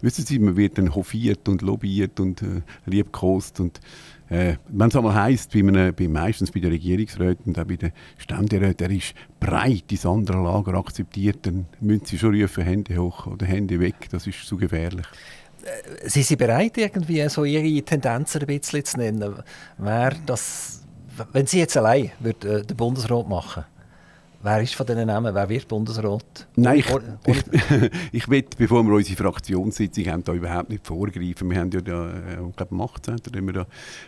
wissen 0.00 0.24
Sie, 0.24 0.38
man 0.38 0.56
wird 0.56 0.78
dann 0.78 0.94
hofiert 0.94 1.48
und 1.48 1.62
lobbyiert 1.62 2.20
und 2.20 2.42
äh, 2.42 2.62
liebkost 2.86 3.60
und 3.60 3.80
äh, 4.28 4.56
wenn 4.68 4.88
es 4.88 4.96
einmal 4.96 5.14
heisst, 5.14 5.52
wie 5.54 5.62
man, 5.62 5.94
bei, 5.94 6.08
meistens 6.08 6.50
bei 6.50 6.60
den 6.60 6.70
Regierungsräten 6.70 7.46
und 7.46 7.58
auch 7.58 7.64
bei 7.64 7.76
den 7.76 7.92
Ständeräten, 8.16 8.88
der 8.88 8.90
ist 8.90 9.14
breit 9.38 9.84
ins 9.90 10.06
andere 10.06 10.42
Lager 10.42 10.74
akzeptiert, 10.74 11.40
dann 11.42 11.66
müssen 11.80 12.06
sie 12.06 12.18
schon 12.18 12.40
rufen, 12.40 12.64
Hände 12.64 12.96
hoch 12.96 13.26
oder 13.26 13.44
Hände 13.44 13.78
weg, 13.78 14.08
das 14.10 14.26
ist 14.26 14.46
zu 14.46 14.56
gefährlich. 14.56 15.06
Äh, 15.64 16.08
sind 16.08 16.26
Sie 16.26 16.36
bereit, 16.36 16.78
irgendwie 16.78 17.28
so 17.28 17.44
Ihre 17.44 17.82
Tendenzen 17.82 18.40
ein 18.40 18.46
bisschen 18.46 18.84
zu 18.84 18.96
nennen? 18.96 19.34
Wer 19.78 20.14
das, 20.26 20.81
wenn 21.32 21.46
Sie 21.46 21.58
jetzt 21.58 21.76
allein 21.76 22.12
würde, 22.20 22.60
äh, 22.60 22.64
den 22.64 22.76
Bundesrat 22.76 23.28
machen 23.28 23.64
Wer 24.44 24.60
ist 24.60 24.74
von 24.74 24.84
diesen 24.84 25.06
Namen? 25.06 25.32
Wer 25.32 25.48
wird 25.48 25.68
Bundesrat? 25.68 26.48
Nein, 26.56 26.80
ich, 26.80 26.86
ich, 27.26 27.90
ich 28.12 28.28
will, 28.28 28.44
bevor 28.58 28.82
wir 28.82 28.92
unsere 28.92 29.16
Fraktionssitzung 29.16 30.04
haben, 30.06 30.24
da 30.24 30.32
überhaupt 30.32 30.68
nicht 30.68 30.84
vorgreifen. 30.84 31.48
Wir 31.48 31.60
haben 31.60 31.70
ja 31.70 31.80
da, 31.80 32.10
äh, 32.10 32.48
ich 32.48 32.56
glaube, 32.56 32.72
am 32.72 32.80
18. 32.80 33.20
wir 33.32 33.52
da 33.52 33.66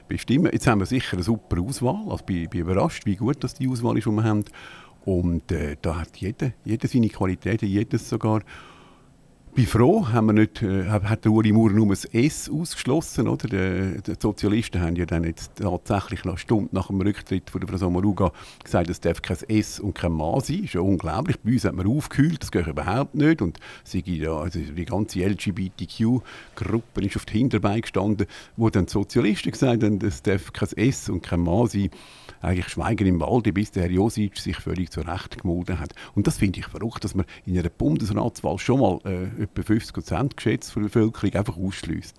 bestimmen. 0.08 0.50
Jetzt 0.52 0.66
haben 0.66 0.80
wir 0.80 0.86
sicher 0.86 1.12
eine 1.12 1.22
super 1.22 1.60
Auswahl. 1.62 2.02
Also 2.10 2.24
ich 2.26 2.50
bin 2.50 2.60
überrascht, 2.62 3.06
wie 3.06 3.14
gut 3.14 3.44
das 3.44 3.54
die 3.54 3.68
Auswahl 3.68 3.96
ist, 3.96 4.06
die 4.06 4.10
wir 4.10 4.24
haben. 4.24 4.44
Und 5.04 5.52
äh, 5.52 5.76
da 5.80 6.00
hat 6.00 6.16
jeder, 6.16 6.50
jeder 6.64 6.88
seine 6.88 7.08
Qualitäten, 7.10 7.66
jedes 7.66 8.08
sogar 8.08 8.40
bin 9.54 9.66
froh, 9.66 10.08
haben 10.08 10.26
wir 10.26 10.32
nicht, 10.32 10.62
äh, 10.62 10.88
hat 10.88 11.24
der 11.24 11.30
Uri 11.30 11.52
Maurer 11.52 11.72
nur 11.72 11.86
ein 11.86 12.12
S 12.12 12.50
ausgeschlossen. 12.50 13.28
Oder? 13.28 13.46
Die, 13.46 14.02
die, 14.02 14.14
Sozialisten 14.18 14.80
haben 14.82 14.96
ja 14.96 15.06
dann 15.06 15.22
jetzt 15.22 15.52
tatsächlich 15.56 16.24
eine 16.24 16.36
Stunde 16.36 16.74
nach 16.74 16.88
dem 16.88 17.00
Rücktritt 17.00 17.50
von 17.50 17.60
der 17.60 17.68
Frau 17.68 17.76
Sommaruga 17.76 18.32
gesagt, 18.64 18.90
es 18.90 19.00
darf 19.00 19.22
kein 19.22 19.36
S 19.48 19.78
und 19.78 19.94
kein 19.94 20.12
Ma 20.12 20.40
sein. 20.40 20.56
Das 20.56 20.66
ist 20.66 20.74
ja 20.74 20.80
unglaublich. 20.80 21.38
Bei 21.40 21.52
uns 21.52 21.64
hat 21.64 21.74
man 21.74 21.86
aufgekühlt, 21.86 22.42
das 22.42 22.50
geht 22.50 22.66
überhaupt 22.66 23.14
nicht. 23.14 23.40
Und 23.42 23.60
ja, 23.92 24.32
also 24.32 24.58
die 24.58 24.84
ganze 24.84 25.20
LGBTQ-Gruppe 25.24 27.04
ist 27.04 27.16
auf 27.16 27.24
die 27.24 27.38
Hinterbeine 27.38 27.82
gestanden, 27.82 28.26
wo 28.56 28.70
dann 28.70 28.86
die 28.86 28.92
Sozialisten 28.92 29.52
gesagt 29.52 29.84
haben, 29.84 30.00
es 30.02 30.22
darf 30.22 30.52
kein 30.52 30.70
S 30.76 31.08
und 31.08 31.22
kein 31.22 31.40
Ma 31.40 31.66
sein 31.66 31.90
eigentlich 32.44 32.68
Schweigen 32.68 33.06
im 33.06 33.20
Walde, 33.20 33.52
bis 33.52 33.70
der 33.70 33.84
Herr 33.84 33.90
Josic 33.90 34.38
sich 34.38 34.56
völlig 34.56 34.90
zurecht 34.90 35.40
gemolden 35.40 35.80
hat. 35.80 35.94
Und 36.14 36.26
das 36.26 36.38
finde 36.38 36.60
ich 36.60 36.66
verrückt, 36.66 37.04
dass 37.04 37.14
man 37.14 37.26
in 37.46 37.58
einer 37.58 37.68
Bundesratswahl 37.68 38.58
schon 38.58 38.80
mal 38.80 39.00
äh, 39.04 39.42
etwa 39.42 39.62
50 39.62 39.94
Prozent 39.94 40.36
geschätzt 40.36 40.72
von 40.72 40.82
der 40.82 40.88
Bevölkerung 40.88 41.34
einfach 41.34 41.56
ausschließt. 41.56 42.14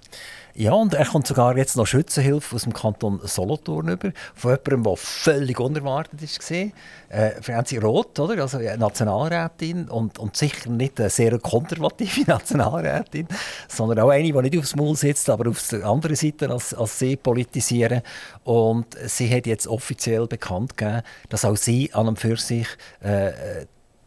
Ja, 0.58 0.72
und 0.72 0.94
er 0.94 1.06
kommt 1.06 1.28
sogar 1.28 1.58
jetzt 1.58 1.76
noch 1.76 1.86
Schützenhilfe 1.86 2.56
aus 2.56 2.64
dem 2.64 2.72
Kanton 2.72 3.20
Solothurn 3.26 3.90
über, 3.90 4.14
von 4.36 4.52
jemandem, 4.52 4.84
der 4.84 4.96
völlig 4.96 5.60
unerwartet 5.60 6.22
war. 6.22 6.72
Äh, 7.10 7.42
Franzi 7.42 7.76
Roth, 7.78 8.18
oder? 8.18 8.42
also 8.42 8.60
Nationalrätin 8.60 9.90
und, 9.90 10.18
und 10.18 10.38
sicher 10.38 10.70
nicht 10.70 10.98
eine 11.02 11.10
sehr 11.10 11.38
konservative 11.40 12.22
Nationalrätin, 12.28 13.28
sondern 13.68 14.00
auch 14.00 14.12
eine, 14.12 14.32
die 14.32 14.42
nicht 14.44 14.58
aufs 14.58 14.78
Maul 14.78 14.96
sitzt, 14.96 15.30
aber 15.30 15.50
auf 15.50 15.68
der 15.68 15.84
anderen 15.84 16.16
Seite 16.16 16.50
als, 16.50 16.74
als 16.74 17.00
sie 17.00 17.18
politisieren. 17.18 18.02
Und 18.46 18.96
sie 19.08 19.30
hat 19.30 19.48
jetzt 19.48 19.68
offiziell 19.68 20.26
bekannt 20.26 20.78
gegeben, 20.78 21.02
dass 21.28 21.44
auch 21.44 21.58
sie 21.58 21.94
an 21.94 22.08
und 22.08 22.18
für 22.18 22.38
sich 22.38 22.68
äh, 23.02 23.66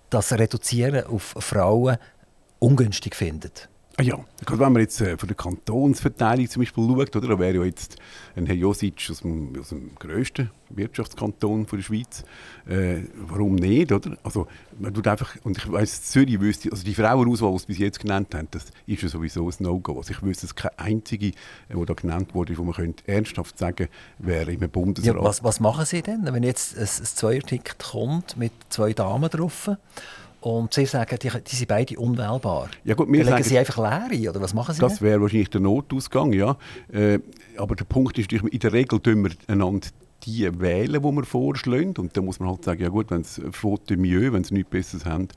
das 0.09 0.33
Reduzieren 0.33 1.05
auf 1.05 1.35
Frauen 1.41 1.99
ungünstig 2.59 3.15
findet. 3.15 3.69
Ah 4.01 4.05
ja, 4.05 4.17
gerade 4.47 4.61
wenn 4.61 4.73
man 4.75 4.83
jetzt 4.83 5.01
äh, 5.01 5.19
von 5.19 5.27
der 5.27 5.37
Kantonsverteilung 5.37 6.49
zum 6.49 6.63
Beispiel 6.63 6.85
schaut, 6.85 7.17
oder, 7.17 7.29
da 7.31 7.39
wäre 7.41 7.57
ja 7.57 7.65
jetzt 7.65 7.97
ein 8.37 8.47
Herr 8.47 8.55
Josic 8.55 9.09
aus 9.11 9.23
dem, 9.23 9.59
aus 9.59 9.71
dem 9.71 9.91
grössten 9.97 10.53
Wirtschaftskanton 10.71 11.67
von 11.67 11.79
der 11.81 11.85
Schweiz. 11.85 12.23
Äh, 12.69 12.99
warum 13.17 13.57
nicht, 13.57 13.91
oder? 13.91 14.17
Also, 14.23 14.47
man 14.79 14.95
tut 14.95 15.09
einfach, 15.09 15.35
und 15.43 15.59
ich 15.59 15.73
weiss, 15.73 16.05
Zürich 16.05 16.39
wüsste, 16.39 16.71
also 16.71 16.85
die 16.85 16.95
Frauenauswahl, 16.95 17.51
die 17.55 17.59
Sie 17.59 17.67
bis 17.67 17.79
jetzt 17.79 17.99
genannt 17.99 18.33
haben, 18.37 18.47
das 18.53 18.67
ist 18.87 19.03
ja 19.03 19.09
sowieso 19.09 19.49
ein 19.49 19.55
No-Go. 19.59 19.97
Also 19.97 20.13
ich 20.13 20.23
wüsste, 20.23 20.47
es 20.47 20.55
keine 20.55 20.79
einzige, 20.79 21.27
äh, 21.27 21.33
die 21.75 21.85
da 21.85 21.95
genannt 21.95 22.37
wurde, 22.37 22.57
wo 22.57 22.63
man 22.63 22.75
könnte 22.75 23.03
ernsthaft 23.09 23.59
sagen 23.59 23.89
wäre 24.19 24.53
im 24.53 24.61
Bundesrat. 24.71 25.17
Ja, 25.17 25.21
was, 25.21 25.43
was 25.43 25.59
machen 25.59 25.85
Sie 25.85 26.03
denn, 26.03 26.25
wenn 26.25 26.45
jetzt 26.45 26.77
ein, 26.77 26.83
ein 26.83 26.87
Zweierticket 26.87 27.81
kommt 27.81 28.37
mit 28.37 28.53
zwei 28.69 28.93
Damen 28.93 29.29
drauf 29.29 29.71
und 30.41 30.73
Sie 30.73 30.87
sagen, 30.87 31.19
die, 31.21 31.31
die 31.31 31.57
sind 31.57 31.69
beide 31.69 31.99
unwählbar. 31.99 32.69
Ja 32.85 32.95
gut, 32.95 33.09
wir 33.09 33.19
Dann 33.19 33.27
legen 33.27 33.29
sagen, 33.31 33.45
Sie 33.45 33.59
einfach 33.59 33.79
leer 33.79 34.09
ein, 34.11 34.29
oder 34.29 34.41
was 34.41 34.55
machen 34.55 34.75
Sie 34.75 34.81
das 34.81 35.03
wäre 35.03 35.21
wahrscheinlich 35.21 35.51
der 35.51 35.61
Notausgang, 35.61 36.33
ja. 36.33 36.57
Äh, 36.93 37.19
aber 37.57 37.75
der 37.75 37.85
Punkt 37.85 38.19
ist, 38.19 38.33
in 38.33 38.59
der 38.59 38.73
Regel 38.73 39.01
tun 39.01 39.25
wir 39.25 39.33
einander 39.47 39.89
die 40.25 40.49
wählen, 40.61 41.01
die 41.03 41.13
wir 41.13 41.25
vorschlagen. 41.25 41.95
Und 41.97 42.17
dann 42.17 42.25
muss 42.25 42.41
man 42.41 42.49
halt 42.49 42.65
sagen, 42.65 42.83
ja 42.83 42.89
gut, 42.89 43.11
wenn 43.11 43.21
es 43.21 43.41
Faute 43.53 43.97
mieux, 43.97 44.33
wenn 44.33 44.45
sie 44.45 44.55
nichts 44.55 44.71
Besseres 44.71 45.05
haben, 45.05 45.29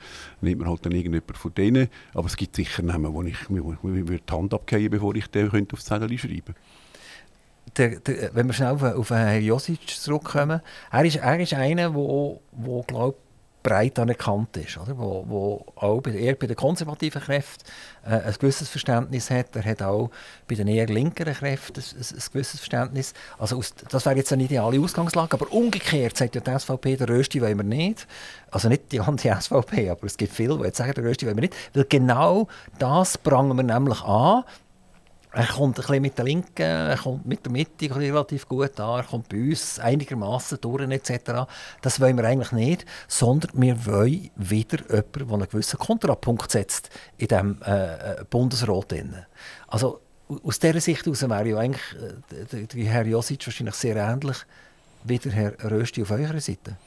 nimmt 0.42 0.62
man 0.62 0.70
halt 0.70 0.86
dann 0.86 0.92
irgendjemand 0.92 1.38
von 1.38 1.54
denen. 1.54 1.88
Aber 2.14 2.26
es 2.26 2.36
gibt 2.36 2.56
sicher 2.56 2.82
Namen, 2.82 3.14
wo 3.14 3.22
ich 3.22 3.50
mir, 3.50 3.64
mir 3.84 4.04
die 4.04 4.34
Hand 4.34 4.54
abgeben 4.54 4.90
bevor 4.90 5.16
ich 5.16 5.28
den 5.28 5.50
könnte 5.50 5.74
aufs 5.74 5.86
Zettel 5.86 6.18
schreiben 6.18 6.56
der, 7.78 8.00
der, 8.00 8.36
wenn 8.36 8.48
wir 8.48 8.54
schnell 8.54 8.70
auf, 8.70 8.84
auf 8.84 9.10
Herrn 9.12 9.44
Josic 9.44 9.88
zurückkommen, 9.88 10.62
er 10.92 11.06
ist, 11.06 11.18
er 11.18 11.40
ist 11.40 11.54
einer, 11.54 11.90
der, 11.92 12.84
glaube 12.88 13.16
breit 13.64 14.00
anerkannt 14.00 14.58
ist, 14.58 14.78
oder? 14.78 14.98
Wo, 14.98 15.26
wo 15.28 15.66
auch 15.76 16.02
bei, 16.02 16.12
eher 16.12 16.36
bei 16.36 16.48
den 16.48 16.56
konservativen 16.56 17.22
Kräften 17.22 17.64
äh, 18.04 18.16
ein 18.16 18.34
gewisses 18.40 18.70
Verständnis 18.70 19.30
hat. 19.30 19.56
Er 19.56 19.64
hat 19.64 19.82
auch 19.82 20.10
bei 20.48 20.56
den 20.56 20.68
eher 20.68 20.88
linkeren 20.88 21.34
Kräften 21.34 21.82
ein, 21.82 21.98
ein, 21.98 22.18
ein 22.18 22.24
gewisses 22.34 22.60
Verständnis. 22.60 23.14
Also 23.38 23.58
aus, 23.58 23.74
das 23.90 24.06
wäre 24.06 24.18
jetzt 24.18 24.34
eine 24.34 24.44
ideale 24.44 24.80
Ausgangslage, 24.80 25.34
aber 25.34 25.52
umgekehrt 25.52 26.18
sagt 26.18 26.36
ja 26.36 26.42
die 26.42 26.60
SVP, 26.60 26.98
der 26.98 27.10
Rösti 27.10 27.42
wollen 27.42 27.58
wir 27.58 27.64
nicht. 27.64 28.08
Also 28.50 28.70
nicht 28.70 28.92
die 28.92 29.00
Anti-SVP, 29.00 29.90
aber 29.92 30.06
es 30.06 30.18
gibt 30.18 30.34
viele, 30.34 30.58
die 30.58 30.64
jetzt 30.64 30.78
sagen, 30.78 30.94
der 30.94 31.04
Rösti 31.04 31.26
wollen 31.26 31.38
wir 31.38 31.42
nicht. 31.42 31.56
Weil 31.74 31.86
genau 31.86 32.48
das 32.80 33.18
prangen 33.18 33.56
wir 33.58 33.64
nämlich 33.64 34.02
an, 34.02 34.44
er 35.34 35.48
kommt 35.48 35.78
ein 35.78 35.82
bisschen 35.82 36.02
mit 36.02 36.18
der 36.18 36.26
Linken, 36.26 36.62
er 36.62 36.98
kommt 36.98 37.26
mit 37.26 37.46
der 37.46 37.52
Mitte 37.52 37.96
relativ 37.96 38.48
gut 38.48 38.80
an, 38.80 39.00
er 39.00 39.04
kommt 39.04 39.30
bei 39.30 39.38
uns 39.38 39.80
einigermaßen 39.80 40.60
durch 40.60 40.90
etc. 40.90 41.48
Das 41.82 42.02
wollen 42.02 42.18
wir 42.18 42.26
eigentlich 42.26 42.52
nicht, 42.52 42.86
sondern 43.08 43.52
wir 43.54 43.86
wollen 43.86 44.30
wieder 44.36 44.80
jemanden, 44.90 45.28
der 45.30 45.34
einen 45.34 45.50
gewissen 45.50 45.80
Kontrapunkt 45.80 46.52
setzt 46.52 46.90
in 47.18 47.28
diesem 47.28 47.62
äh, 47.62 48.20
äh 48.20 48.26
Bundesrat. 48.30 48.94
Also 49.68 50.02
aus 50.44 50.60
dieser 50.60 50.82
Sicht 50.82 51.06
heraus 51.06 51.22
wäre 51.22 51.48
ja 51.48 51.58
eigentlich 51.58 52.76
äh, 52.76 52.86
Herr 52.86 53.06
Josic 53.06 53.46
wahrscheinlich 53.48 53.76
sehr 53.76 53.96
ähnlich 53.96 54.38
wie 55.04 55.18
der 55.18 55.32
Herr 55.32 55.72
Rösti 55.72 56.02
auf 56.02 56.12
eurer 56.12 56.40
Seite. 56.40 56.78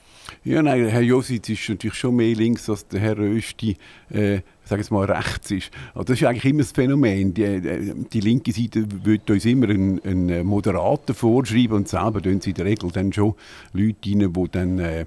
Ja, 0.43 0.63
nein, 0.63 0.89
Herr 0.89 1.03
Josic 1.03 1.49
ist 1.49 1.69
natürlich 1.69 1.97
schon 1.97 2.17
mehr 2.17 2.35
links 2.35 2.69
als 2.69 2.87
der 2.89 3.01
Herr 3.01 3.19
Rösti, 3.19 3.77
äh, 4.11 4.41
sage 4.65 4.83
es 4.83 4.91
mal, 4.91 5.05
rechts 5.05 5.51
ist. 5.51 5.71
Also 5.95 6.05
das 6.05 6.21
ist 6.21 6.27
eigentlich 6.27 6.45
immer 6.45 6.63
das 6.63 6.73
Phänomen. 6.73 7.35
Die, 7.35 8.07
die 8.13 8.21
linke 8.21 8.53
Seite 8.53 8.87
wird 9.05 9.31
uns 9.31 9.45
immer 9.45 9.69
einen, 9.69 10.01
einen 10.03 10.47
Moderator 10.47 11.15
vorschreiben 11.15 11.77
und 11.77 11.89
selber 11.89 12.23
tun 12.23 12.41
sie 12.41 12.51
in 12.51 12.57
der 12.57 12.65
Regel 12.65 12.91
dann 12.91 13.13
schon 13.13 13.35
Leute 13.73 14.11
rein, 14.11 14.33
die 14.33 14.49
dann 14.51 14.79
äh, 14.79 15.05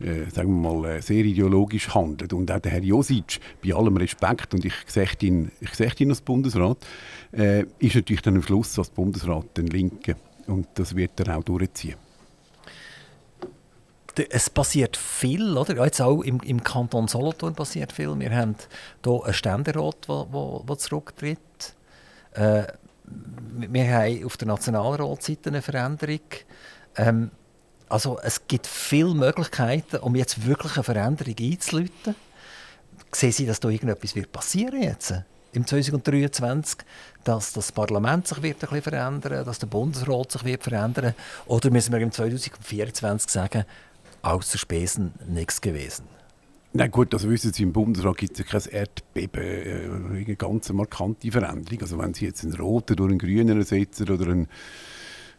äh, 0.00 0.28
sagen 0.30 0.62
wir 0.62 0.72
mal, 0.72 0.90
äh, 0.90 1.02
sehr 1.02 1.24
ideologisch 1.24 1.94
handeln. 1.94 2.32
Und 2.32 2.50
auch 2.50 2.60
der 2.60 2.72
Herr 2.72 2.82
Josic, 2.82 3.40
bei 3.62 3.74
allem 3.74 3.96
Respekt, 3.96 4.52
und 4.52 4.64
ich 4.64 4.74
sehe 4.86 5.08
ihn, 5.20 5.50
ich 5.60 5.74
sehe 5.74 5.92
ihn 5.98 6.10
als 6.10 6.20
Bundesrat, 6.20 6.78
äh, 7.32 7.64
ist 7.78 7.94
natürlich 7.94 8.22
dann 8.22 8.36
am 8.36 8.42
Schluss 8.42 8.78
als 8.78 8.90
Bundesrat 8.90 9.56
den 9.56 9.68
Linken. 9.68 10.16
Und 10.46 10.66
das 10.74 10.96
wird 10.96 11.20
er 11.20 11.38
auch 11.38 11.44
durchziehen 11.44 12.03
es 14.18 14.50
passiert 14.50 14.96
viel, 14.96 15.56
oder? 15.56 15.84
Jetzt 15.84 16.00
auch 16.00 16.22
im, 16.22 16.40
im 16.40 16.62
Kanton 16.62 17.08
Solothurn 17.08 17.54
passiert 17.54 17.92
viel. 17.92 18.18
Wir 18.18 18.30
haben 18.30 18.56
hier 19.04 19.24
einen 19.24 19.34
Ständerat, 19.34 20.06
der 20.08 20.78
zurücktritt. 20.78 21.38
Äh, 22.32 22.64
wir 23.56 23.92
haben 23.92 24.24
auf 24.24 24.36
der 24.36 24.48
Nationalratsseite 24.48 25.50
eine 25.50 25.62
Veränderung. 25.62 26.20
Ähm, 26.96 27.30
also 27.88 28.18
es 28.22 28.46
gibt 28.48 28.66
viele 28.66 29.14
Möglichkeiten, 29.14 29.96
um 29.96 30.16
jetzt 30.16 30.46
wirklich 30.46 30.74
eine 30.76 30.84
Veränderung 30.84 31.34
einzuleiten. 31.38 32.14
Sehen 33.12 33.32
Sie, 33.32 33.46
dass 33.46 33.60
da 33.60 33.68
irgendetwas 33.68 34.14
wird 34.14 34.32
passieren 34.32 34.82
jetzt? 34.82 35.14
Im 35.52 35.64
2023, 35.64 36.78
dass 37.22 37.52
das 37.52 37.70
Parlament 37.70 38.26
sich 38.26 38.42
wird 38.42 38.56
ein 38.56 38.68
bisschen 38.68 38.82
verändern, 38.82 39.44
dass 39.44 39.60
der 39.60 39.68
Bundesrat 39.68 40.32
sich 40.32 40.44
wird 40.44 40.64
verändern, 40.64 41.14
oder 41.46 41.70
müssen 41.70 41.92
wir 41.92 42.00
im 42.00 42.10
2024 42.10 43.30
sagen, 43.30 43.64
außer 44.24 44.58
Spesen 44.58 45.12
nichts 45.28 45.60
gewesen. 45.60 46.06
Na 46.76 46.88
gut, 46.88 47.12
das 47.12 47.28
wissen 47.28 47.52
Sie, 47.52 47.62
im 47.62 47.72
Bundesrat 47.72 48.16
gibt 48.16 48.32
es 48.32 48.38
ja 48.40 48.44
kein 48.44 48.72
Erdbeben, 48.72 49.42
äh, 49.42 50.18
eine 50.18 50.36
ganz 50.36 50.72
markante 50.72 51.30
Veränderung. 51.30 51.80
Also 51.82 51.98
wenn 51.98 52.14
Sie 52.14 52.24
jetzt 52.24 52.42
einen 52.42 52.54
roten 52.54 52.96
durch 52.96 53.10
einen 53.10 53.18
grünen 53.18 53.58
ersetzen 53.58 54.10
oder 54.10 54.26
einen 54.26 54.48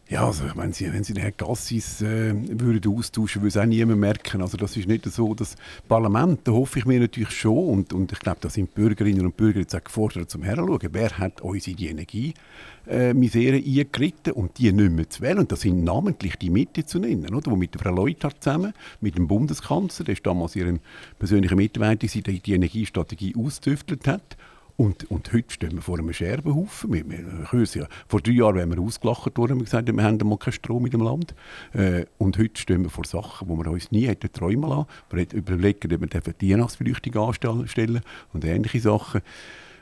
ja, 0.08 0.24
also 0.24 0.44
wenn 0.54 0.72
Sie, 0.72 0.94
wenn 0.94 1.04
Sie 1.04 1.16
Herrn 1.20 1.34
Gassis 1.36 2.00
äh, 2.04 2.32
würden 2.36 2.96
austauschen, 2.96 3.42
würde 3.42 3.48
es 3.48 3.58
auch 3.58 3.66
niemand 3.66 4.00
merken. 4.00 4.42
Also 4.42 4.56
das 4.56 4.78
ist 4.78 4.88
nicht 4.88 5.06
so, 5.06 5.34
das 5.34 5.56
Parlament, 5.88 6.42
da 6.44 6.52
hoffe 6.52 6.78
ich 6.78 6.86
mir 6.86 7.00
natürlich 7.00 7.32
schon, 7.32 7.70
und, 7.70 7.92
und 7.92 8.12
ich 8.12 8.20
glaube, 8.20 8.38
da 8.42 8.50
sind 8.50 8.76
Bürgerinnen 8.76 9.26
und 9.26 9.36
Bürger 9.36 9.62
jetzt 9.62 9.76
auch 9.76 9.84
gefordert, 9.84 10.30
zum 10.30 10.44
Herschauen, 10.44 10.80
wer 10.92 11.18
hat 11.18 11.42
uns 11.42 11.66
in 11.66 11.76
die 11.76 11.88
Energiemisere 11.88 13.58
äh, 13.58 13.80
eingeritten 13.80 14.34
und 14.34 14.60
die 14.60 14.72
nicht 14.72 14.92
mehr 14.92 15.10
zu 15.10 15.22
wählen. 15.22 15.40
Und 15.40 15.52
das 15.52 15.62
sind 15.62 15.84
namentlich 15.84 16.36
die 16.36 16.52
Mitte 16.52 16.86
zu 16.86 17.00
nennen, 17.00 17.34
oder? 17.34 17.50
wo 17.50 17.56
mit 17.56 17.76
Frau 17.76 17.92
Leuthard 17.92 18.44
zusammen, 18.44 18.74
mit 19.02 19.18
dem 19.18 19.28
Bundeskanzler, 19.28 20.06
der 20.06 20.16
damals 20.22 20.56
ihren 20.56 20.82
persönlichen 21.18 21.58
Mitarbeiter, 21.58 22.06
die 22.06 22.40
die 22.42 22.54
Energiestrategie 22.54 23.34
ausgetüftelt 23.36 24.08
hat, 24.08 24.38
und, 24.78 25.10
und 25.10 25.32
heute 25.32 25.54
stehen 25.54 25.74
wir 25.74 25.82
vor 25.82 25.98
einem 25.98 26.12
Scherbenhaufen. 26.12 26.92
Wir, 26.94 27.10
wir, 27.10 27.64
ja, 27.76 27.88
vor 28.08 28.20
drei 28.20 28.34
Jahren 28.34 28.56
wären 28.56 28.76
wir 28.76 28.82
ausgelacht 28.82 29.38
worden 29.38 29.54
und 29.54 29.66
gesagt, 29.66 29.94
wir 29.94 30.04
haben 30.04 30.18
mal 30.18 30.38
keinen 30.38 30.54
Strom 30.54 30.86
in 30.86 30.92
dem 30.92 31.02
Land. 31.02 31.34
Äh, 31.74 32.06
und 32.18 32.38
heute 32.38 32.60
stehen 32.60 32.84
wir 32.84 32.90
vor 32.90 33.06
Sachen, 33.06 33.48
die 33.48 33.54
wir 33.54 33.72
uns 33.72 33.92
nie 33.92 34.08
hätten 34.08 34.32
träumen 34.34 34.70
lassen. 34.70 34.88
Wir 35.12 35.34
überlegen, 35.34 35.94
ob 35.94 36.14
wir 36.14 36.34
die 36.34 36.54
Weihnachtsbeleuchtung 36.54 37.16
anstellen 37.16 38.02
und 38.34 38.44
ähnliche 38.44 38.82
Sachen. 38.82 39.22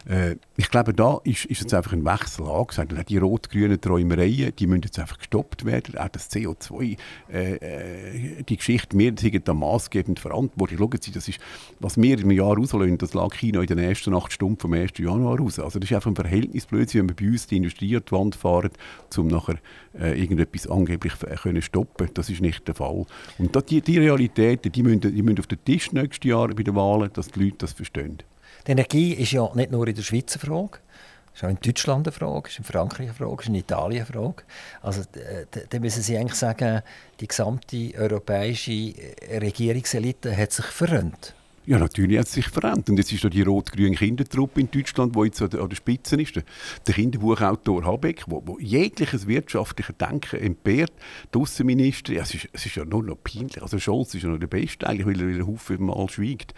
Äh, 0.08 0.36
ich 0.58 0.70
glaube, 0.70 0.94
da 0.94 1.20
ist, 1.24 1.46
ist 1.46 1.62
jetzt 1.62 1.74
einfach 1.74 1.94
ein 1.94 2.06
Wechsel 2.06 2.46
angesagt. 2.46 2.94
Die 3.10 3.18
rot-grünen 3.18 3.80
Träumereien, 3.80 4.54
die 4.56 4.68
müssen 4.68 4.84
jetzt 4.84 5.00
einfach 5.00 5.18
gestoppt 5.18 5.66
werden. 5.66 5.98
Auch 5.98 6.10
das 6.10 6.30
CO2, 6.32 6.98
äh, 7.32 7.54
äh, 7.56 8.44
die 8.44 8.58
Geschichte, 8.58 8.98
wir 8.98 9.14
sind 9.18 9.48
da 9.48 9.54
maßgebend 9.54 10.20
verantwortlich. 10.20 10.80
Schauen 10.80 11.00
Sie, 11.02 11.12
das 11.12 11.28
ist, 11.28 11.40
was 11.80 11.98
wir 11.98 12.20
im 12.20 12.32
Jahr 12.32 12.56
rauslösen, 12.56 12.98
das 12.98 13.14
lag 13.14 13.34
China 13.34 13.62
in 13.62 13.68
den 13.68 13.80
ersten 13.80 14.14
acht 14.14 14.32
Stunden 14.32 14.60
vom 14.60 14.74
1. 14.74 14.92
Januar 14.98 15.40
raus. 15.40 15.60
Also 15.60 15.80
das 15.80 15.90
ist 15.90 15.96
einfach 15.96 16.12
ein 16.12 16.16
Verhältnis 16.16 16.66
blöd, 16.66 16.94
wenn 16.94 17.10
wir 17.10 17.16
bei 17.16 17.28
uns 17.28 17.48
die 17.48 17.58
Industrie 17.58 17.96
an 17.96 18.04
die 18.08 18.12
Wand 18.12 18.36
fahren, 18.36 18.72
um 19.18 19.28
nachher 19.28 19.58
äh, 20.00 20.20
irgendetwas 20.20 20.68
angeblich 20.68 21.14
können 21.42 21.62
stoppen. 21.62 22.10
Das 22.14 22.30
ist 22.30 22.42
nicht 22.42 22.68
der 22.68 22.76
Fall. 22.76 23.06
Und 23.38 23.56
das, 23.56 23.66
die, 23.66 23.82
die 23.82 24.00
Realitäten, 24.00 24.72
die 24.72 24.84
müssen, 24.84 25.02
die 25.02 25.22
müssen 25.22 25.40
auf 25.40 25.48
den 25.48 25.64
Tisch 25.64 25.92
nächstes 25.92 26.30
Jahr 26.30 26.50
bei 26.50 26.64
den 26.64 26.76
Wahlen, 26.76 27.10
dass 27.14 27.30
die 27.30 27.44
Leute 27.44 27.58
das 27.60 27.74
verstehen. 27.74 28.18
Die 28.66 28.72
Energie 28.72 29.14
ist 29.14 29.32
ja 29.32 29.50
nicht 29.56 29.72
nur 29.72 29.88
in 29.88 29.96
der 29.96 30.04
Schweiz 30.04 30.34
eine 30.34 30.46
Frage, 30.46 30.80
es 31.34 31.42
ist 31.42 31.46
auch 31.46 31.50
in 31.50 31.58
Deutschland 31.62 32.08
eine 32.08 32.12
Frage, 32.12 32.48
ist 32.48 32.60
in 32.60 32.64
Frankreich 32.64 33.08
eine 33.08 33.14
Frage, 33.16 33.42
ist 33.42 33.48
in 33.48 33.56
Italien 33.56 34.06
eine 34.06 34.06
Frage. 34.06 34.44
Also 34.82 35.02
da 35.70 35.80
müssen 35.80 36.04
Sie 36.04 36.16
eigentlich 36.16 36.36
sagen, 36.36 36.82
die 37.20 37.28
gesamte 37.28 37.92
europäische 37.98 38.94
Regierungselite 39.42 40.38
hat 40.38 40.52
sich 40.52 40.66
verrennt. 40.66 41.34
Ja, 41.66 41.80
natürlich 41.80 42.20
hat 42.20 42.28
es 42.28 42.34
sich 42.34 42.50
verändert. 42.50 42.90
Und 42.90 42.98
jetzt 42.98 43.12
ist 43.14 43.24
da 43.24 43.30
die 43.30 43.42
rot-grüne 43.42 43.96
Kindertruppe 43.96 44.60
in 44.60 44.70
Deutschland, 44.70 45.16
die 45.16 45.22
jetzt 45.22 45.42
an 45.42 45.50
der, 45.50 45.66
der 45.66 45.76
Spitze 45.76 46.22
ist. 46.22 46.36
Der 46.36 46.94
Kinderbuchautor 46.94 47.86
Habeck, 47.86 48.26
der 48.28 48.56
jegliches 48.60 49.28
wirtschaftliches 49.28 49.96
Denken 49.98 50.42
entbehrt. 50.42 50.92
Die 51.34 51.40
Außenminister, 51.40 52.14
ja, 52.14 52.24
es, 52.24 52.34
ist, 52.34 52.50
es 52.52 52.66
ist 52.66 52.76
ja 52.76 52.84
nur 52.84 53.02
noch 53.02 53.18
peinlich. 53.24 53.62
Also 53.62 53.80
Scholz 53.80 54.14
ist 54.14 54.24
ja 54.24 54.30
noch 54.30 54.40
der 54.40 54.48
Beste, 54.48 54.88
eigentlich, 54.88 55.08
weil 55.08 55.22
er, 55.22 55.28
weil 55.28 55.40
er 55.40 55.48
Haufen 55.48 55.86
mal 55.86 56.10
schweigt. 56.10 56.54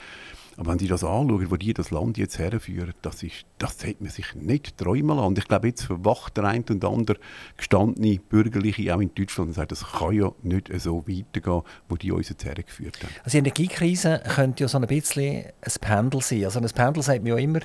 Aber 0.57 0.71
wenn 0.71 0.79
Sie 0.79 0.87
das 0.87 1.03
anschauen, 1.03 1.51
wo 1.51 1.55
die 1.57 1.73
das 1.73 1.91
Land 1.91 2.17
jetzt 2.17 2.39
herführen, 2.39 2.93
das, 3.01 3.23
ist, 3.23 3.45
das 3.57 3.83
hätte 3.83 4.03
man 4.03 4.11
sich 4.11 4.33
nicht 4.35 4.77
träumen 4.77 5.17
lassen. 5.17 5.27
Und 5.27 5.37
ich 5.37 5.47
glaube, 5.47 5.67
jetzt 5.67 5.83
verwacht 5.83 6.37
der 6.37 6.45
eine 6.45 6.63
und 6.69 6.83
andere 6.85 7.17
gestandene 7.57 8.19
Bürgerliche 8.19 8.95
auch 8.95 9.01
in 9.01 9.13
Deutschland 9.13 9.49
und 9.49 9.53
sagt, 9.53 9.71
das 9.71 9.85
kann 9.85 10.13
ja 10.13 10.31
nicht 10.43 10.71
so 10.79 11.05
weitergehen, 11.07 11.61
wo 11.89 11.95
die 11.95 12.11
uns 12.11 12.29
jetzt 12.29 12.45
hergeführt 12.45 12.97
haben. 13.03 13.13
Also 13.23 13.31
die 13.31 13.39
Energiekrise 13.39 14.21
könnte 14.33 14.63
ja 14.63 14.67
so 14.67 14.77
ein 14.77 14.87
bisschen 14.87 15.45
ein 15.45 15.73
Pendel 15.81 16.21
sein. 16.21 16.45
Also 16.45 16.59
ein 16.59 16.69
Pendel 16.69 17.03
sagt 17.03 17.23
man 17.23 17.33
ja 17.33 17.37
immer, 17.37 17.59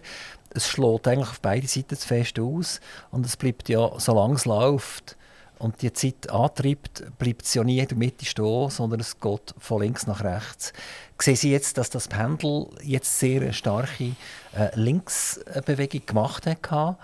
es 0.53 0.69
schlägt 0.69 1.07
eigentlich 1.07 1.29
auf 1.29 1.41
beide 1.41 1.69
Seiten 1.69 1.97
zu 1.97 2.09
fest 2.09 2.41
aus 2.41 2.81
und 3.13 3.25
es 3.25 3.37
bleibt 3.37 3.69
ja, 3.69 3.93
solange 3.99 4.35
es 4.35 4.47
läuft, 4.47 5.17
und 5.61 5.83
die 5.83 5.93
Zeit 5.93 6.31
antreibt, 6.31 7.05
bleibt 7.19 7.43
es 7.43 7.55
ja 7.55 7.63
nie 7.63 7.79
in 7.79 7.89
der 7.89 7.97
Mitte 7.97 8.25
stehen, 8.25 8.71
sondern 8.71 9.01
es 9.01 9.21
geht 9.21 9.55
von 9.59 9.83
links 9.83 10.07
nach 10.07 10.25
rechts. 10.25 10.73
Sehen 11.21 11.37
Sie 11.37 11.53
jetzt, 11.53 11.77
dass 11.77 11.91
das 11.91 12.09
Pendel 12.09 12.69
jetzt 12.83 13.19
sehr 13.19 13.53
starke 13.53 14.17
äh, 14.57 14.71
Linksbewegung 14.75 16.07
gemacht 16.07 16.47
hat 16.47 16.97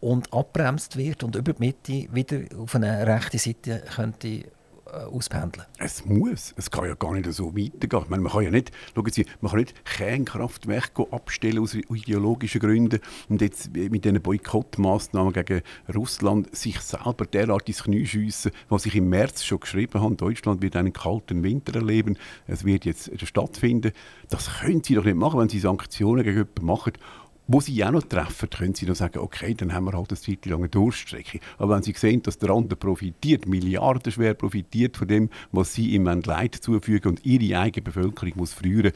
und 0.00 0.32
abbremst 0.32 0.96
wird 0.96 1.24
und 1.24 1.34
über 1.34 1.52
die 1.52 1.60
Mitte 1.60 2.14
wieder 2.14 2.38
auf 2.56 2.74
eine 2.76 3.04
rechte 3.04 3.38
Seite 3.38 3.82
könnte 3.94 4.44
auspendeln. 4.92 5.66
Es 5.78 6.04
muss. 6.04 6.54
Es 6.56 6.70
kann 6.70 6.86
ja 6.86 6.94
gar 6.94 7.12
nicht 7.12 7.30
so 7.32 7.56
weitergehen. 7.56 8.02
Ich 8.02 8.08
meine, 8.08 8.22
man 8.22 8.32
kann 8.32 8.44
ja 8.44 8.50
nicht, 8.50 8.72
schauen 8.94 9.10
Sie, 9.10 9.26
man 9.40 9.50
kann 9.50 9.60
nicht 9.60 9.84
Kernkraftwerke 9.84 11.06
abstellen 11.10 11.60
aus 11.60 11.74
ideologischen 11.74 12.60
Gründen 12.60 13.00
und 13.28 13.40
jetzt 13.40 13.74
mit 13.74 14.04
diesen 14.04 14.20
Boykottmaßnahmen 14.20 15.32
gegen 15.32 15.62
Russland 15.94 16.54
sich 16.56 16.80
selber 16.80 17.26
derart 17.26 17.68
ins 17.68 17.84
Knie 17.84 18.06
schiessen, 18.06 18.52
was 18.68 18.86
ich 18.86 18.94
im 18.94 19.08
März 19.08 19.44
schon 19.44 19.60
geschrieben 19.60 20.00
habe. 20.00 20.16
Deutschland 20.16 20.62
wird 20.62 20.76
einen 20.76 20.92
kalten 20.92 21.42
Winter 21.42 21.74
erleben. 21.74 22.16
Es 22.46 22.64
wird 22.64 22.84
jetzt 22.84 23.10
stattfinden. 23.26 23.92
Das 24.30 24.60
können 24.60 24.82
Sie 24.82 24.94
doch 24.94 25.04
nicht 25.04 25.16
machen, 25.16 25.40
wenn 25.40 25.48
Sie 25.48 25.60
Sanktionen 25.60 26.24
gegen 26.24 26.38
jemanden 26.38 26.66
machen 26.66 26.92
wo 27.50 27.62
sie 27.62 27.82
auch 27.82 27.90
noch 27.90 28.02
treffen, 28.02 28.50
können 28.50 28.74
sie 28.74 28.84
noch 28.84 28.94
sagen, 28.94 29.18
okay, 29.18 29.54
dann 29.54 29.72
haben 29.72 29.86
wir 29.86 29.94
halt 29.94 30.10
eine 30.10 30.20
Zeit 30.20 30.44
lang 30.44 30.60
eine 30.60 30.68
Durststrecke. 30.68 31.40
Aber 31.56 31.74
wenn 31.74 31.82
sie 31.82 31.94
sehen, 31.96 32.22
dass 32.22 32.36
der 32.36 32.50
andere 32.50 32.76
profitiert, 32.76 33.48
milliardenschwer 33.48 34.34
profitiert 34.34 34.98
von 34.98 35.08
dem, 35.08 35.30
was 35.50 35.72
sie 35.72 35.94
ihm 35.94 36.04
Leid 36.04 36.54
zufügen 36.54 37.08
und 37.08 37.24
ihre 37.24 37.58
eigene 37.58 37.82
Bevölkerung 37.82 38.34
muss 38.36 38.52
frieren, 38.52 38.92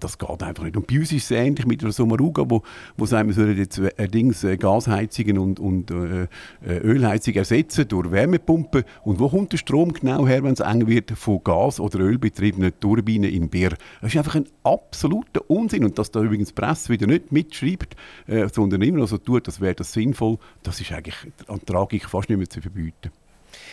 das 0.00 0.18
geht 0.18 0.42
einfach 0.42 0.64
nicht. 0.64 0.76
Und 0.76 0.88
bei 0.88 0.98
uns 0.98 1.12
ist 1.12 1.24
es 1.24 1.30
ähnlich 1.30 1.66
mit 1.66 1.82
der 1.82 1.92
Sommaruga, 1.92 2.44
wo, 2.48 2.62
wo 2.96 3.06
sagen, 3.06 3.28
wir 3.28 3.34
sollen 3.34 3.56
jetzt 3.56 3.78
äh, 3.78 4.08
Dings, 4.08 4.42
äh, 4.42 4.56
Gasheizungen 4.56 5.38
und, 5.38 5.60
und 5.60 5.92
äh, 5.92 6.24
äh 6.66 6.78
Ölheizungen 6.78 7.38
ersetzen 7.38 7.86
durch 7.86 8.10
Wärmepumpen. 8.10 8.82
Und 9.04 9.20
wo 9.20 9.28
kommt 9.28 9.52
der 9.52 9.58
Strom 9.58 9.92
genau 9.92 10.26
her, 10.26 10.42
wenn 10.42 10.54
es 10.54 10.60
eng 10.60 10.88
wird, 10.88 11.12
von 11.12 11.42
Gas- 11.44 11.78
oder 11.78 12.00
Ölbetriebenen 12.00 12.72
Turbinen 12.80 13.30
in 13.30 13.48
Bier? 13.48 13.70
Das 14.00 14.12
ist 14.12 14.16
einfach 14.16 14.34
ein 14.34 14.48
absoluter 14.64 15.48
Unsinn. 15.48 15.84
Und 15.84 15.96
dass 15.96 16.10
da 16.10 16.20
übrigens 16.20 16.48
die 16.48 16.54
Presse 16.54 16.88
wieder 16.88 17.06
nicht 17.06 17.30
mitschreibt, 17.30 17.83
bleibt, 17.84 17.96
äh, 18.26 18.48
sondern 18.52 18.82
immer 18.82 18.98
noch 18.98 19.08
so 19.08 19.18
tut, 19.18 19.48
das 19.48 19.60
wäre 19.60 19.74
das 19.74 19.92
sinnvoll, 19.92 20.38
das 20.62 20.80
ist 20.80 20.92
eigentlich 20.92 21.16
an 21.48 21.64
Tragik 21.64 22.08
fast 22.08 22.28
nicht 22.28 22.38
mehr 22.38 22.48
zu 22.48 22.60
verbieten. 22.60 23.10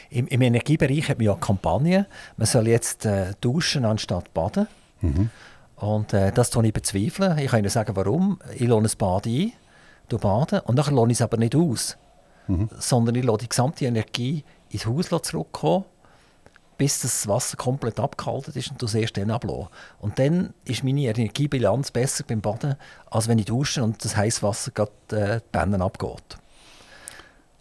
Im, 0.10 0.28
Im, 0.28 0.42
Energiebereich 0.42 1.10
hat 1.10 1.18
man 1.18 1.26
ja 1.26 1.36
Kampagnen. 1.36 2.06
Man 2.38 2.46
soll 2.46 2.68
jetzt 2.68 3.06
äh, 3.06 3.34
duschen 3.42 3.86
anstatt 3.86 4.34
baden. 4.34 4.68
Mhm. 5.02 5.30
Und 5.78 6.14
äh, 6.14 6.32
das 6.32 6.52
tue 6.52 6.68
ich 6.68 6.74
bezweifeln. 6.74 7.38
Ich 7.40 7.50
kann 7.50 7.60
Ihnen 7.60 7.70
sagen, 7.70 7.96
warum. 7.96 8.40
Ich 8.54 8.68
lohne 8.68 8.88
ein 8.88 8.98
Bad 8.98 9.26
ein, 9.26 9.54
baden 10.10 10.60
und 10.60 10.76
dann 10.76 10.94
lohne 10.94 11.12
ich 11.12 11.18
es 11.18 11.22
aber 11.22 11.38
nicht 11.38 11.56
aus. 11.56 11.98
Mhm. 12.48 12.70
Sondern 12.78 13.16
ich 13.16 13.24
lasse 13.24 13.40
die 13.40 13.50
gesamte 13.50 13.86
Energie 13.86 14.44
ins 14.70 14.86
Haus 14.86 15.10
zurückkommen 15.24 15.86
bis 16.82 17.00
das 17.00 17.28
Wasser 17.28 17.58
komplett 17.58 18.00
abgehalten 18.00 18.56
ist 18.56 18.72
und 18.72 18.82
du 18.82 18.88
erst 18.98 19.16
dann 19.16 19.30
ablassen. 19.30 19.68
Und 20.00 20.18
dann 20.18 20.52
ist 20.66 20.84
meine 20.84 21.02
Energiebilanz 21.02 21.92
besser 21.92 22.24
beim 22.28 22.42
Baden, 22.42 22.76
als 23.12 23.28
wenn 23.28 23.38
ich 23.38 23.46
dusche 23.46 23.84
und 23.84 24.04
das 24.04 24.18
heiße 24.18 24.42
Wasser 24.42 24.72
gerade 24.72 24.92
äh, 25.12 25.40
die 25.42 25.46
Bänden 25.52 25.84
abgeht. 25.84 26.40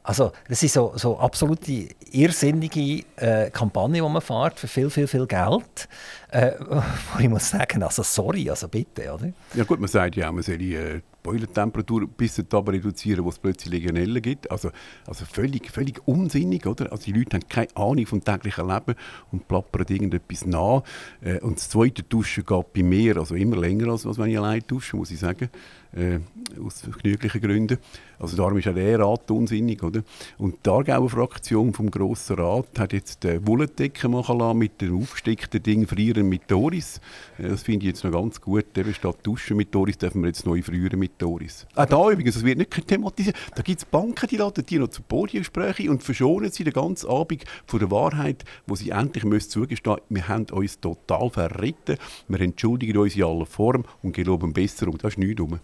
Also, 0.02 0.32
das 0.48 0.62
ist 0.62 0.72
so, 0.72 0.94
so 0.96 1.18
absolute 1.18 1.90
irrsinnige 2.10 3.04
äh, 3.16 3.50
Kampagne, 3.50 4.02
die 4.02 4.08
man 4.08 4.22
fährt, 4.22 4.58
für 4.58 4.68
viel, 4.68 4.88
viel, 4.88 5.06
viel 5.06 5.26
Geld. 5.26 5.86
Äh, 6.32 6.52
wo 7.12 7.18
ich 7.18 7.28
muss 7.28 7.50
sagen, 7.50 7.82
also 7.82 8.02
sorry, 8.02 8.48
also 8.50 8.68
bitte, 8.68 9.12
oder? 9.12 9.32
Ja 9.54 9.64
gut, 9.64 9.80
man 9.80 9.88
sagt 9.88 10.16
ja, 10.16 10.30
man 10.30 10.42
soll 10.42 10.60
äh, 10.62 11.00
Boilertemperatur 11.22 12.06
bis 12.08 12.42
aber 12.52 12.72
reduzieren, 12.72 13.24
wo 13.24 13.28
es 13.28 13.38
plötzlich 13.38 13.72
Legionellen 13.72 14.22
gibt. 14.22 14.50
Also, 14.50 14.70
also 15.06 15.24
völlig, 15.24 15.70
völlig 15.70 16.00
unsinnig, 16.06 16.66
oder? 16.66 16.90
Also 16.92 17.04
die 17.04 17.12
Leute 17.12 17.36
haben 17.36 17.48
keine 17.48 17.76
Ahnung 17.76 18.06
vom 18.06 18.24
täglichen 18.24 18.68
Leben 18.68 18.94
und 19.30 19.46
plappern 19.48 19.86
irgendetwas 19.88 20.46
nach. 20.46 20.82
Äh, 21.20 21.40
und 21.40 21.58
das 21.58 21.68
zweite 21.68 22.02
Duschen 22.02 22.44
geht 22.44 22.72
bei 22.72 22.82
mir 22.82 23.16
also 23.18 23.34
immer 23.34 23.56
länger, 23.56 23.88
als 23.88 24.06
wenn 24.06 24.30
ich 24.30 24.38
allein 24.38 24.62
dusche, 24.66 24.96
muss 24.96 25.10
ich 25.10 25.18
sagen. 25.18 25.50
Äh, 25.92 26.20
aus 26.64 26.82
genüglichen 27.02 27.40
Gründen. 27.40 27.78
Also 28.18 28.36
darum 28.36 28.58
ist 28.58 28.68
auch 28.68 28.74
der 28.74 28.98
Rat 29.00 29.30
unsinnig, 29.30 29.82
oder? 29.82 30.02
Und 30.38 30.64
die 30.64 30.70
Aargauer 30.70 31.10
Fraktion 31.10 31.72
vom 31.72 31.90
Grossen 31.90 32.36
Rat 32.36 32.78
hat 32.78 32.92
jetzt 32.92 33.24
die 33.24 33.44
Wollendecke 33.44 34.08
machen 34.08 34.38
lassen 34.38 34.58
mit 34.58 34.80
dem 34.80 35.00
aufgesteckten 35.00 35.62
Ding 35.62 35.88
«Frieren 35.88 36.19
mit 36.28 36.42
Doris». 36.48 37.00
Äh, 37.38 37.48
das 37.48 37.62
finde 37.62 37.86
ich 37.86 37.92
jetzt 37.92 38.04
noch 38.04 38.12
ganz 38.12 38.40
gut. 38.40 38.76
Eben 38.76 38.94
statt 38.94 39.16
«Duschen 39.22 39.56
mit 39.56 39.74
Doris» 39.74 39.98
dürfen 39.98 40.22
wir 40.22 40.28
jetzt 40.28 40.46
neu 40.46 40.62
«Frieren 40.62 40.98
mit 40.98 41.12
Doris». 41.18 41.66
Auch 41.74 41.86
da 41.86 42.10
übrigens, 42.10 42.36
es 42.36 42.44
wird 42.44 42.58
nicht 42.58 42.86
thematisiert. 42.86 43.36
Da 43.54 43.62
gibt 43.62 43.78
es 43.78 43.84
Banken, 43.84 44.28
die 44.28 44.36
laden 44.36 44.66
die 44.66 44.78
noch 44.78 44.88
zu 44.88 45.02
Podiumsprechen 45.02 45.88
und 45.88 46.02
verschonen 46.02 46.50
sie 46.50 46.64
den 46.64 46.72
ganzen 46.72 47.08
Abend 47.08 47.44
von 47.66 47.78
der 47.78 47.90
Wahrheit, 47.90 48.44
wo 48.66 48.74
sie 48.74 48.90
endlich 48.90 49.24
müssen 49.24 49.50
zugestehen 49.50 50.00
wir 50.08 50.28
haben 50.28 50.46
uns 50.52 50.80
total 50.80 51.30
verritten, 51.30 51.96
wir 52.28 52.40
entschuldigen 52.40 52.98
uns 52.98 53.16
in 53.16 53.24
aller 53.24 53.46
Form 53.46 53.84
und 54.02 54.12
geloben 54.12 54.52
Besserung. 54.52 54.98
Das 54.98 55.12
ist 55.12 55.18
nichts 55.18 55.36
dumm. 55.36 55.60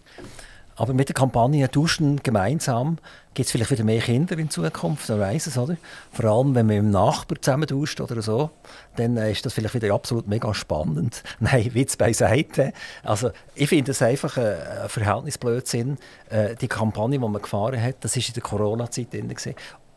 Aber 0.77 0.93
mit 0.93 1.09
der 1.09 1.15
Kampagne 1.15 1.67
Duschen 1.67 2.21
gemeinsam 2.21 2.99
gibt 3.33 3.47
es 3.47 3.51
vielleicht 3.51 3.71
wieder 3.71 3.83
mehr 3.83 3.99
Kinder 3.99 4.37
in 4.37 4.49
Zukunft, 4.49 5.09
wer 5.09 5.19
weiß 5.19 5.47
es, 5.47 5.57
oder? 5.57 5.75
Vor 6.11 6.25
allem, 6.25 6.55
wenn 6.55 6.67
man 6.67 6.75
mit 6.75 6.85
dem 6.85 6.91
Nachbar 6.91 7.41
zusammen 7.41 7.65
duscht 7.65 7.99
oder 7.99 8.21
so, 8.21 8.51
dann 8.95 9.17
ist 9.17 9.45
das 9.45 9.53
vielleicht 9.53 9.73
wieder 9.73 9.93
absolut 9.93 10.27
mega 10.27 10.53
spannend. 10.53 11.23
Nein, 11.39 11.73
Witz 11.73 11.97
beiseite. 11.97 12.73
Also, 13.03 13.31
ich 13.55 13.69
finde 13.69 13.91
es 13.91 14.01
einfach 14.01 14.37
ein 14.37 14.87
Verhältnisblödsinn. 14.87 15.97
Äh, 16.29 16.55
die 16.55 16.67
Kampagne, 16.67 17.19
die 17.19 17.27
man 17.27 17.41
gefahren 17.41 17.81
hat, 17.81 17.95
das 18.01 18.15
war 18.15 18.23
in 18.27 18.33
der 18.33 18.43
Corona-Zeit 18.43 19.13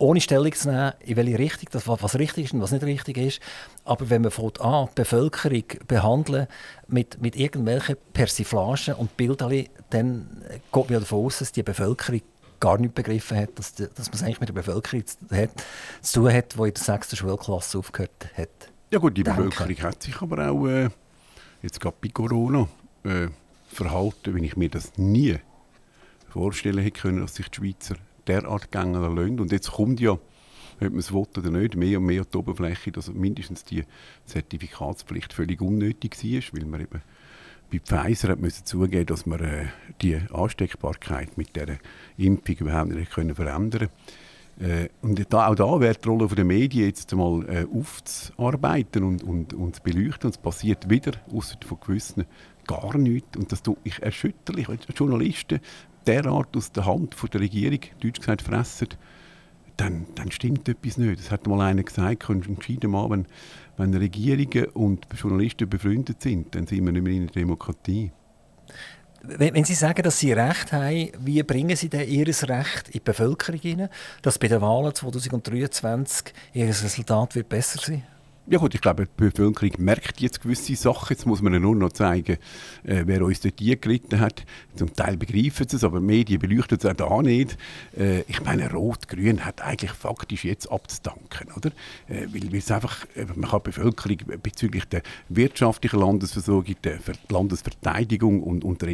ohne 0.01 0.21
Stellung 0.21 0.53
zu 0.53 0.71
nehmen, 0.71 0.93
in 1.01 1.17
welche 1.17 1.39
Richtung, 1.39 1.69
das, 1.73 1.87
was 1.87 2.19
richtig 2.19 2.47
ist 2.47 2.55
und 2.55 2.63
was 2.63 2.73
nicht 2.73 2.85
richtig 2.85 3.19
ist. 3.19 3.41
Aber 3.85 4.09
wenn 4.09 4.23
man 4.23 4.31
von 4.31 4.51
an 4.59 4.89
die 4.89 4.95
Bevölkerung 4.95 5.65
behandeln 5.87 6.47
mit, 6.89 7.21
mit 7.21 7.37
irgendwelchen 7.37 7.97
Persiflagen 8.15 8.95
und 8.95 9.17
Bildern, 9.19 9.67
dann 9.91 10.43
geht 10.73 10.91
man 10.91 11.01
davon 11.01 11.27
aus, 11.27 11.41
dass 11.41 11.53
die 11.53 11.63
Bevölkerung 11.63 12.23
gar 12.61 12.79
nicht 12.79 12.95
begriffen 12.95 13.37
hat, 13.37 13.59
dass, 13.59 13.75
dass 13.75 14.07
man 14.07 14.15
es 14.15 14.23
eigentlich 14.23 14.41
mit 14.41 14.49
der 14.49 14.55
Bevölkerung 14.55 15.05
zu, 15.07 15.19
hat, 15.33 15.51
zu 16.01 16.21
tun 16.21 16.33
hat, 16.33 16.55
die 16.55 16.59
in 16.59 16.75
der 16.75 16.83
sechsten 16.83 17.17
Schulklasse 17.17 17.79
aufgehört 17.79 18.31
hat. 18.35 18.49
Ja 18.91 18.99
gut, 18.99 19.17
die 19.17 19.23
Danke. 19.23 19.45
Bevölkerung 19.45 19.83
hat 19.83 20.03
sich 20.03 20.21
aber 20.21 20.51
auch 20.51 20.67
äh, 20.67 20.89
jetzt 21.63 21.79
gerade 21.79 21.97
bei 22.01 22.09
Corona 22.09 22.69
äh, 23.05 23.29
verhalten, 23.69 24.35
wenn 24.35 24.45
ich 24.45 24.57
mir 24.57 24.71
das 24.71 24.97
nie 24.97 25.37
vorstellen 26.31 26.83
hätte 26.83 27.01
können, 27.01 27.21
dass 27.21 27.35
sich 27.35 27.49
die 27.51 27.57
Schweizer 27.57 27.97
derart 28.31 28.71
gängen 28.71 29.03
lassen. 29.03 29.41
Und 29.41 29.53
jetzt 29.53 29.73
kommt 29.73 30.01
ja, 30.01 30.13
ob 30.13 30.21
man 30.81 30.99
es 30.99 31.13
will 31.13 31.27
oder 31.37 31.51
nicht, 31.51 31.77
mehr 31.77 31.99
und 31.99 32.07
mehr 32.07 32.25
die 32.25 32.37
Oberfläche, 32.37 32.93
dass 32.93 33.13
mindestens 33.13 33.65
die 33.65 33.85
Zertifikatspflicht 34.27 35.33
völlig 35.33 35.61
unnötig 35.61 36.17
war, 36.23 36.59
weil 36.59 36.67
man 36.67 36.81
eben 36.81 37.03
bei 37.71 37.79
Pfizer 37.79 38.29
hat 38.29 38.41
müssen 38.41 38.67
zugeben, 38.67 39.07
dass 39.07 39.27
man 39.27 39.41
äh, 39.41 39.67
die 40.03 40.17
Ansteckbarkeit 40.33 41.39
mit 41.39 41.55
der 41.55 41.79
Impfung 42.17 42.57
überhaupt 42.57 42.91
nicht 42.91 43.13
können 43.13 43.35
verändern 43.35 43.89
äh, 44.61 44.89
und 45.01 45.33
da, 45.33 45.49
auch 45.49 45.55
da 45.55 45.81
wäre 45.81 45.95
die 45.95 46.09
Rolle 46.09 46.29
der 46.29 46.45
Medien 46.45 46.87
jetzt 46.87 47.15
mal 47.15 47.45
äh, 47.49 47.67
aufzuarbeiten 47.75 49.05
und, 49.05 49.23
und, 49.23 49.55
und 49.55 49.77
zu 49.77 49.83
beleuchten. 49.83 50.27
Und 50.27 50.35
es 50.35 50.39
passiert 50.39 50.91
wieder, 50.91 51.13
außer 51.33 51.57
von 51.65 51.79
gewissen, 51.81 52.27
gar 52.67 52.97
nichts. 52.99 53.39
Und 53.39 53.51
das 53.51 53.63
tut 53.63 53.83
mich 53.85 54.03
erschütterlich. 54.03 54.69
Journalisten 54.95 55.61
derart 56.07 56.57
aus 56.57 56.73
der 56.73 56.87
Hand 56.87 57.15
von 57.15 57.31
der 57.31 57.41
Regierung, 57.41 57.81
deutsch 58.01 58.21
gesagt, 58.21 58.43
fressen, 58.43 58.89
dann, 59.77 60.07
dann 60.15 60.31
stimmt 60.31 60.69
etwas 60.69 60.99
nicht. 60.99 61.21
Das 61.21 61.31
hat 61.31 61.47
mal 61.47 61.61
einer 61.61 61.83
gesagt, 61.83 62.29
entschieden 62.29 62.91
mal, 62.91 63.09
wenn, 63.11 63.27
wenn 63.77 63.95
Regierungen 63.95 64.67
und 64.75 65.07
Journalisten 65.15 65.69
befreundet 65.69 66.21
sind, 66.21 66.55
dann 66.55 66.67
sind 66.67 66.85
wir 66.85 66.93
nicht 66.93 67.03
mehr 67.03 67.15
in 67.15 67.23
einer 67.23 67.33
Demokratie. 67.33 68.13
Wenn, 69.23 69.55
wenn 69.55 69.65
Sie 69.65 69.75
sagen, 69.75 70.03
dass 70.03 70.19
Sie 70.19 70.33
Recht 70.33 70.73
haben, 70.73 71.11
wie 71.21 71.43
bringen 71.43 71.77
Sie 71.77 71.89
denn 71.89 72.09
Ihr 72.09 72.27
Recht 72.27 72.87
in 72.87 72.93
die 72.93 73.01
Bevölkerung 73.01 73.61
hinein, 73.61 73.89
dass 74.23 74.39
bei 74.39 74.49
den 74.49 74.61
Wahlen 74.61 74.95
2023 74.95 76.33
Ihr 76.55 76.69
Resultat 76.69 77.35
wird 77.35 77.49
besser 77.49 77.81
sein 77.83 78.03
Ja 78.51 78.59
gut, 78.59 78.75
ich 78.75 78.81
glaube, 78.81 79.07
die 79.07 79.13
Bevölkerung 79.17 79.71
merkt 79.79 80.21
jetzt 80.21 80.43
gewisse 80.43 80.75
Sachen. 80.75 81.07
Jetzt 81.11 81.25
muss 81.25 81.41
man 81.41 81.63
nur 81.63 81.77
noch 81.77 81.93
zeigen, 81.93 82.37
äh, 82.83 83.05
wer 83.07 83.25
uns 83.25 83.39
dort 83.39 83.59
geritten 83.59 84.19
hat. 84.19 84.45
Zum 84.75 84.93
Teil 84.93 85.17
begreifen 85.17 85.69
sie 85.69 85.77
es, 85.77 85.85
aber 85.85 86.01
die 86.01 86.07
Medien 86.07 86.41
beleuchten 86.41 86.77
es 86.77 86.85
auch 86.85 86.95
da 86.95 87.23
nicht. 87.23 87.57
Äh, 87.97 88.23
ich 88.23 88.43
meine, 88.43 88.69
Rot-Grün 88.73 89.45
hat 89.45 89.63
eigentlich 89.63 89.93
faktisch 89.93 90.45
jetzt 90.45 90.69
abzudanken, 90.69 91.53
oder? 91.57 91.71
Äh, 92.09 92.27
weil, 92.33 92.53
es 92.57 92.73
einfach, 92.73 93.07
äh, 93.15 93.25
man 93.37 93.49
kann 93.49 93.61
die 93.61 93.71
Bevölkerung 93.71 94.19
bezüglich 94.43 94.85
der 94.87 95.03
wirtschaftlichen 95.29 96.01
Landesversorgung, 96.01 96.75
der 96.83 96.99
Landesverteidigung 97.29 98.43
und, 98.43 98.65
und 98.65 98.83
der 98.83 98.89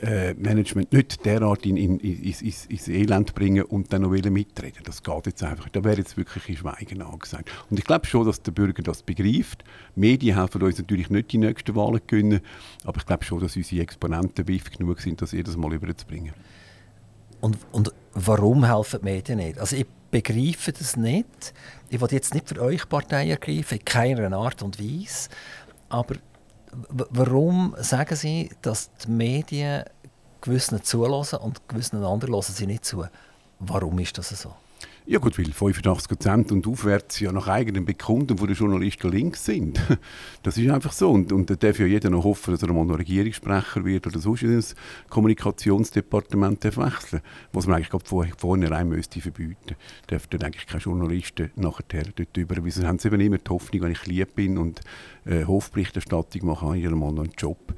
Energiemanagement 0.00 0.92
nicht 0.92 1.24
derart 1.24 1.66
in, 1.66 1.76
in, 1.76 1.98
ins, 1.98 2.66
ins, 2.66 2.88
Elend 2.88 3.34
bringen 3.34 3.64
und 3.64 3.92
dann 3.92 4.02
noch 4.02 4.10
mitreden. 4.10 4.82
Das 4.84 5.02
geht 5.02 5.26
jetzt 5.26 5.42
einfach. 5.42 5.68
Da 5.70 5.82
wäre 5.82 5.98
jetzt 5.98 6.16
wirklich 6.16 6.48
ein 6.48 6.56
Schweigen 6.56 7.02
angesagt. 7.02 7.50
Und 7.70 7.78
ich 7.78 7.84
glaube 7.84 8.06
schon, 8.06 8.24
dass 8.24 8.42
der 8.42 8.52
Bürger 8.52 8.82
das 8.82 9.02
begreift. 9.02 9.64
Die 9.96 10.00
Medien 10.00 10.36
helfen 10.36 10.62
uns 10.62 10.78
natürlich 10.78 11.10
nicht, 11.10 11.32
die 11.32 11.38
nächsten 11.38 11.74
Wahlen 11.74 12.00
zu 12.00 12.06
gewinnen, 12.06 12.40
aber 12.84 12.98
ich 12.98 13.06
glaube 13.06 13.24
schon, 13.24 13.40
dass 13.40 13.56
unsere 13.56 13.82
Exponenten 13.82 14.46
wiff 14.46 14.70
genug 14.70 15.00
sind, 15.00 15.20
das 15.20 15.32
jedes 15.32 15.56
Mal 15.56 15.72
überzubringen. 15.72 16.32
Und, 17.40 17.58
und 17.72 17.92
warum 18.14 18.64
helfen 18.64 19.00
die 19.00 19.04
Medien 19.04 19.38
nicht? 19.38 19.58
Also 19.58 19.76
ich 19.76 19.86
begreife 20.10 20.72
das 20.72 20.96
nicht. 20.96 21.54
Ich 21.90 22.00
will 22.00 22.08
jetzt 22.10 22.34
nicht 22.34 22.48
für 22.48 22.60
euch 22.60 22.88
Partei 22.88 23.30
ergreifen, 23.30 23.78
in 23.78 23.84
keiner 23.84 24.36
Art 24.36 24.62
und 24.62 24.80
Weise. 24.80 25.28
Aber 25.88 26.16
warum 26.88 27.74
sagen 27.78 28.16
Sie, 28.16 28.50
dass 28.62 28.90
die 29.04 29.10
Medien 29.10 29.84
gewissen 30.40 30.82
zulassen 30.82 31.38
und 31.38 31.68
gewissen 31.68 32.04
anderen 32.04 32.34
lassen 32.34 32.52
sie 32.52 32.66
nicht 32.66 32.84
zu? 32.84 33.04
Warum 33.58 33.98
ist 33.98 34.18
das 34.18 34.28
so? 34.28 34.54
Ja 35.10 35.18
gut, 35.20 35.38
weil 35.38 35.46
85% 35.46 36.52
und 36.52 36.66
aufwärts 36.66 37.18
ja 37.20 37.32
nach 37.32 37.48
eigenem 37.48 37.86
Bekunden 37.86 38.36
von 38.36 38.46
den 38.46 38.54
Journalisten 38.54 39.10
links 39.10 39.42
sind. 39.42 39.80
Das 40.42 40.58
ist 40.58 40.70
einfach 40.70 40.92
so. 40.92 41.10
Und, 41.10 41.32
und 41.32 41.48
da 41.48 41.56
darf 41.56 41.78
ja 41.78 41.86
jeder 41.86 42.10
noch 42.10 42.24
hoffen, 42.24 42.52
dass 42.52 42.62
er 42.62 42.70
mal 42.74 42.84
noch 42.84 42.98
Regierungssprecher 42.98 43.86
wird 43.86 44.06
oder 44.06 44.18
sonst 44.18 44.42
ins 44.42 44.74
Kommunikationsdepartement 45.08 46.62
wechseln 46.64 47.22
was 47.52 47.66
man 47.66 47.76
eigentlich 47.76 48.02
vor, 48.04 48.26
vornherein 48.36 48.90
müsste 48.90 49.22
verbieten. 49.22 49.76
Darf 50.08 50.26
dann 50.26 50.42
eigentlich 50.42 50.66
keine 50.66 50.82
Journalisten 50.82 51.52
nachher 51.56 52.02
dort 52.14 52.36
über. 52.36 52.62
Weil 52.62 52.70
sie 52.70 52.86
haben 52.86 52.98
eben 53.02 53.20
immer 53.20 53.38
die 53.38 53.50
Hoffnung, 53.50 53.82
wenn 53.82 53.92
ich 53.92 54.06
lieb 54.06 54.34
bin 54.34 54.58
und 54.58 54.82
äh, 55.24 55.44
Hofberichterstattung 55.44 56.46
mache, 56.46 56.66
habe 56.66 56.78
ich 56.78 56.84
mal 56.84 57.12
noch 57.12 57.24
einen 57.24 57.32
Job. 57.38 57.74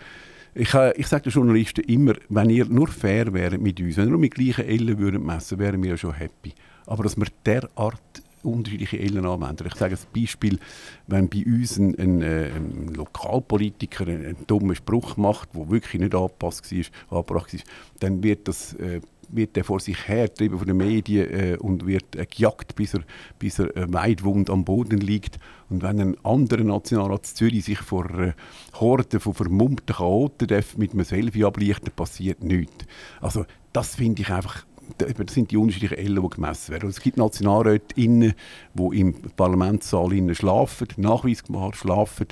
Ich, 0.52 0.74
äh, 0.74 0.96
ich 0.96 1.06
sage 1.06 1.24
den 1.24 1.32
Journalisten 1.32 1.84
immer, 1.84 2.14
wenn 2.28 2.50
ihr 2.50 2.64
nur 2.64 2.88
fair 2.88 3.32
wäret 3.32 3.60
mit 3.60 3.80
uns, 3.80 3.96
wenn 3.96 4.06
ihr 4.06 4.10
nur 4.10 4.18
mit 4.18 4.34
gleichen 4.34 4.64
Ellen 4.64 4.98
würdet 4.98 5.22
messen, 5.22 5.60
wären 5.60 5.80
wir 5.80 5.90
ja 5.90 5.96
schon 5.96 6.12
happy 6.12 6.52
aber 6.86 7.04
dass 7.04 7.16
wir 7.16 7.26
derart 7.44 8.00
unterschiedliche 8.42 8.98
Ellen 8.98 9.26
anwenden. 9.26 9.66
Ich 9.66 9.74
sage 9.74 9.96
ein 9.96 10.20
Beispiel, 10.20 10.58
wenn 11.06 11.28
bei 11.28 11.44
uns 11.44 11.78
ein, 11.78 11.98
ein, 11.98 12.22
äh, 12.22 12.50
ein 12.54 12.94
Lokalpolitiker 12.94 14.06
einen, 14.06 14.24
einen, 14.24 14.46
dummen 14.46 14.74
Spruch 14.74 15.16
macht, 15.16 15.54
der 15.54 15.70
wirklich 15.70 16.00
nicht 16.00 16.14
angepasst 16.14 16.72
war, 16.72 17.18
angebracht 17.18 17.52
ist, 17.52 17.64
dann 17.98 18.22
wird 18.22 18.48
das 18.48 18.74
äh, 18.74 19.00
wird 19.32 19.56
er 19.56 19.64
vor 19.64 19.80
sich 19.80 20.08
hergetrieben 20.08 20.58
von 20.58 20.66
den 20.66 20.76
Medien 20.76 21.30
äh, 21.30 21.56
und 21.56 21.86
wird 21.86 22.16
äh, 22.16 22.26
gejagt, 22.26 22.74
bis 22.74 22.94
er, 22.94 23.02
bis 23.38 23.58
er 23.58 23.76
äh, 23.76 23.92
weitwund 23.92 24.50
am 24.50 24.64
Boden 24.64 24.98
liegt. 24.98 25.38
Und 25.68 25.82
wenn 25.82 26.00
ein 26.00 26.16
anderer 26.24 26.64
Nationalrat 26.64 27.26
Zürich 27.26 27.64
sich 27.64 27.78
vor 27.78 28.10
äh, 28.18 28.32
Horden 28.74 29.20
von 29.20 29.34
vermummten 29.34 29.94
Chaoten 29.94 30.48
mit 30.76 30.92
einem 30.92 31.04
Selfie 31.04 31.44
ablichtet, 31.44 31.96
passiert 31.96 32.42
nichts. 32.42 32.86
Also 33.20 33.44
das 33.72 33.94
finde 33.94 34.22
ich 34.22 34.30
einfach 34.30 34.64
das 34.98 35.34
sind 35.34 35.50
die 35.50 35.56
unterschiedlichen 35.56 35.98
Ellen, 35.98 36.22
die 36.22 36.28
gemessen 36.28 36.72
werden. 36.72 36.88
es 36.88 37.00
gibt 37.00 37.16
Nationalräte, 37.16 37.94
die 37.94 38.34
im 38.74 39.14
Parlamentssaal 39.36 40.34
schlafen, 40.34 40.88
nachweisbar 40.96 41.74
schlafen. 41.74 42.26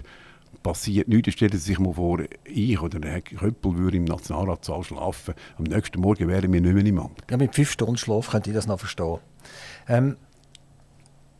Passiert 0.62 1.08
nichts. 1.08 1.32
Stellen 1.34 1.52
Sie 1.52 1.58
sich 1.58 1.78
mal 1.78 1.94
vor, 1.94 2.20
ich 2.44 2.80
oder 2.80 3.08
Herr 3.08 3.20
Köppel 3.20 3.76
würde 3.78 3.96
im 3.96 4.04
Nationalratssaal 4.04 4.82
schlafen. 4.82 5.34
Am 5.56 5.64
nächsten 5.64 6.00
Morgen 6.00 6.28
wären 6.28 6.52
wir 6.52 6.60
nicht 6.60 6.74
mehr 6.74 6.84
im 6.84 6.98
Amt. 6.98 7.22
Ja, 7.30 7.36
mit 7.36 7.54
fünf 7.54 7.70
Stunden 7.70 7.96
Schlaf 7.96 8.30
könnte 8.30 8.50
ich 8.50 8.56
das 8.56 8.66
noch 8.66 8.78
verstehen. 8.78 9.18
Ähm, 9.88 10.16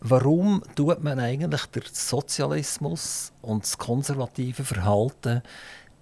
warum 0.00 0.62
tut 0.76 1.02
man 1.02 1.18
eigentlich 1.18 1.66
den 1.66 1.82
Sozialismus 1.92 3.32
und 3.42 3.64
das 3.64 3.76
konservative 3.76 4.64
Verhalten 4.64 5.42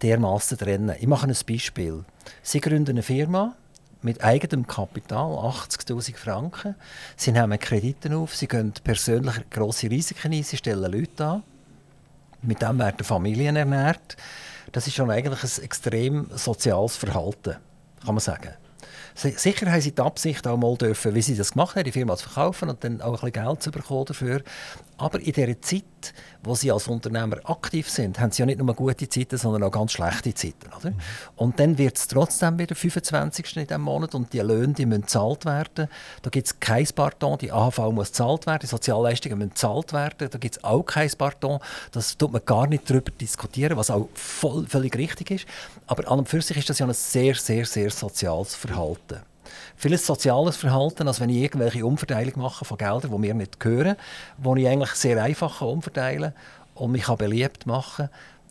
dermaßen 0.03 0.59
trennen? 0.59 0.95
Ich 1.01 1.07
mache 1.07 1.27
ein 1.27 1.35
Beispiel. 1.49 2.05
Sie 2.43 2.61
gründen 2.61 2.91
eine 2.91 3.03
Firma, 3.03 3.57
mit 4.07 4.23
eigenem 4.23 4.69
Kapital, 4.69 5.33
80'000 5.33 6.17
Franken. 6.17 6.77
Sie 7.17 7.33
nehmen 7.33 7.59
Kredite 7.59 8.17
auf, 8.17 8.37
sie 8.37 8.47
gehen 8.47 8.73
persönlich 8.85 9.35
grosse 9.51 9.91
Risiken 9.91 10.33
ein, 10.33 10.45
sie 10.45 10.57
stellen 10.57 10.93
Leute 10.93 11.27
an. 11.27 11.43
Mit 12.41 12.63
dem 12.63 12.79
werden 12.79 13.05
Familien 13.05 13.57
ernährt. 13.57 14.17
Das 14.71 14.87
ist 14.87 14.95
schon 14.95 15.11
eigentlich 15.11 15.43
ein 15.43 15.65
extrem 15.65 16.31
soziales 16.37 16.97
Verhalten, 16.97 17.57
kann 18.05 18.15
man 18.15 18.21
sagen. 18.21 18.53
Sicher 19.17 19.73
haben 19.73 19.81
sie 19.81 19.93
die 19.93 20.03
Absicht 20.03 20.47
auch 20.47 20.57
mal 20.57 20.77
dürfen, 20.77 21.15
wie 21.17 21.23
sie 21.23 21.37
das 21.37 21.55
gemacht 21.55 21.75
haben, 21.75 21.85
die 21.85 21.91
Firma 21.93 22.17
zu 22.17 22.29
verkaufen 22.29 22.69
und 22.69 22.85
dann 22.85 23.01
auch 23.01 23.25
ein 23.25 23.33
bisschen 23.33 23.45
Geld 23.45 23.63
zu 23.63 23.71
bekommen 23.73 24.05
dafür. 24.05 24.43
Aber 24.99 25.19
in 25.19 25.33
dieser 25.33 25.61
Zeit, 25.63 25.85
wo 26.43 26.55
sie 26.55 26.71
als 26.71 26.89
Unternehmer 26.89 27.39
aktiv 27.45 27.91
sind, 27.91 28.21
haben 28.21 28.31
sie 28.31 28.43
ja 28.43 28.47
nicht 28.47 28.59
nur 28.59 28.75
gute 28.75 29.09
Zeiten, 29.09 29.37
sondern 29.37 29.63
auch 29.65 29.71
ganz 29.71 29.93
schlechte 29.93 30.33
Zeiten. 30.35 30.71
Oder? 30.79 30.91
Mhm. 30.91 30.97
Und 31.37 31.61
dann 31.61 31.79
wird 31.79 31.97
es 31.97 32.09
trotzdem 32.09 32.59
wieder 32.59 32.75
25. 32.75 33.57
in 33.57 33.67
diesem 33.67 33.83
Monat 33.83 34.15
und 34.15 34.33
die 34.33 34.41
Löhne 34.41 34.75
die 34.75 34.87
müssen 34.87 35.03
gezahlt 35.03 35.45
werden. 35.45 35.89
Da 36.23 36.31
gibt 36.31 36.47
es 36.47 36.61
kein 36.61 36.87
Pardon, 36.95 37.39
die 37.39 37.53
AHV 37.53 37.79
muss 37.93 38.09
gezahlt 38.09 38.47
werden, 38.47 38.61
die 38.63 38.67
Sozialleistungen 38.67 39.39
müssen 39.39 39.51
gezahlt 39.51 39.93
werden. 39.93 40.31
Da 40.31 40.39
gibt 40.39 40.57
es 40.57 40.65
auch 40.65 40.83
kein 40.83 41.11
Pardon. 41.17 41.61
Das 41.93 42.17
tut 42.17 42.33
man 42.33 42.43
gar 42.45 42.67
nicht 42.67 42.89
darüber 42.89 43.11
diskutieren, 43.11 43.77
was 43.77 43.91
auch 43.91 44.09
voll, 44.15 44.67
völlig 44.67 44.97
richtig 44.97 45.31
ist. 45.31 45.47
Aber 45.87 46.11
an 46.11 46.21
und 46.21 46.29
für 46.29 46.41
sich 46.41 46.57
ist 46.57 46.71
das 46.71 46.79
ja 46.79 46.87
ein 46.87 46.95
sehr, 46.95 47.35
sehr, 47.35 47.67
sehr 47.67 47.91
soziales 47.91 48.55
Verhalten 48.55 49.21
vieles 49.77 50.07
soziales 50.07 50.57
Verhalten, 50.57 51.07
als 51.07 51.21
wenn 51.21 51.31
ich 51.31 51.37
irgendwelche 51.37 51.85
Umverteilung 51.85 52.35
mache 52.37 52.65
von 52.65 52.79
Geldern, 52.79 53.11
die 53.11 53.19
mir 53.19 53.35
nicht 53.35 53.61
gehören, 53.61 53.97
wo 54.39 54.57
ich 54.57 54.67
eigentlich 54.67 54.91
sehr 54.91 55.23
einfach 55.23 55.61
umverteilen 55.61 56.33
kann 56.33 56.85
und 56.85 56.93
mich 56.93 57.07
beliebt 57.07 57.67
machen 57.67 58.09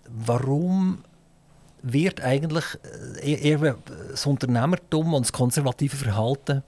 Warum 0.07 1.03
wird 1.81 2.21
eigentlich 2.21 2.65
äh, 3.21 3.73
das 4.11 4.25
Unternehmertum 4.25 5.13
und 5.13 5.25
das 5.25 5.33
konservative 5.33 5.95
Verhalten 5.95 6.63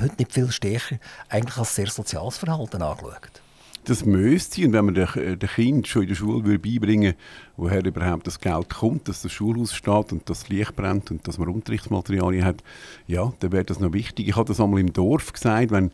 heute 0.00 0.16
nicht 0.18 0.32
viel 0.32 0.50
stärker 0.50 0.96
eigentlich 1.28 1.56
als 1.56 1.74
sehr 1.74 1.88
soziales 1.88 2.38
Verhalten 2.38 2.82
angeschaut? 2.82 3.42
Das 3.86 4.04
müsste. 4.04 4.64
Und 4.66 4.72
wenn 4.72 4.84
man 4.84 4.94
den, 4.94 5.08
äh, 5.14 5.36
Kind 5.36 5.86
schon 5.86 6.02
in 6.02 6.08
der 6.08 6.14
Schule 6.14 6.44
würde 6.44 6.58
beibringen 6.58 7.14
woher 7.56 7.84
überhaupt 7.84 8.26
das 8.26 8.38
Geld 8.38 8.68
kommt, 8.70 9.08
dass 9.08 9.22
das 9.22 9.32
Schulhaus 9.32 9.74
steht 9.74 10.12
und 10.12 10.28
das 10.28 10.48
Licht 10.48 10.76
brennt 10.76 11.10
und 11.10 11.26
dass 11.26 11.38
man 11.38 11.48
Unterrichtsmaterialien 11.48 12.44
hat, 12.44 12.62
ja, 13.06 13.32
dann 13.40 13.52
wäre 13.52 13.64
das 13.64 13.80
noch 13.80 13.92
wichtig. 13.92 14.28
Ich 14.28 14.36
habe 14.36 14.48
das 14.48 14.60
einmal 14.60 14.80
im 14.80 14.92
Dorf 14.92 15.32
gesagt, 15.32 15.70
wenn, 15.70 15.90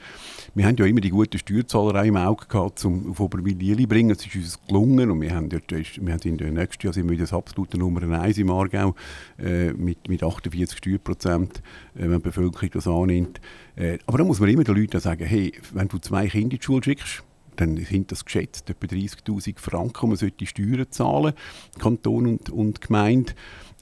wir 0.54 0.66
haben 0.66 0.76
ja 0.76 0.86
immer 0.86 1.00
die 1.00 1.10
gute 1.10 1.38
Steuerzahlerei 1.38 2.08
im 2.08 2.16
Auge 2.16 2.46
gehabt, 2.46 2.84
um 2.84 3.10
auf 3.10 3.20
Oberwil-Jeli 3.20 3.82
zu 3.82 3.88
bringen. 3.88 4.10
Es 4.10 4.26
ist 4.26 4.34
uns 4.34 4.58
gelungen 4.66 5.10
und 5.10 5.20
wir 5.20 5.34
haben, 5.34 5.48
dort, 5.48 5.70
wir 5.70 6.12
haben 6.12 6.20
in 6.22 6.38
der 6.38 6.50
nächsten 6.50 6.86
Jahr 6.86 6.92
sind 6.92 7.08
wir 7.08 7.18
das 7.18 7.32
absolute 7.32 7.78
Nummer 7.78 8.02
1 8.02 8.38
im 8.38 8.50
Aargau 8.50 8.94
äh, 9.38 9.72
mit, 9.72 10.08
mit 10.08 10.22
48 10.22 10.78
Steuerprozent, 10.78 11.62
äh, 11.94 12.02
wenn 12.02 12.14
die 12.14 12.18
Bevölkerung 12.18 12.70
das 12.72 12.88
annimmt. 12.88 13.40
Äh, 13.76 13.98
aber 14.06 14.18
da 14.18 14.24
muss 14.24 14.40
man 14.40 14.48
immer 14.48 14.64
den 14.64 14.76
Leuten 14.76 15.00
sagen, 15.00 15.24
hey, 15.24 15.52
wenn 15.72 15.88
du 15.88 15.98
zwei 15.98 16.26
Kinder 16.26 16.54
in 16.54 16.58
die 16.58 16.62
Schule 16.62 16.82
schickst, 16.82 17.22
dann 17.56 17.76
sind 17.76 18.12
das 18.12 18.24
geschätzt 18.24 18.68
etwa 18.70 18.86
30'000 18.86 19.58
Franken, 19.58 20.08
man 20.08 20.16
sollte 20.16 20.46
Steuern 20.46 20.86
zahlen, 20.90 21.34
Kanton 21.78 22.26
und, 22.26 22.50
und 22.50 22.80
Gemeinde. 22.80 23.32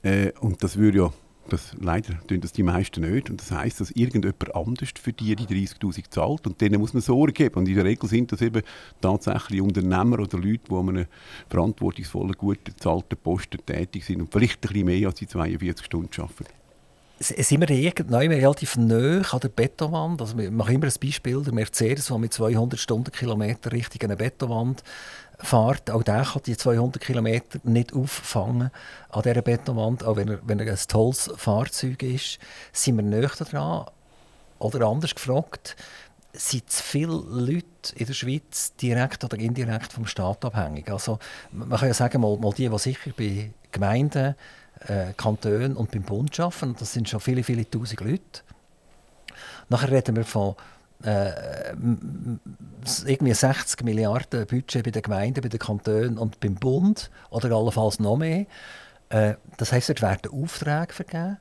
Äh, 0.02 0.32
und 0.40 0.62
das 0.62 0.76
würde 0.76 0.98
ja, 0.98 1.12
das, 1.48 1.74
leider 1.80 2.14
tun 2.26 2.40
das 2.40 2.52
die 2.52 2.62
meisten 2.62 3.00
nicht. 3.00 3.30
Und 3.30 3.40
das 3.40 3.50
heißt, 3.50 3.80
dass 3.80 3.90
irgendjemand 3.90 4.54
anders 4.54 4.90
für 5.00 5.12
die 5.12 5.36
die 5.36 5.66
30'000 5.66 6.10
zahlt 6.10 6.46
und 6.46 6.60
denen 6.60 6.80
muss 6.80 6.94
man 6.94 7.02
Sorge 7.02 7.32
geben. 7.32 7.56
Und 7.56 7.68
in 7.68 7.74
der 7.74 7.84
Regel 7.84 8.08
sind 8.08 8.32
das 8.32 8.40
eben 8.40 8.62
tatsächlich 9.00 9.60
Unternehmer 9.60 10.20
oder 10.20 10.38
Leute, 10.38 10.60
die 10.68 10.74
an 10.74 10.88
einem 10.88 11.06
verantwortungsvollen, 11.48 12.32
gut 12.32 12.62
bezahlten 12.64 13.18
Posten 13.22 13.58
tätig 13.64 14.04
sind 14.04 14.20
und 14.20 14.32
vielleicht 14.32 14.64
ein 14.64 14.72
bisschen 14.72 14.86
mehr 14.86 15.08
als 15.08 15.18
die 15.18 15.26
42 15.26 15.86
Stunden 15.86 16.20
arbeiten 16.20 16.59
sind 17.22 17.60
wir 17.60 17.70
irgendwann 17.70 18.32
relativ 18.32 18.76
nah 18.76 19.20
an 19.30 19.40
der 19.40 19.48
Betonwand. 19.48 20.22
Also 20.22 20.38
wir 20.38 20.50
machen 20.50 20.74
immer 20.74 20.86
ein 20.86 20.92
Beispiel, 21.00 21.42
der 21.42 21.52
Mercedes, 21.52 22.06
der 22.06 22.18
mit 22.18 22.32
200 22.32 22.80
Stundenkilometer 22.80 23.72
Richtung 23.72 24.00
eine 24.02 24.16
Betonwand 24.16 24.82
fährt. 25.38 25.90
Auch 25.90 26.02
der 26.02 26.24
kann 26.24 26.42
die 26.46 26.56
200 26.56 27.02
Kilometer 27.02 27.58
nicht 27.64 27.92
auffangen 27.92 28.70
an 29.10 29.22
dieser 29.22 29.42
Betonwand, 29.42 30.02
auch 30.02 30.16
wenn 30.16 30.28
er, 30.28 30.38
wenn 30.44 30.60
er 30.60 30.72
ein 30.72 30.78
tolles 30.88 31.30
Fahrzeug 31.36 32.02
ist. 32.02 32.38
Sind 32.72 32.96
wir 32.96 33.02
näher 33.02 33.28
dran? 33.28 33.84
Oder 34.58 34.86
anders 34.86 35.14
gefragt, 35.14 35.76
sind 36.32 36.70
zu 36.70 36.82
viele 36.82 37.22
Leute 37.28 37.94
in 37.96 38.06
der 38.06 38.14
Schweiz 38.14 38.74
direkt 38.76 39.24
oder 39.24 39.38
indirekt 39.38 39.92
vom 39.92 40.06
Staat 40.06 40.44
abhängig? 40.44 40.90
Also 40.90 41.18
man 41.52 41.78
kann 41.78 41.88
ja 41.88 41.94
sagen, 41.94 42.20
mal, 42.22 42.38
mal 42.38 42.52
die, 42.52 42.68
die 42.68 42.78
sicher 42.78 43.10
bei 43.16 43.50
Gemeinden 43.72 44.36
äh, 44.86 45.12
Kantonen 45.16 45.76
und 45.76 45.90
beim 45.90 46.02
Bund 46.02 46.38
arbeiten. 46.40 46.76
Das 46.78 46.92
sind 46.92 47.08
schon 47.08 47.20
viele, 47.20 47.42
viele 47.42 47.68
tausend 47.68 48.00
Leute. 48.00 48.42
Nachher 49.68 49.90
reden 49.90 50.16
wir 50.16 50.24
von 50.24 50.54
äh, 51.04 51.72
irgendwie 53.06 53.32
60 53.34 53.84
Milliarden 53.84 54.46
Budget 54.46 54.84
bei 54.84 54.90
den 54.90 55.02
Gemeinden, 55.02 55.40
bei 55.42 55.48
den 55.48 55.60
Kantonen 55.60 56.18
und 56.18 56.40
beim 56.40 56.54
Bund 56.56 57.10
oder 57.30 57.54
allenfalls 57.54 58.00
noch 58.00 58.16
mehr. 58.16 58.46
Äh, 59.08 59.34
das 59.56 59.72
heisst, 59.72 59.88
dort 59.88 60.02
werden 60.02 60.32
Aufträge 60.32 60.92
vergeben. 60.92 61.38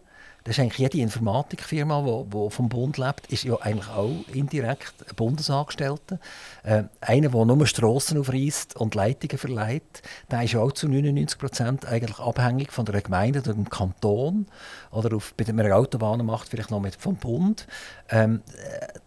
Das 0.50 0.58
ist 0.58 0.64
eigentlich 0.64 0.80
jede 0.80 0.98
Informatikfirma, 0.98 2.26
die 2.26 2.50
vom 2.50 2.70
Bund 2.70 2.98
lebt, 2.98 3.28
ist 3.32 3.44
ja 3.44 3.56
eigentlich 3.62 3.88
auch 3.88 4.16
indirekt 4.34 4.96
ein 5.08 5.16
Bundesangestellter. 5.16 6.18
Äh, 6.64 6.86
einer, 7.02 7.30
der 7.30 7.46
nur 7.46 7.68
Strassen 7.68 8.18
aufreißt 8.18 8.76
und 8.76 8.96
Leitungen 8.96 9.38
verleiht, 9.38 10.02
der 10.32 10.42
ist 10.42 10.54
ja 10.54 10.62
auch 10.62 10.72
zu 10.72 10.88
99 10.88 11.38
Prozent 11.38 11.86
eigentlich 11.86 12.18
abhängig 12.18 12.72
von 12.72 12.84
der 12.86 13.00
Gemeinde 13.00 13.42
oder 13.42 13.54
dem 13.54 13.70
Kanton 13.70 14.48
oder 14.90 15.16
auf, 15.16 15.36
bei 15.36 15.44
der 15.44 15.78
Autobahnen 15.78 16.26
macht 16.26 16.50
vielleicht 16.50 16.72
noch 16.72 16.80
mit 16.80 16.96
vom 16.96 17.16
Bund. 17.16 17.68
Ähm, 18.10 18.42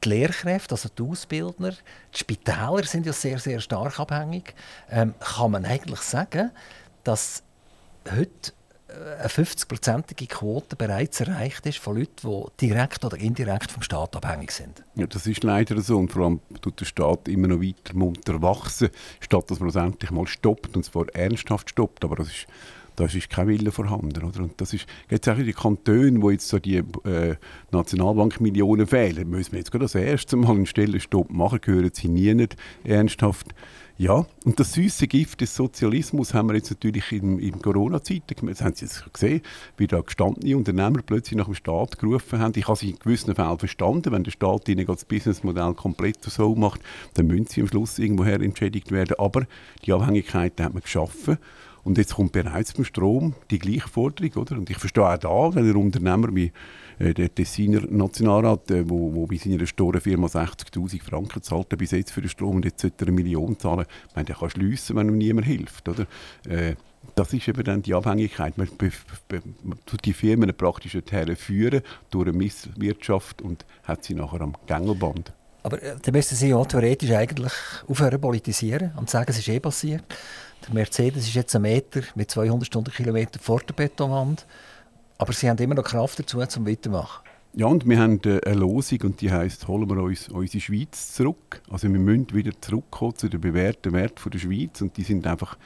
die 0.04 0.10
Lehrkräfte, 0.10 0.76
also 0.76 0.90
die 0.96 1.02
Ausbildner, 1.02 1.72
die 2.14 2.18
Spitäler 2.18 2.84
sind 2.84 3.04
ja 3.04 3.12
sehr 3.12 3.40
sehr 3.40 3.58
stark 3.58 3.98
abhängig. 3.98 4.54
Ähm, 4.88 5.14
kann 5.18 5.50
man 5.50 5.64
eigentlich 5.64 6.02
sagen, 6.02 6.52
dass 7.02 7.42
heute 8.08 8.52
eine 9.18 9.28
50-prozentige 9.28 10.28
Quote 10.28 10.76
bereits 10.76 11.20
erreicht 11.20 11.66
ist 11.66 11.78
von 11.78 11.96
Leuten, 11.96 12.28
die 12.60 12.66
direkt 12.66 13.04
oder 13.04 13.16
indirekt 13.16 13.70
vom 13.70 13.82
Staat 13.82 14.16
abhängig 14.16 14.52
sind. 14.52 14.82
Ja, 14.94 15.06
das 15.06 15.26
ist 15.26 15.44
leider 15.44 15.80
so. 15.80 15.98
Und 15.98 16.12
vor 16.12 16.24
allem 16.24 16.40
tut 16.60 16.80
der 16.80 16.84
Staat 16.84 17.28
immer 17.28 17.48
noch 17.48 17.60
weiter 17.60 17.94
munter 17.94 18.40
wachsen, 18.42 18.90
statt 19.20 19.50
dass 19.50 19.60
man 19.60 19.68
es 19.68 19.76
endlich 19.76 20.10
mal 20.10 20.26
stoppt, 20.26 20.76
und 20.76 20.84
zwar 20.84 21.08
ernsthaft 21.14 21.70
stoppt. 21.70 22.04
Aber 22.04 22.16
das 22.16 22.28
ist, 22.28 22.46
das 22.96 23.14
ist 23.14 23.30
kein 23.30 23.48
Wille 23.48 23.72
vorhanden. 23.72 24.24
Oder? 24.24 24.40
Und 24.40 24.60
das 24.60 24.72
ist 24.72 24.86
jetzt 25.10 25.28
auch 25.28 25.38
in 25.38 25.46
den 25.46 25.54
Kantonen, 25.54 26.22
wo 26.22 26.30
jetzt 26.30 26.48
so 26.48 26.58
die 26.58 26.76
äh, 26.76 27.36
Nationalbank-Millionen 27.70 28.86
fehlen, 28.86 29.28
müssen 29.28 29.52
wir 29.52 29.58
jetzt 29.58 29.70
gerade 29.70 29.84
das 29.84 29.94
erste 29.94 30.36
Mal 30.36 30.50
einen 30.50 30.66
Stellenstopp 30.66 31.30
machen, 31.30 31.60
gehören 31.60 31.90
sie 31.92 32.08
nie 32.08 32.34
nicht 32.34 32.56
ernsthaft 32.84 33.54
ja, 34.02 34.26
und 34.44 34.58
das 34.58 34.72
süße 34.72 35.06
Gift 35.06 35.42
des 35.42 35.54
Sozialismus 35.54 36.34
haben 36.34 36.48
wir 36.48 36.56
jetzt 36.56 36.70
natürlich 36.70 37.12
in, 37.12 37.38
in 37.38 37.62
Corona-Zeiten, 37.62 38.48
das 38.48 38.60
haben 38.60 38.74
Sie 38.74 38.88
gesehen, 39.12 39.42
wie 39.76 39.86
da 39.86 40.00
gestandene 40.00 40.56
Unternehmer 40.56 41.02
plötzlich 41.06 41.38
nach 41.38 41.44
dem 41.44 41.54
Staat 41.54 42.00
gerufen 42.00 42.40
haben. 42.40 42.52
Ich 42.56 42.66
habe 42.66 42.76
sie 42.76 42.90
in 42.90 42.98
gewissen 42.98 43.32
Fällen 43.36 43.60
verstanden, 43.60 44.10
wenn 44.10 44.24
der 44.24 44.32
Staat 44.32 44.68
ihnen 44.68 44.86
das 44.86 45.04
Businessmodell 45.04 45.74
komplett 45.74 46.20
so 46.24 46.56
macht, 46.56 46.80
dann 47.14 47.28
müssen 47.28 47.46
sie 47.46 47.60
am 47.60 47.68
Schluss 47.68 48.00
irgendwoher 48.00 48.40
entschädigt 48.40 48.90
werden. 48.90 49.14
Aber 49.18 49.46
die 49.86 49.92
Abhängigkeit 49.92 50.60
hat 50.60 50.74
man 50.74 50.82
geschaffen. 50.82 51.38
Und 51.84 51.96
jetzt 51.96 52.16
kommt 52.16 52.32
bereits 52.32 52.72
beim 52.72 52.84
Strom 52.84 53.34
die 53.52 53.60
gleiche 53.60 53.88
Forderung. 53.88 54.32
Oder? 54.34 54.56
Und 54.56 54.68
ich 54.68 54.78
verstehe 54.78 55.06
auch 55.06 55.16
da, 55.16 55.54
wenn 55.54 55.70
ein 55.70 55.76
Unternehmer 55.76 56.34
wie 56.34 56.50
der 57.14 57.34
Tessiner 57.34 57.82
Nationalrat, 57.88 58.70
äh, 58.70 58.88
wo, 58.88 59.14
wo 59.14 59.26
bei 59.26 59.36
seiner 59.36 59.66
Storenfirma 59.66 60.26
60'000 60.28 61.02
Franken 61.02 61.42
zahlt, 61.42 61.76
bis 61.76 61.90
jetzt 61.90 62.12
für 62.12 62.20
den 62.20 62.30
Strom 62.30 62.56
und 62.56 62.64
jetzt 62.64 62.80
sollte 62.80 63.04
er 63.04 63.08
eine 63.08 63.16
Million 63.16 63.58
zahlen, 63.58 63.86
ich 64.08 64.14
meine, 64.14 64.26
der 64.26 64.36
kann 64.36 64.50
schliessen, 64.50 64.96
wenn 64.96 65.08
ihm 65.08 65.18
niemand 65.18 65.46
hilft. 65.46 65.88
Oder? 65.88 66.06
Äh, 66.48 66.76
das 67.14 67.32
ist 67.32 67.48
eben 67.48 67.64
dann 67.64 67.82
die 67.82 67.94
Abhängigkeit. 67.94 68.56
Man, 68.56 68.68
tut 69.86 70.04
die 70.04 70.12
Firmen 70.12 70.54
praktisch 70.56 70.96
führen 71.36 71.82
durch 72.10 72.28
eine 72.28 72.36
Misswirtschaft 72.36 73.42
und 73.42 73.66
hat 73.82 74.04
sie 74.04 74.14
nachher 74.14 74.40
am 74.40 74.54
Gängelband. 74.66 75.32
Aber 75.62 75.82
äh, 75.82 75.96
dann 76.00 76.14
müssten 76.14 76.34
Sie 76.34 76.48
ja 76.48 76.64
theoretisch 76.64 77.10
eigentlich 77.10 77.52
aufhören 77.88 78.20
politisieren 78.20 78.92
und 78.96 79.10
sagen, 79.10 79.30
es 79.30 79.38
ist 79.38 79.48
eh 79.48 79.60
passiert. 79.60 80.04
Der 80.66 80.74
Mercedes 80.74 81.26
ist 81.26 81.34
jetzt 81.34 81.54
ein 81.54 81.62
Meter 81.62 82.02
mit 82.14 82.30
200 82.30 82.66
Stundenkilometer 82.66 83.38
vor 83.40 83.60
der 83.60 83.74
Betonwand. 83.74 84.46
Aber 85.22 85.32
Sie 85.32 85.48
haben 85.48 85.56
immer 85.58 85.76
noch 85.76 85.84
Kraft 85.84 86.18
dazu, 86.18 86.44
zum 86.46 86.66
weitermachen. 86.66 87.22
Ja, 87.54 87.66
und 87.66 87.88
wir 87.88 87.96
haben 87.96 88.20
äh, 88.24 88.40
eine 88.44 88.56
Losung 88.56 88.98
und 89.02 89.20
die 89.20 89.30
heißt 89.30 89.68
holen 89.68 89.88
wir 89.88 90.02
uns 90.02 90.28
unsere 90.28 90.60
Schweiz 90.60 91.12
zurück. 91.12 91.62
Also 91.70 91.86
wir 91.92 92.00
müssen 92.00 92.34
wieder 92.34 92.50
zurückkommen 92.60 93.14
zu 93.14 93.28
den 93.28 93.40
bewährten 93.40 93.92
Werten 93.92 94.30
der 94.30 94.38
Schweiz 94.40 94.80
und 94.80 94.96
die 94.96 95.04
sind 95.04 95.24
einfach 95.28 95.56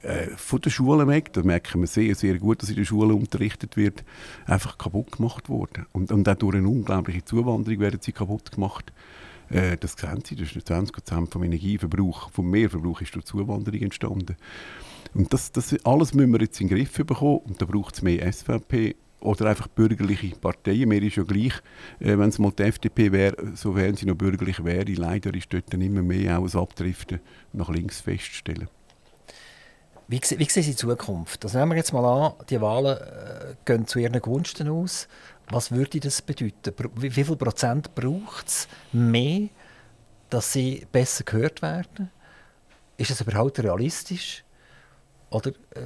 äh, 0.00 0.28
von 0.36 0.62
der 0.62 0.70
Schule 0.70 1.06
weg, 1.06 1.34
da 1.34 1.42
merken 1.42 1.82
wir 1.82 1.86
sehr, 1.86 2.14
sehr 2.14 2.38
gut, 2.38 2.62
dass 2.62 2.70
in 2.70 2.76
der 2.76 2.86
Schule 2.86 3.12
unterrichtet 3.12 3.76
wird, 3.76 4.04
einfach 4.46 4.78
kaputt 4.78 5.18
gemacht 5.18 5.50
worden. 5.50 5.84
Und, 5.92 6.10
und 6.10 6.26
auch 6.26 6.36
durch 6.36 6.56
eine 6.56 6.66
unglaubliche 6.66 7.22
Zuwanderung 7.26 7.80
werden 7.80 8.00
sie 8.00 8.12
kaputt 8.12 8.52
gemacht. 8.52 8.90
Äh, 9.50 9.76
das 9.76 9.92
sehen 9.92 10.22
Sie, 10.24 10.36
das 10.36 10.54
ist 10.54 10.66
20 10.66 10.92
Prozent 10.94 11.30
vom 11.30 11.42
Energieverbrauch, 11.42 12.30
vom 12.30 12.50
Mehrverbrauch 12.50 13.00
ist 13.00 13.14
durch 13.14 13.24
Zuwanderung 13.24 13.80
entstanden. 13.80 14.36
Und 15.14 15.32
das, 15.32 15.52
das 15.52 15.74
alles 15.84 16.14
müssen 16.14 16.32
wir 16.32 16.40
jetzt 16.40 16.60
in 16.60 16.68
den 16.68 16.76
Griff 16.76 16.92
bekommen 16.92 17.38
und 17.38 17.60
da 17.60 17.66
braucht 17.66 17.94
es 17.94 18.02
mehr 18.02 18.30
SVP 18.30 18.96
oder 19.20 19.46
einfach 19.46 19.68
bürgerliche 19.68 20.36
Parteien. 20.36 20.88
Mir 20.88 21.02
ist 21.02 21.16
ja 21.16 21.22
gleich, 21.22 21.54
äh, 21.98 22.18
wenn 22.18 22.28
es 22.28 22.38
mal 22.38 22.52
die 22.52 22.64
FDP 22.64 23.12
wäre, 23.12 23.56
so 23.56 23.74
wären 23.74 23.96
sie 23.96 24.06
noch 24.06 24.16
bürgerlich 24.16 24.64
wäre. 24.64 24.92
Leider 24.92 25.34
ist 25.34 25.52
dort 25.52 25.72
dann 25.72 25.80
immer 25.80 26.02
mehr 26.02 26.38
auch 26.38 26.44
ein 26.44 26.60
Abdriften 26.60 27.20
nach 27.52 27.68
links 27.68 28.00
feststellen. 28.00 28.68
Wie, 30.10 30.20
wie 30.20 30.44
sehen 30.44 30.62
Sie 30.62 30.70
die 30.70 30.76
Zukunft? 30.76 31.44
Also 31.44 31.58
nehmen 31.58 31.72
wir 31.72 31.76
jetzt 31.76 31.92
mal 31.92 32.04
an, 32.04 32.32
die 32.48 32.60
Wahlen 32.60 32.96
äh, 32.96 33.54
gehen 33.66 33.86
zu 33.86 33.98
Ihren 33.98 34.20
Gunsten 34.22 34.68
aus. 34.68 35.06
Was 35.50 35.72
würde 35.72 36.00
das 36.00 36.20
bedeuten? 36.22 36.74
Wie, 36.96 37.10
viel 37.10 37.36
Prozent 37.36 37.94
braucht 37.94 38.48
es 38.48 38.68
mehr, 38.92 39.48
dass 40.30 40.52
sie 40.52 40.86
besser 40.92 41.24
gehört 41.24 41.62
werden? 41.62 42.10
Ist 42.96 43.10
es 43.10 43.20
überhaupt 43.20 43.58
realistisch? 43.60 44.44
Oder 45.30 45.50
äh, 45.50 45.80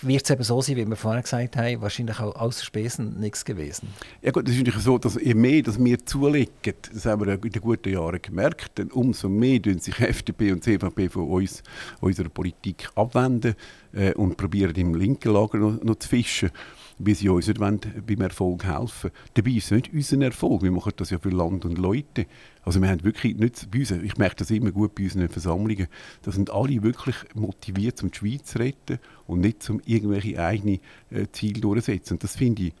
wird 0.00 0.24
es 0.24 0.30
eben 0.30 0.42
so 0.42 0.62
sein, 0.62 0.76
wie 0.76 0.86
wir 0.86 0.96
vorhin 0.96 1.22
gesagt 1.22 1.56
haben, 1.58 1.82
wahrscheinlich 1.82 2.18
auch 2.20 2.34
außer 2.34 2.64
Spesen 2.64 3.20
nichts 3.20 3.44
gewesen? 3.44 3.88
Ja 4.22 4.30
gut, 4.30 4.48
es 4.48 4.54
ist 4.54 4.60
natürlich 4.60 4.82
so, 4.82 4.96
dass 4.96 5.16
je 5.20 5.34
mehr 5.34 5.62
dass 5.62 5.78
wir 5.78 6.04
zulegen, 6.06 6.74
das 6.90 7.04
haben 7.04 7.26
wir 7.26 7.34
in 7.34 7.40
den 7.52 7.60
guten 7.60 7.92
Jahren 7.92 8.20
gemerkt, 8.22 8.78
denn 8.78 8.90
umso 8.90 9.28
mehr 9.28 9.60
tun 9.60 9.78
sich 9.78 10.00
FDP 10.00 10.52
und 10.52 10.64
CVP 10.64 11.10
von 11.10 11.28
uns, 11.28 11.62
unserer 12.00 12.30
Politik 12.30 12.88
abwenden 12.94 13.56
äh, 13.92 14.14
und 14.14 14.38
probieren 14.38 14.74
im 14.74 14.94
linken 14.94 15.34
Lager 15.34 15.58
noch, 15.58 15.82
noch 15.82 15.96
zu 15.96 16.08
fischen 16.08 16.50
wie 16.98 17.14
sie 17.14 17.28
uns 17.28 17.46
nicht 17.46 17.60
beim 17.60 18.20
Erfolg 18.20 18.64
helfen 18.64 19.10
Dabei 19.34 19.50
ist 19.50 19.66
es 19.66 19.70
nicht 19.70 19.92
unser 19.92 20.20
Erfolg. 20.22 20.62
Wir 20.62 20.72
machen 20.72 20.92
das 20.96 21.10
ja 21.10 21.18
für 21.18 21.30
Land 21.30 21.64
und 21.64 21.78
Leute. 21.78 22.26
Also 22.62 22.80
wir 22.82 22.88
haben 22.88 23.04
wirklich 23.04 23.36
nicht 23.36 23.70
bei 23.70 23.80
uns, 23.80 23.90
ich 23.90 24.16
merke 24.18 24.36
das 24.36 24.50
immer 24.50 24.72
gut 24.72 24.94
bei 24.94 25.04
unseren 25.04 25.28
Versammlungen, 25.28 25.86
da 26.22 26.32
sind 26.32 26.50
alle 26.50 26.82
wirklich 26.82 27.16
motiviert, 27.34 28.02
um 28.02 28.10
die 28.10 28.18
Schweiz 28.18 28.44
zu 28.44 28.58
retten 28.58 28.98
und 29.26 29.40
nicht 29.40 29.68
um 29.70 29.80
irgendwelche 29.86 30.42
eigenen 30.42 30.80
äh, 31.10 31.26
Ziele 31.32 31.60
durchzusetzen. 31.60 32.14
Und 32.14 32.24
das 32.24 32.36
finde 32.36 32.64
ich 32.64 32.74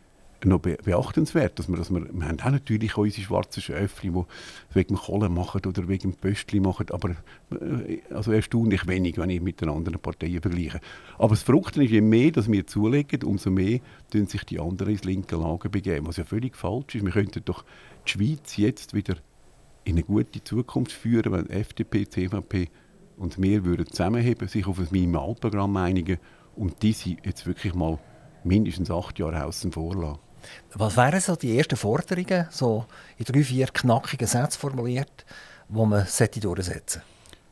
noch 0.44 0.60
beachtenswert, 0.60 1.58
dass 1.58 1.68
wir, 1.68 1.76
dass 1.76 1.90
wir, 1.90 2.02
wir 2.12 2.28
haben 2.28 2.40
auch 2.40 2.50
natürlich 2.50 2.94
auch 2.94 2.98
unsere 2.98 3.26
schwarzen 3.26 3.60
Schäfchen, 3.60 4.14
die 4.14 4.24
wegen 4.74 4.94
dem 4.94 4.96
Kohlen 4.96 5.34
machen 5.34 5.62
oder 5.66 5.88
wegen 5.88 6.12
dem 6.12 6.14
Pöstli 6.14 6.60
machen, 6.60 6.86
aber 6.90 7.10
äh, 7.50 7.98
also 8.10 8.32
erstaunlich 8.32 8.86
wenig, 8.86 9.18
wenn 9.18 9.30
ich 9.30 9.40
mit 9.40 9.60
den 9.60 9.68
anderen 9.68 9.98
Parteien 9.98 10.40
vergleiche. 10.40 10.80
Aber 11.18 11.30
das 11.30 11.42
Verrückte 11.42 11.82
ist, 11.82 11.90
je 11.90 12.00
mehr 12.00 12.30
dass 12.30 12.50
wir 12.50 12.66
zulegen, 12.66 13.24
umso 13.24 13.50
mehr 13.50 13.80
tun 14.12 14.26
sich 14.26 14.44
die 14.44 14.60
anderen 14.60 14.92
ins 14.92 15.04
linke 15.04 15.36
Lager 15.36 15.68
begeben, 15.68 16.06
was 16.06 16.18
ja 16.18 16.24
völlig 16.24 16.56
falsch 16.56 16.94
ist. 16.94 17.04
Wir 17.04 17.12
könnten 17.12 17.44
doch 17.44 17.64
die 18.06 18.12
Schweiz 18.12 18.56
jetzt 18.56 18.94
wieder 18.94 19.16
in 19.84 19.94
eine 19.94 20.04
gute 20.04 20.44
Zukunft 20.44 20.92
führen, 20.92 21.32
wenn 21.32 21.50
FDP, 21.50 22.08
CVP 22.08 22.68
und 23.16 23.40
wir 23.42 23.64
würden 23.64 23.86
zusammenheben, 23.86 24.46
sich 24.46 24.66
auf 24.66 24.78
ein 24.78 24.88
Minimalprogramm 24.90 25.76
einigen 25.76 26.18
und 26.54 26.82
diese 26.82 27.16
jetzt 27.24 27.46
wirklich 27.46 27.74
mal 27.74 27.98
mindestens 28.44 28.90
acht 28.90 29.18
Jahre 29.18 29.44
außen 29.44 29.72
vor 29.72 29.94
lassen. 29.96 30.27
Was 30.74 30.96
wären 30.96 31.20
so 31.20 31.36
die 31.36 31.56
ersten 31.56 31.76
Forderungen, 31.76 32.46
so 32.50 32.86
in 33.16 33.24
drei, 33.24 33.42
vier 33.42 33.66
knackigen 33.66 34.26
Sätzen 34.26 34.58
formuliert, 34.58 35.24
die 35.68 35.74
man 35.74 36.06
durchsetzen 36.40 37.02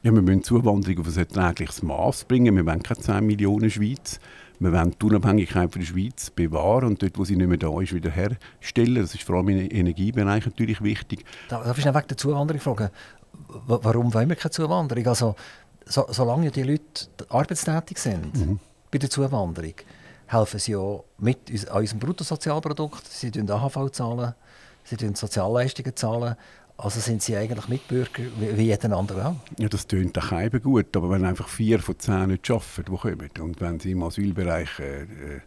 ja, 0.07 0.13
wir 0.13 0.23
müssen 0.23 0.45
Zuwanderung 0.45 1.01
auf 1.01 1.09
ein 1.09 1.19
erträgliches 1.19 1.83
Maß 1.83 2.27
bringen. 2.27 2.55
Wir 2.55 2.65
wollen 2.65 2.81
keine 2.81 3.01
10 3.01 3.27
Millionen 3.27 3.69
Schweiz. 3.69 4.21
Wir 4.61 4.73
wollen 4.73 4.95
die 5.03 5.05
Unabhängigkeit 5.05 5.75
der 5.75 5.83
Schweiz 5.83 6.31
bewahren 6.31 6.85
und 6.85 7.03
dort, 7.03 7.19
wo 7.19 7.25
sie 7.25 7.35
nicht 7.35 7.49
mehr 7.49 7.59
da 7.59 7.81
ist, 7.81 7.93
wieder 7.93 8.11
herstellen. 8.13 9.03
Das 9.03 9.15
ist 9.15 9.25
vor 9.25 9.35
allem 9.35 9.49
im 9.49 9.69
Energiebereich 9.69 10.47
natürlich 10.47 10.81
wichtig. 10.81 11.25
Darf 11.49 11.77
ich 11.77 11.85
noch 11.85 11.95
wegen 11.97 12.07
der 12.07 12.17
Zuwanderung 12.17 12.61
fragen? 12.61 12.91
Warum 13.67 14.15
wollen 14.15 14.29
wir 14.29 14.37
keine 14.37 14.53
Zuwanderung? 14.53 15.07
Also, 15.09 15.35
so, 15.85 16.07
solange 16.09 16.53
die 16.53 16.63
Leute 16.63 17.09
arbeitstätig 17.29 17.99
sind 17.99 18.37
mhm. 18.37 18.61
bei 18.93 18.99
der 18.99 19.11
Zuwanderung, 19.11 19.75
helfen 20.27 20.61
sie 20.61 20.73
ja 20.73 21.01
mit 21.19 21.39
an 21.71 21.81
unserem 21.81 22.01
Bruttosozialprodukt. 22.01 23.07
Sie 23.07 23.31
zahlen 23.31 23.51
AHV, 23.51 23.91
zahlen, 23.93 24.35
sie 24.85 24.97
zahlen 24.97 25.15
Sozialleistungen. 25.15 25.95
zahlen. 25.97 26.37
Also 26.79 27.01
sind 27.01 27.23
sie 27.23 27.35
eigentlich 27.35 27.69
Mitbürger 27.69 28.23
wie, 28.39 28.57
wie 28.59 28.65
jeder 28.65 28.95
andere 28.97 29.27
auch. 29.27 29.37
Ja, 29.59 29.69
das 29.69 29.87
tönt 29.87 30.15
doch 30.17 30.31
eben 30.33 30.61
gut, 30.61 30.95
aber 30.95 31.09
wenn 31.09 31.25
einfach 31.25 31.49
vier 31.49 31.79
von 31.79 31.99
zehn 31.99 32.29
nicht 32.29 32.51
arbeiten, 32.51 32.85
die 32.91 32.97
kommen, 32.97 33.31
und 33.41 33.61
wenn 33.63 33.81
sie 33.81 33.93
im 33.93 34.03
Asylbereich 34.03 34.79
äh, 34.81 35.03
äh 35.03 35.41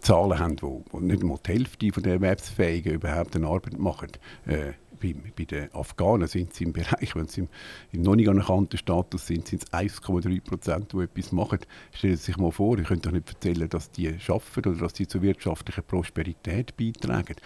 Zahlen 0.00 0.38
haben, 0.38 0.56
wo, 0.62 0.82
wo 0.90 1.00
nicht 1.00 1.22
mal 1.22 1.38
die 1.46 1.52
Hälfte 1.52 1.90
der 2.00 2.14
Erwerbsfähigen 2.14 2.94
überhaupt 2.94 3.36
eine 3.36 3.46
Arbeit 3.46 3.78
machen. 3.78 4.08
Äh, 4.46 4.72
bei, 5.14 5.32
bei, 5.36 5.44
den 5.44 5.74
Afghanen 5.74 6.26
sind 6.26 6.54
sie 6.54 6.64
im 6.64 6.72
Bereich, 6.72 7.14
wenn 7.14 7.28
sie 7.28 7.42
im, 7.42 7.48
im 7.92 8.02
noch 8.02 8.16
nicht 8.16 8.28
anerkannten 8.28 8.78
Status 8.78 9.26
sind, 9.26 9.46
sind 9.46 9.64
es 9.64 9.72
1,3 9.72 10.42
Prozent, 10.42 10.92
die 10.92 11.02
etwas 11.02 11.32
machen. 11.32 11.58
Stellen 11.92 12.16
Sie 12.16 12.24
sich 12.24 12.36
mal 12.36 12.50
vor, 12.50 12.78
ich 12.78 12.86
könnte 12.86 13.08
doch 13.08 13.14
nicht 13.14 13.28
erzählen, 13.28 13.68
dass 13.68 13.90
die 13.90 14.08
arbeiten 14.08 14.70
oder 14.70 14.78
dass 14.78 14.96
sie 14.96 15.06
zur 15.06 15.22
wirtschaftlichen 15.22 15.84
Prosperität 15.84 16.76
beitragen. 16.76 17.36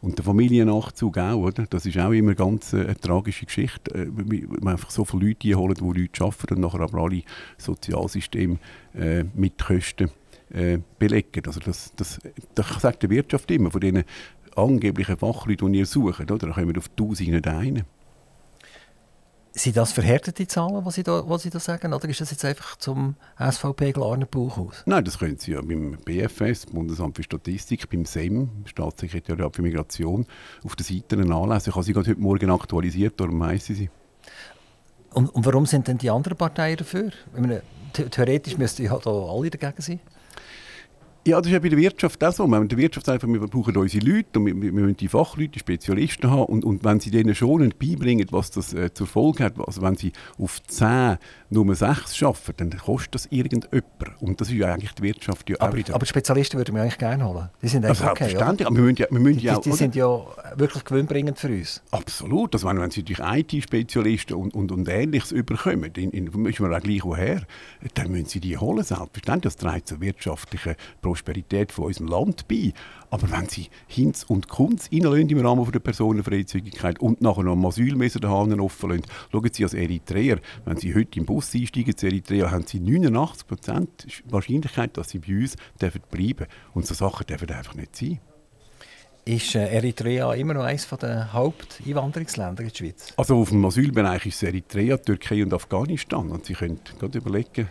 Und 0.00 0.18
der 0.18 0.24
Familiennachzug 0.24 1.18
auch, 1.18 1.36
oder? 1.36 1.66
Das 1.66 1.86
ist 1.86 1.98
auch 1.98 2.12
immer 2.12 2.34
ganz 2.34 2.72
äh, 2.72 2.82
eine 2.82 2.96
tragische 2.96 3.46
Geschichte. 3.46 3.94
Äh, 3.94 4.06
man 4.06 4.74
einfach 4.74 4.90
so 4.90 5.04
viele 5.04 5.28
Leute 5.28 5.54
holen, 5.54 5.74
die 5.74 6.00
Leute 6.00 6.24
arbeiten 6.24 6.54
und 6.54 6.60
nachher 6.60 6.80
aber 6.80 6.98
alle 7.02 7.22
Sozialsysteme 7.58 8.58
äh, 8.94 9.24
mit 9.34 9.58
Kosten 9.58 10.10
äh, 10.52 10.78
belegen. 10.98 11.42
Also 11.46 11.60
das, 11.60 11.92
das, 11.96 12.20
das 12.54 12.68
sagt 12.80 13.02
die 13.02 13.10
Wirtschaft 13.10 13.50
immer, 13.50 13.70
von 13.70 13.80
diesen 13.80 14.04
angeblichen 14.56 15.16
ihr 15.74 15.86
sucht. 15.86 16.20
Oder? 16.20 16.38
Da 16.38 16.52
kommen 16.52 16.68
wir 16.68 16.78
auf 16.78 16.88
Tausende 16.88 17.50
ein. 17.50 17.84
Sind 19.52 19.76
das 19.76 19.90
verhärtete 19.90 20.46
Zahlen, 20.46 20.84
die 20.84 20.90
Sie, 20.92 21.02
da, 21.02 21.22
die 21.22 21.38
Sie 21.38 21.50
da 21.50 21.58
sagen, 21.58 21.92
oder 21.92 22.08
ist 22.08 22.20
das 22.20 22.30
jetzt 22.30 22.44
einfach 22.44 22.76
zum 22.76 23.16
SVP 23.36 23.90
Glarner 23.90 24.26
Buch 24.26 24.56
aus? 24.58 24.84
Nein, 24.86 25.04
das 25.04 25.18
können 25.18 25.38
Sie 25.38 25.52
ja 25.52 25.60
beim 25.60 25.98
BFS, 26.04 26.66
Bundesamt 26.66 27.16
für 27.16 27.24
Statistik, 27.24 27.90
beim 27.90 28.04
SEM, 28.04 28.48
Staatssekretariat 28.64 29.56
für 29.56 29.62
Migration, 29.62 30.24
auf 30.64 30.76
den 30.76 30.84
Seiten 30.84 31.20
nachlesen. 31.26 31.70
Ich 31.70 31.74
habe 31.74 31.84
sie 31.84 31.92
gerade 31.92 32.10
heute 32.10 32.20
Morgen 32.20 32.48
aktualisiert, 32.48 33.18
darum 33.18 33.40
weiss 33.40 33.68
ich 33.70 33.78
sie. 33.78 33.90
Und, 35.12 35.34
und 35.34 35.44
warum 35.44 35.66
sind 35.66 35.88
denn 35.88 35.98
die 35.98 36.10
anderen 36.10 36.38
Parteien 36.38 36.76
dafür? 36.76 37.10
Meine, 37.36 37.62
theoretisch 37.92 38.56
müssten 38.56 38.84
ja 38.84 38.96
da 38.98 39.10
alle 39.10 39.50
dagegen 39.50 39.82
sein. 39.82 40.00
Ja, 41.26 41.36
das 41.36 41.48
ist 41.48 41.52
ja 41.52 41.58
bei 41.58 41.68
der 41.68 41.78
Wirtschaft 41.78 42.24
auch 42.24 42.32
so. 42.32 42.46
Wir, 42.46 42.64
der 42.64 42.78
Wirtschaft 42.78 43.06
einfach, 43.10 43.28
wir 43.28 43.40
brauchen 43.40 43.76
unsere 43.76 44.04
Leute 44.06 44.38
und 44.38 44.46
wir, 44.46 44.54
wir 44.60 44.72
müssen 44.72 44.96
die 44.96 45.08
Fachleute, 45.08 45.50
die 45.50 45.58
Spezialisten 45.58 46.30
haben. 46.30 46.44
Und, 46.44 46.64
und 46.64 46.82
wenn 46.82 46.98
sie 46.98 47.10
denen 47.10 47.34
schon 47.34 47.74
beibringen, 47.78 48.26
was 48.30 48.50
das 48.50 48.72
äh, 48.72 48.94
zur 48.94 49.06
Folge 49.06 49.44
hat, 49.44 49.54
also 49.58 49.82
wenn 49.82 49.96
sie 49.96 50.12
auf 50.38 50.62
10 50.62 51.18
Nummer 51.50 51.74
6 51.74 52.16
schaffen, 52.16 52.54
dann 52.56 52.70
kostet 52.70 53.14
das 53.14 53.26
irgendjemand. 53.26 53.84
Und 54.20 54.40
das 54.40 54.48
ist 54.48 54.54
ja 54.54 54.72
eigentlich 54.72 54.92
die 54.92 55.02
Wirtschaft 55.02 55.50
ja 55.50 55.56
aber, 55.60 55.76
aber 55.92 56.06
Spezialisten 56.06 56.56
würden 56.56 56.74
wir 56.74 56.82
eigentlich 56.82 56.96
gerne 56.96 57.28
holen. 57.28 57.50
Die 57.60 57.68
sind 57.68 57.84
eigentlich 57.84 58.02
okay, 58.02 58.36
oder? 58.36 58.46
aber 58.46 58.76
wir 58.76 58.82
müssen 58.82 58.96
ja, 58.96 59.06
wir 59.10 59.20
müssen 59.20 59.38
die, 59.40 59.44
ja 59.44 59.58
die, 59.58 59.70
die 59.70 59.76
sind 59.76 59.94
ja 59.94 60.22
wirklich 60.56 60.84
gewinnbringend 60.84 61.38
für 61.38 61.48
uns. 61.48 61.82
Absolut. 61.90 62.54
Also 62.54 62.66
wenn, 62.66 62.80
wenn 62.80 62.90
sie 62.90 63.02
durch 63.02 63.20
IT-Spezialisten 63.20 64.34
und, 64.34 64.54
und, 64.54 64.72
und 64.72 64.88
Ähnliches 64.88 65.32
überkommen, 65.32 65.92
in, 65.96 66.12
in, 66.12 66.46
ist 66.46 66.60
man 66.60 66.74
auch 66.74 66.80
gleich 66.80 67.04
woher, 67.04 67.42
dann 67.92 68.10
müssen 68.10 68.26
sie 68.26 68.40
die 68.40 68.56
holen, 68.56 68.84
selbstverständlich. 68.84 69.54
Das 69.54 69.56
trägt 69.56 69.88
zur 69.88 70.00
wirtschaftlichen 70.00 70.76
Prosperität 71.10 71.72
von 71.72 71.86
unserem 71.86 72.06
Land 72.06 72.46
bei. 72.46 72.72
Aber 73.10 73.28
wenn 73.32 73.48
sie 73.48 73.68
Hinz 73.88 74.22
und 74.22 74.48
Kunz 74.48 74.88
reinlassen 74.92 75.28
im 75.28 75.44
Rahmen 75.44 75.70
der 75.70 75.80
Personenfreizügigkeit 75.80 77.00
und 77.00 77.20
nachher 77.20 77.42
noch 77.42 77.52
am 77.52 77.66
Asylmesser 77.66 78.20
den 78.20 78.30
Hahn 78.30 78.60
offen 78.60 78.90
lassen, 78.90 79.02
schauen 79.32 79.50
Sie 79.52 79.64
als 79.64 79.74
Eritreer, 79.74 80.38
wenn 80.64 80.76
Sie 80.76 80.94
heute 80.94 81.18
im 81.18 81.26
Bus 81.26 81.52
einsteigen 81.52 81.96
zu 81.96 82.06
Eritrea, 82.06 82.52
haben 82.52 82.66
Sie 82.66 82.78
89% 82.78 83.88
Wahrscheinlichkeit, 84.26 84.96
dass 84.96 85.10
Sie 85.10 85.18
bei 85.18 85.40
uns 85.40 85.56
bleiben 85.78 86.02
dürfen. 86.12 86.46
Und 86.74 86.86
so 86.86 86.94
Sachen 86.94 87.26
dürfen 87.26 87.50
einfach 87.50 87.74
nicht 87.74 87.96
sein. 87.96 88.20
Ist 89.30 89.54
äh, 89.54 89.68
Eritrea 89.68 90.34
immer 90.34 90.54
noch 90.54 90.64
eines 90.64 90.88
der 90.88 91.32
Haupteinwanderungsländer 91.32 92.62
in 92.62 92.68
der 92.68 92.74
Schweiz? 92.74 93.12
Also 93.16 93.36
auf 93.36 93.50
dem 93.50 93.64
Asylbereich 93.64 94.26
ist 94.26 94.42
es 94.42 94.48
Eritrea, 94.48 94.96
Türkei 94.96 95.44
und 95.44 95.54
Afghanistan. 95.54 96.28
Und 96.30 96.46
Sie 96.46 96.54
können 96.54 96.80
gerade 96.98 97.18
überlegen, 97.18 97.68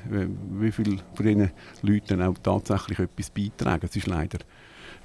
wie 0.52 0.72
viele 0.72 1.00
von 1.14 1.26
diesen 1.26 1.52
Leuten 1.82 2.22
auch 2.22 2.38
tatsächlich 2.42 3.00
etwas 3.00 3.30
beitragen. 3.30 3.90
Es 3.90 3.96
ist 3.98 4.08
leider 4.08 4.40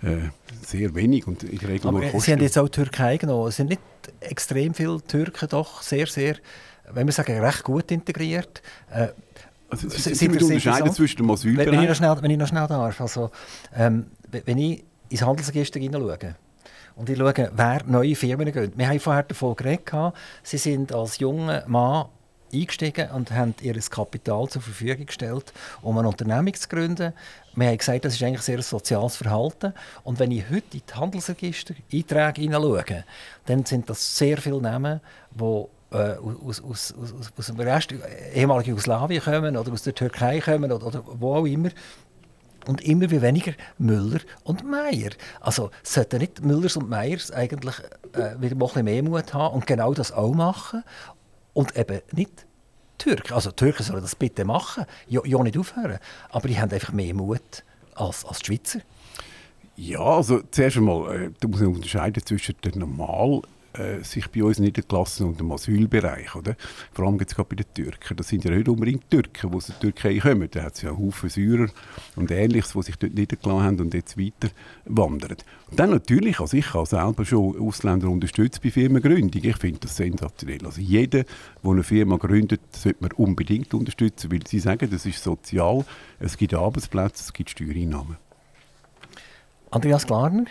äh, 0.02 0.28
sehr 0.64 0.94
wenig 0.94 1.26
und 1.26 1.42
in 1.42 1.58
der 1.58 1.70
Regel 1.70 1.88
Aber 1.88 2.00
nur 2.00 2.20
Sie 2.20 2.30
haben 2.30 2.40
jetzt 2.40 2.56
auch 2.56 2.68
die 2.68 2.82
Türkei 2.82 3.16
genommen. 3.16 3.48
Es 3.48 3.56
sind 3.56 3.70
nicht 3.70 3.82
extrem 4.20 4.74
viele 4.74 5.02
Türken 5.02 5.48
doch 5.48 5.82
sehr, 5.82 6.06
sehr, 6.06 6.36
wenn 6.92 7.08
wir 7.08 7.12
sagen, 7.12 7.36
recht 7.40 7.64
gut 7.64 7.90
integriert. 7.90 8.62
Äh, 8.92 9.08
also, 9.70 9.88
Sie, 9.88 10.14
Sie 10.14 10.28
unterscheiden 10.28 10.92
zwischen 10.92 11.16
dem 11.16 11.30
Asylbereich... 11.32 11.66
Wenn, 11.66 11.74
wenn, 11.74 11.82
ich 11.82 11.88
noch 11.88 11.96
schnell, 11.96 12.22
wenn 12.22 12.30
ich 12.30 12.38
noch 12.38 12.46
schnell 12.46 12.68
darf, 12.68 13.00
also, 13.00 13.32
ähm, 13.74 14.06
wenn 14.30 14.58
ich 14.58 14.84
ins 15.08 15.22
Handelsregister 15.22 15.80
hineinschaue, 15.80 16.36
und 16.96 17.10
ich 17.10 17.18
schaue, 17.18 17.50
wer 17.54 17.84
neue 17.86 18.14
Firmen 18.14 18.52
geht. 18.52 18.78
Wir 18.78 18.88
haben 18.88 19.00
vorher 19.00 19.24
davon 19.24 19.56
geredet, 19.56 19.92
Sie 20.42 20.58
sind 20.58 20.92
als 20.92 21.18
junger 21.18 21.64
Mann 21.66 22.06
eingestiegen 22.52 23.10
und 23.10 23.32
haben 23.32 23.54
ihr 23.62 23.74
Kapital 23.74 24.48
zur 24.48 24.62
Verfügung 24.62 25.06
gestellt, 25.06 25.52
um 25.82 25.98
eine 25.98 26.08
Unternehmung 26.08 26.54
zu 26.54 26.68
gründen. 26.68 27.12
Wir 27.54 27.68
haben 27.68 27.78
gesagt, 27.78 28.04
das 28.04 28.14
ist 28.14 28.22
eigentlich 28.22 28.42
sehr 28.42 28.58
ein 28.58 28.62
soziales 28.62 29.16
Verhalten. 29.16 29.72
Und 30.04 30.18
wenn 30.18 30.30
ich 30.30 30.44
heute 30.48 30.76
in 30.76 30.82
die 30.88 30.94
Handelsregister 30.94 31.74
Einträge 31.92 32.42
hineinschaue, 32.42 33.04
dann 33.46 33.64
sind 33.64 33.90
das 33.90 34.16
sehr 34.16 34.38
viele 34.38 34.60
Namen, 34.60 35.00
die 35.32 35.64
äh, 35.94 36.16
aus, 36.16 36.62
aus, 36.62 36.94
aus, 37.00 37.32
aus 37.36 37.46
dem 37.46 37.60
Rest 37.60 37.94
ehemaligen 38.34 38.70
Jugoslawien 38.70 39.22
kommen 39.22 39.56
oder 39.56 39.72
aus 39.72 39.82
der 39.82 39.94
Türkei 39.94 40.40
kommen 40.40 40.72
oder, 40.72 40.86
oder 40.86 41.04
wo 41.06 41.34
auch 41.34 41.46
immer. 41.46 41.70
Und 42.68 42.82
immer 42.82 43.10
weniger 43.10 43.52
Müller 43.78 44.20
und 44.42 44.64
Meier. 44.64 45.10
Also 45.40 45.70
sollten 45.82 46.18
nicht 46.18 46.42
Müllers 46.42 46.76
und 46.76 46.88
Meiers 46.88 47.30
eigentlich 47.30 47.78
äh, 48.12 48.40
wieder 48.40 48.54
ein 48.54 48.58
bisschen 48.58 48.84
mehr 48.84 49.02
Mut 49.02 49.34
haben 49.34 49.54
und 49.54 49.66
genau 49.66 49.94
das 49.94 50.12
auch 50.12 50.34
machen 50.34 50.82
und 51.52 51.76
eben 51.76 52.00
nicht 52.12 52.46
Türken. 52.98 53.34
Also 53.34 53.50
Türken 53.50 53.82
sollen 53.82 54.02
das 54.02 54.16
bitte 54.16 54.44
machen, 54.44 54.84
ja, 55.08 55.20
ja 55.24 55.42
nicht 55.42 55.58
aufhören. 55.58 55.98
Aber 56.30 56.48
die 56.48 56.58
haben 56.58 56.72
einfach 56.72 56.92
mehr 56.92 57.14
Mut 57.14 57.64
als, 57.94 58.24
als 58.24 58.40
die 58.40 58.46
Schweizer. 58.46 58.80
Ja, 59.76 60.00
also 60.00 60.40
zuerst 60.50 60.76
einmal, 60.76 61.14
äh, 61.14 61.30
da 61.40 61.48
muss 61.48 61.60
man 61.60 61.74
unterscheiden 61.74 62.24
zwischen 62.24 62.54
der 62.62 62.76
normal 62.76 63.42
äh, 63.74 64.02
sich 64.02 64.30
bei 64.30 64.42
uns 64.44 64.58
niedergelassen 64.58 65.26
und 65.26 65.40
im 65.40 65.50
Asylbereich. 65.52 66.34
Oder? 66.34 66.56
Vor 66.92 67.06
allem 67.06 67.18
jetzt 67.18 67.34
gerade 67.34 67.48
bei 67.48 67.56
den 67.56 67.72
Türken. 67.74 68.16
Das 68.16 68.28
sind 68.28 68.44
ja 68.44 68.50
nicht 68.50 68.68
unbedingt 68.68 69.10
Türken, 69.10 69.50
die 69.50 69.56
aus 69.56 69.66
der 69.66 69.78
Türkei 69.80 70.18
kommen. 70.18 70.48
Da 70.50 70.62
hat 70.62 70.74
es 70.74 70.82
ja 70.82 70.96
Haufen 70.96 71.28
Syrer 71.28 71.68
und 72.16 72.30
Ähnliches, 72.30 72.72
die 72.72 72.82
sich 72.82 72.96
dort 72.96 73.14
niedergelassen 73.14 73.62
haben 73.62 73.80
und 73.80 73.94
jetzt 73.94 74.18
weiter 74.18 74.48
wandern. 74.84 75.36
Und 75.70 75.80
dann 75.80 75.90
natürlich, 75.90 76.40
also 76.40 76.56
ich 76.56 76.72
habe 76.72 76.86
selber 76.86 77.24
schon 77.24 77.60
Ausländer 77.60 78.08
unterstützt 78.08 78.62
bei 78.62 78.70
Firmengründung. 78.70 79.42
Ich 79.42 79.56
finde 79.56 79.80
das 79.80 79.96
sensationell. 79.96 80.64
Also 80.64 80.80
jeder, 80.80 81.24
der 81.24 81.70
eine 81.70 81.82
Firma 81.82 82.16
gründet, 82.16 82.60
sollte 82.70 83.02
man 83.02 83.12
unbedingt 83.12 83.74
unterstützen, 83.74 84.30
weil 84.30 84.46
sie 84.46 84.60
sagen, 84.60 84.88
das 84.90 85.06
ist 85.06 85.22
sozial, 85.22 85.84
es 86.20 86.36
gibt 86.36 86.54
Arbeitsplätze, 86.54 87.24
es 87.24 87.32
gibt 87.32 87.50
Steuereinnahmen. 87.50 88.16
Andreas 89.70 90.06
Glarner, 90.06 90.44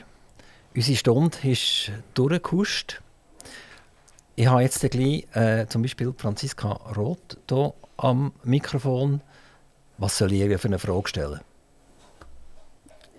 unsere 0.75 0.97
Stunde 0.97 1.37
ist 1.43 1.91
durchgekuscht. 2.13 3.02
Ich 4.35 4.47
habe 4.47 4.63
jetzt 4.63 4.79
gleich 4.89 5.27
äh, 5.33 5.67
zum 5.67 5.83
Beispiel 5.83 6.11
Franziska 6.17 6.71
Roth 6.95 7.37
hier 7.47 7.73
am 7.97 8.31
Mikrofon. 8.43 9.21
Was 9.99 10.17
soll 10.17 10.33
ich 10.33 10.41
ihr 10.41 10.57
für 10.57 10.69
eine 10.69 10.79
Frage 10.79 11.07
stellen? 11.07 11.39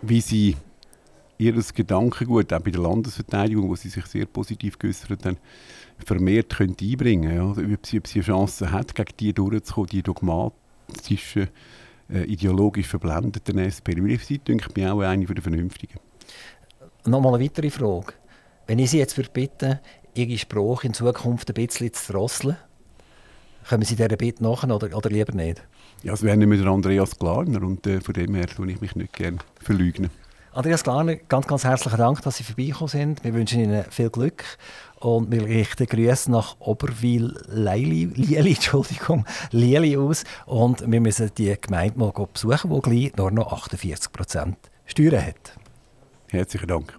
Wie 0.03 0.21
sie 0.21 0.57
ihr 1.39 1.55
Gedankengut 1.73 2.53
auch 2.53 2.61
bei 2.61 2.71
der 2.73 2.81
Landesverteidigung, 2.81 3.69
wo 3.69 3.77
sie 3.77 3.91
sich 3.91 4.05
sehr 4.07 4.27
positiv 4.27 4.77
geäußert 4.77 5.25
haben, 5.25 5.37
vermehrt 6.05 6.57
könnte 6.57 6.85
einbringen 6.85 7.37
ja? 7.37 7.47
Also, 7.47 7.63
ob, 7.63 7.87
sie, 7.87 7.99
ob 7.99 8.09
sie 8.09 8.19
eine 8.19 8.27
Chance 8.27 8.73
hat, 8.73 8.95
gegen 8.97 9.17
die 9.21 9.33
durchzukommen, 9.33 9.91
die 9.91 10.03
dogmatischen, 10.03 11.49
äh, 12.13 12.25
ideologisch 12.25 12.89
verblendeten 12.89 13.59
SP. 13.63 13.95
Weil 14.03 14.19
sie, 14.19 14.39
denke 14.39 14.69
ich, 14.77 14.87
auch 14.87 15.01
eine 15.01 15.25
der 15.25 15.43
Vernünftigen. 15.43 16.01
Nochmal 17.05 17.35
eine 17.35 17.45
weitere 17.45 17.71
Frage. 17.71 18.15
Wenn 18.67 18.79
ich 18.79 18.91
Sie 18.91 18.99
jetzt 18.99 19.33
bitte, 19.33 19.81
Ihre 20.15 20.39
Sprache 20.39 20.87
in 20.87 20.95
Zukunft 20.95 21.49
ein 21.51 21.55
bisschen 21.55 21.93
zu 21.93 22.13
drosseln? 22.13 22.57
Kommen 23.69 23.83
Sie 23.83 23.97
dieser 23.97 24.09
Bitte 24.09 24.43
nach 24.43 24.63
oder, 24.63 24.97
oder 24.97 25.11
lieber 25.11 25.33
nicht? 25.33 25.63
Ja, 26.03 26.13
es 26.13 26.23
wäre 26.23 26.37
nicht 26.37 26.49
mit 26.49 26.65
Andreas 26.65 27.19
Glarner 27.19 27.63
und 27.63 27.87
äh, 27.87 28.01
von 28.01 28.13
dem 28.15 28.35
her 28.35 28.47
tue 28.47 28.71
ich 28.71 28.81
mich 28.81 28.95
nicht 28.95 29.15
gerne 29.15 29.39
verleugnen. 29.61 30.11
Andreas 30.53 30.85
Glarner, 30.85 31.17
ganz, 31.17 31.47
ganz 31.47 31.65
herzlichen 31.65 31.99
Dank, 31.99 32.23
dass 32.23 32.37
Sie 32.37 32.45
vorbeigekommen 32.45 32.89
sind. 32.89 33.25
Wir 33.25 33.35
wünschen 33.35 33.61
Ihnen 33.61 33.85
viel 33.91 34.11
Glück 34.11 34.45
und 35.01 35.33
wir 35.33 35.45
richten 35.45 35.87
Grüße 35.87 36.31
nach 36.31 36.57
Oberwil-Lieli 36.61 38.53
Entschuldigung, 38.55 39.25
Lieli 39.51 39.97
aus 39.97 40.23
und 40.47 40.89
wir 40.89 41.01
müssen 41.01 41.31
die 41.37 41.57
Gemeinde 41.61 41.99
mal 41.99 42.13
besuchen, 42.33 42.71
die 42.71 42.81
gleich 42.81 43.17
nur 43.17 43.31
noch 43.33 43.53
48 43.53 44.13
Prozent 44.13 44.57
Steuern 44.87 45.27
hat. 45.27 45.59
Herzlichen 46.29 46.69
Dank. 46.69 46.95